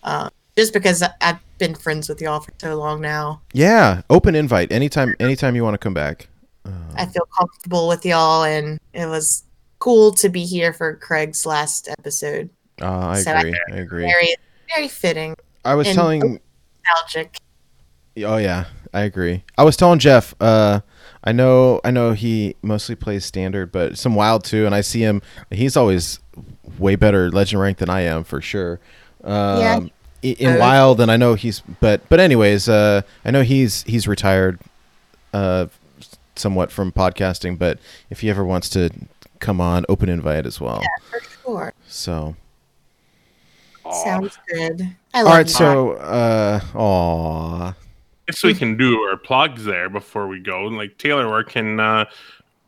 [0.03, 3.41] uh, just because I- I've been friends with y'all for so long now.
[3.53, 4.01] yeah.
[4.09, 5.15] Open invite anytime.
[5.19, 6.27] Anytime you want to come back.
[6.97, 9.43] I feel comfortable with y'all, and it was
[9.79, 12.49] cool to be here for Craig's last episode.
[12.81, 13.59] Uh, I So I- agree.
[13.71, 14.01] I agree.
[14.03, 14.35] Very,
[14.73, 16.39] very fitting, I was telling.
[16.85, 17.37] nostalgic.
[18.17, 19.43] Oh yeah, I agree.
[19.57, 20.33] I was telling Jeff.
[20.39, 20.81] Uh,
[21.23, 21.81] I know.
[21.83, 24.65] I know he mostly plays standard, but some wild too.
[24.65, 25.21] And I see him.
[25.51, 26.19] He's always
[26.77, 28.79] way better legend rank than I am for sure.
[29.23, 29.79] Um, Yeah.
[30.21, 31.61] In wild, and I know he's.
[31.79, 34.59] But but anyways, uh, I know he's he's retired,
[35.33, 35.67] uh,
[36.35, 37.59] somewhat from podcasting.
[37.59, 37.77] But
[38.09, 38.89] if he ever wants to
[39.39, 40.79] come on, open invite as well.
[40.81, 40.87] Yeah,
[41.19, 42.35] for sure, So
[44.03, 44.95] sounds good.
[45.13, 45.45] I all love right.
[45.47, 45.51] you.
[45.53, 47.73] So uh, aw.
[48.27, 50.67] Guess we can do our plugs there before we go.
[50.67, 52.05] And Like Taylor, where can uh,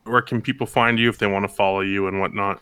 [0.04, 2.62] where can people find you if they want to follow you and whatnot?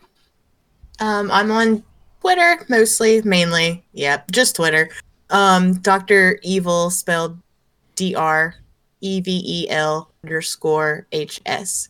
[0.98, 1.82] Um, I'm on
[2.20, 3.84] Twitter mostly, mainly.
[3.92, 4.88] Yeah, just Twitter.
[5.30, 7.38] Um, Doctor Evil spelled
[7.94, 8.54] D R
[9.00, 11.88] E V E L underscore H S.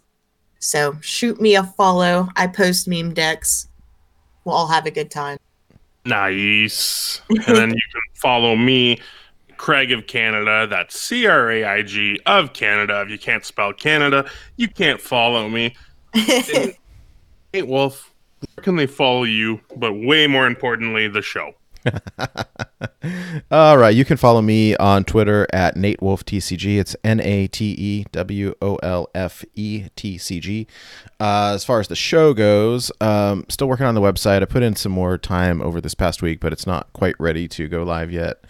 [0.58, 2.28] So shoot me a follow.
[2.36, 3.68] I post meme decks.
[4.44, 5.38] We'll all have a good time.
[6.04, 7.20] Nice.
[7.28, 9.00] and then you can follow me,
[9.56, 10.66] Craig of Canada.
[10.68, 13.02] That's C R A I G of Canada.
[13.02, 15.74] If you can't spell Canada, you can't follow me.
[17.52, 19.62] Hey, Wolf, where can they follow you?
[19.74, 21.54] But way more importantly, the show.
[23.50, 26.78] All right, you can follow me on Twitter at Nate Wolf TCG.
[26.78, 30.66] It's N A T E W O L F E T C G.
[31.20, 34.42] Uh, as far as the show goes, um, still working on the website.
[34.42, 37.48] I put in some more time over this past week, but it's not quite ready
[37.48, 38.44] to go live yet.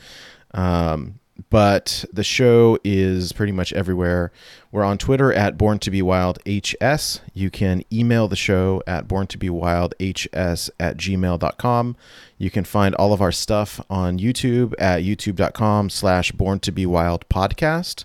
[0.52, 1.18] Um,
[1.50, 4.32] but the show is pretty much everywhere.
[4.72, 7.20] We're on Twitter at Born to Be Wild HS.
[7.34, 11.96] You can email the show at born to be wild hs at gmail.com.
[12.38, 16.86] You can find all of our stuff on YouTube at youtube.com slash born to be
[16.86, 18.04] wild podcast.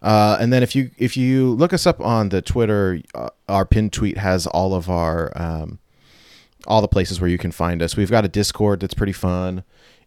[0.00, 3.64] Uh, and then if you if you look us up on the Twitter, uh, our
[3.64, 5.78] pinned tweet has all of our um,
[6.66, 7.96] all the places where you can find us.
[7.96, 9.62] We've got a Discord that's pretty fun.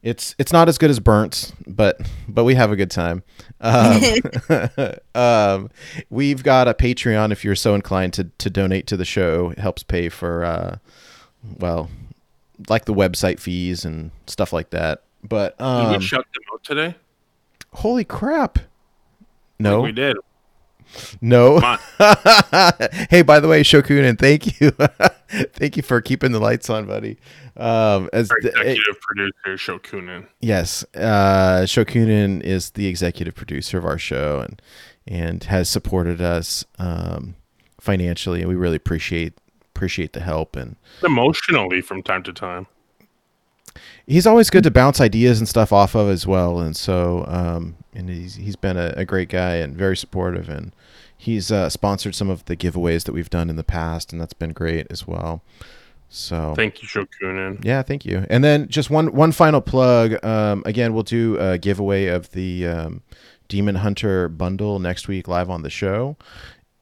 [0.05, 1.99] It's it's not as good as Burnt's, but
[2.29, 3.23] but we have a good time.
[3.59, 4.01] Um,
[5.15, 5.71] um,
[6.11, 9.49] we've got a Patreon if you're so inclined to to donate to the show.
[9.49, 10.77] It helps pay for uh,
[11.57, 11.89] well,
[12.69, 15.01] like the website fees and stuff like that.
[15.23, 16.95] But Did um, we shut them out today?
[17.73, 18.59] holy crap!
[18.59, 18.67] I think
[19.57, 20.17] No, we did.
[21.21, 21.59] No.
[23.09, 24.71] Hey, by the way, Shokunin, thank you,
[25.53, 27.17] thank you for keeping the lights on, buddy.
[27.57, 30.27] Um, as Our the, executive producer, Shokunin.
[30.41, 34.61] yes, uh, Shokunin is the executive producer of our show and
[35.07, 37.35] and has supported us um,
[37.79, 39.33] financially, and we really appreciate
[39.73, 40.55] appreciate the help.
[40.55, 42.67] And Emotionally from time to time.
[44.07, 46.59] He's always good to bounce ideas and stuff off of as well.
[46.59, 50.73] And so, um, and he's he's been a, a great guy and very supportive, and
[51.17, 54.33] he's uh, sponsored some of the giveaways that we've done in the past, and that's
[54.33, 55.41] been great as well.
[56.07, 57.65] So Thank you, Shokunin.
[57.65, 58.25] yeah, thank you.
[58.29, 60.23] And then just one one final plug.
[60.23, 63.01] Um, again, we'll do a giveaway of the um,
[63.47, 66.15] Demon Hunter bundle next week live on the show.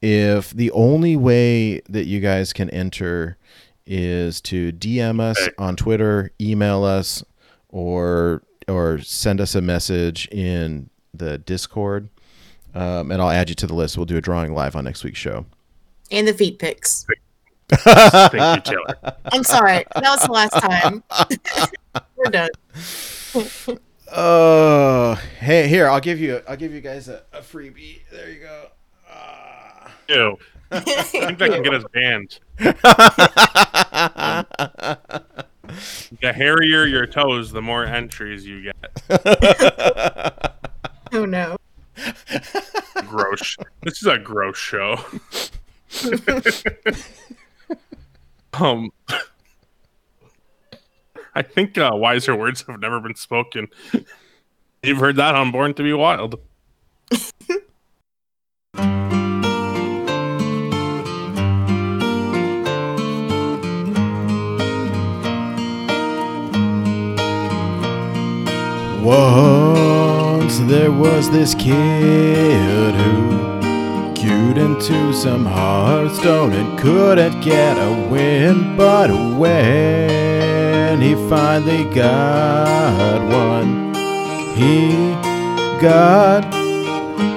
[0.02, 3.38] If the only way that you guys can enter
[3.86, 5.52] is to DM us Okay.
[5.58, 7.22] on Twitter, email us,
[7.68, 12.08] or or send us a message in the Discord,
[12.74, 13.96] um, and I'll add you to the list.
[13.98, 15.44] We'll do a drawing live on next week's show.
[16.10, 17.06] And the feet pics.
[17.68, 19.16] Thank you, Taylor.
[19.26, 19.84] I'm sorry.
[19.94, 21.02] That was the last time.
[22.16, 22.48] We're done.
[24.16, 28.00] Oh, hey, here I'll give you I'll give you guys a, a freebie.
[28.12, 28.66] There you go.
[29.10, 29.90] Ah.
[30.08, 30.38] Ew.
[30.70, 32.38] I think that can get us banned.
[36.20, 38.76] The hairier your toes, the more entries you get.
[41.12, 41.56] oh no.
[43.06, 43.56] Gross.
[43.82, 44.96] This is a gross show.
[48.52, 48.90] um,
[51.34, 53.68] I think uh, wiser words have never been spoken.
[54.82, 56.36] You've heard that on Born to Be Wild.
[69.04, 78.74] Once there was this kid who queued into some Hearthstone and couldn't get a win.
[78.78, 83.92] But when he finally got one,
[84.54, 85.12] he
[85.82, 86.42] got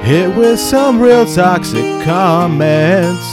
[0.05, 3.27] hit with some real toxic comments.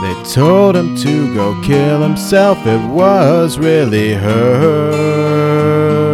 [0.00, 2.64] They told him to go kill himself.
[2.68, 4.14] It was really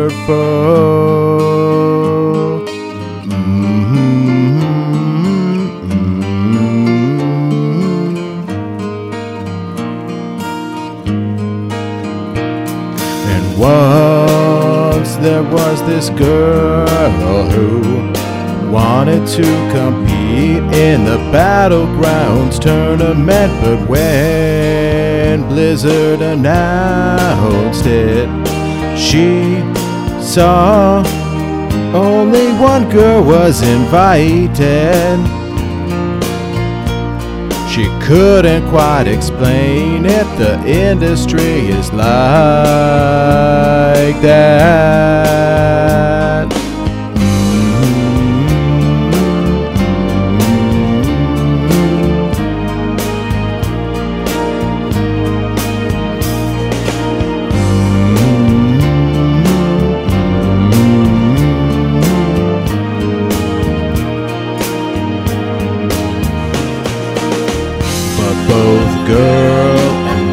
[0.09, 1.69] hurtful.
[13.27, 23.89] And once there was this girl who wanted to compete in the Battlegrounds tournament, but
[23.89, 28.29] when Blizzard announced it,
[28.97, 29.68] she
[30.29, 31.03] saw
[31.95, 35.19] only one girl was invited.
[37.71, 40.27] She couldn't quite explain it.
[40.37, 42.03] The industry is like
[44.21, 45.39] that.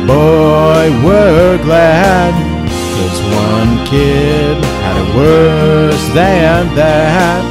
[0.07, 2.33] Boy were glad.
[2.95, 7.43] Cause one kid had it worse than that.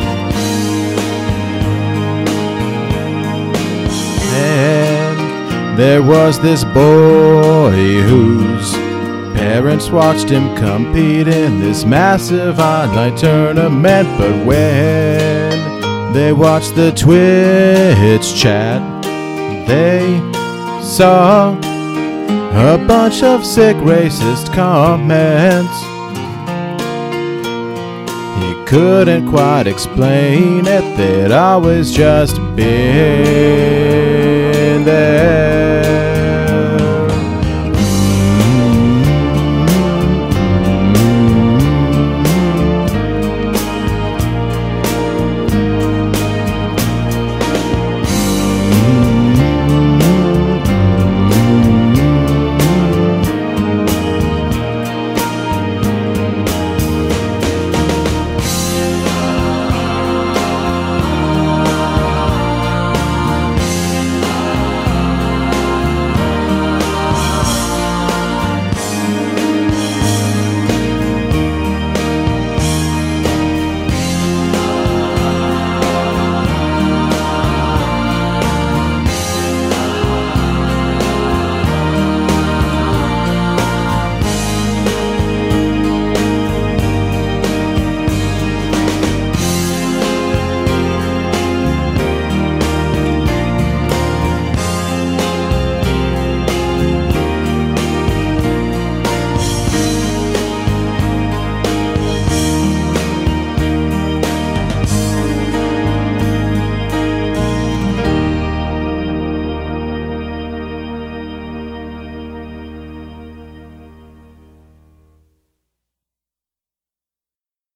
[4.32, 8.72] And there was this boy whose
[9.36, 14.08] parents watched him compete in this massive online tournament.
[14.18, 18.80] But when they watched the Twitch chat,
[19.66, 20.18] they
[20.82, 21.54] saw
[22.56, 25.72] a bunch of sick racist comments.
[28.40, 32.64] He couldn't quite explain it, they'd always just been
[34.84, 35.53] there.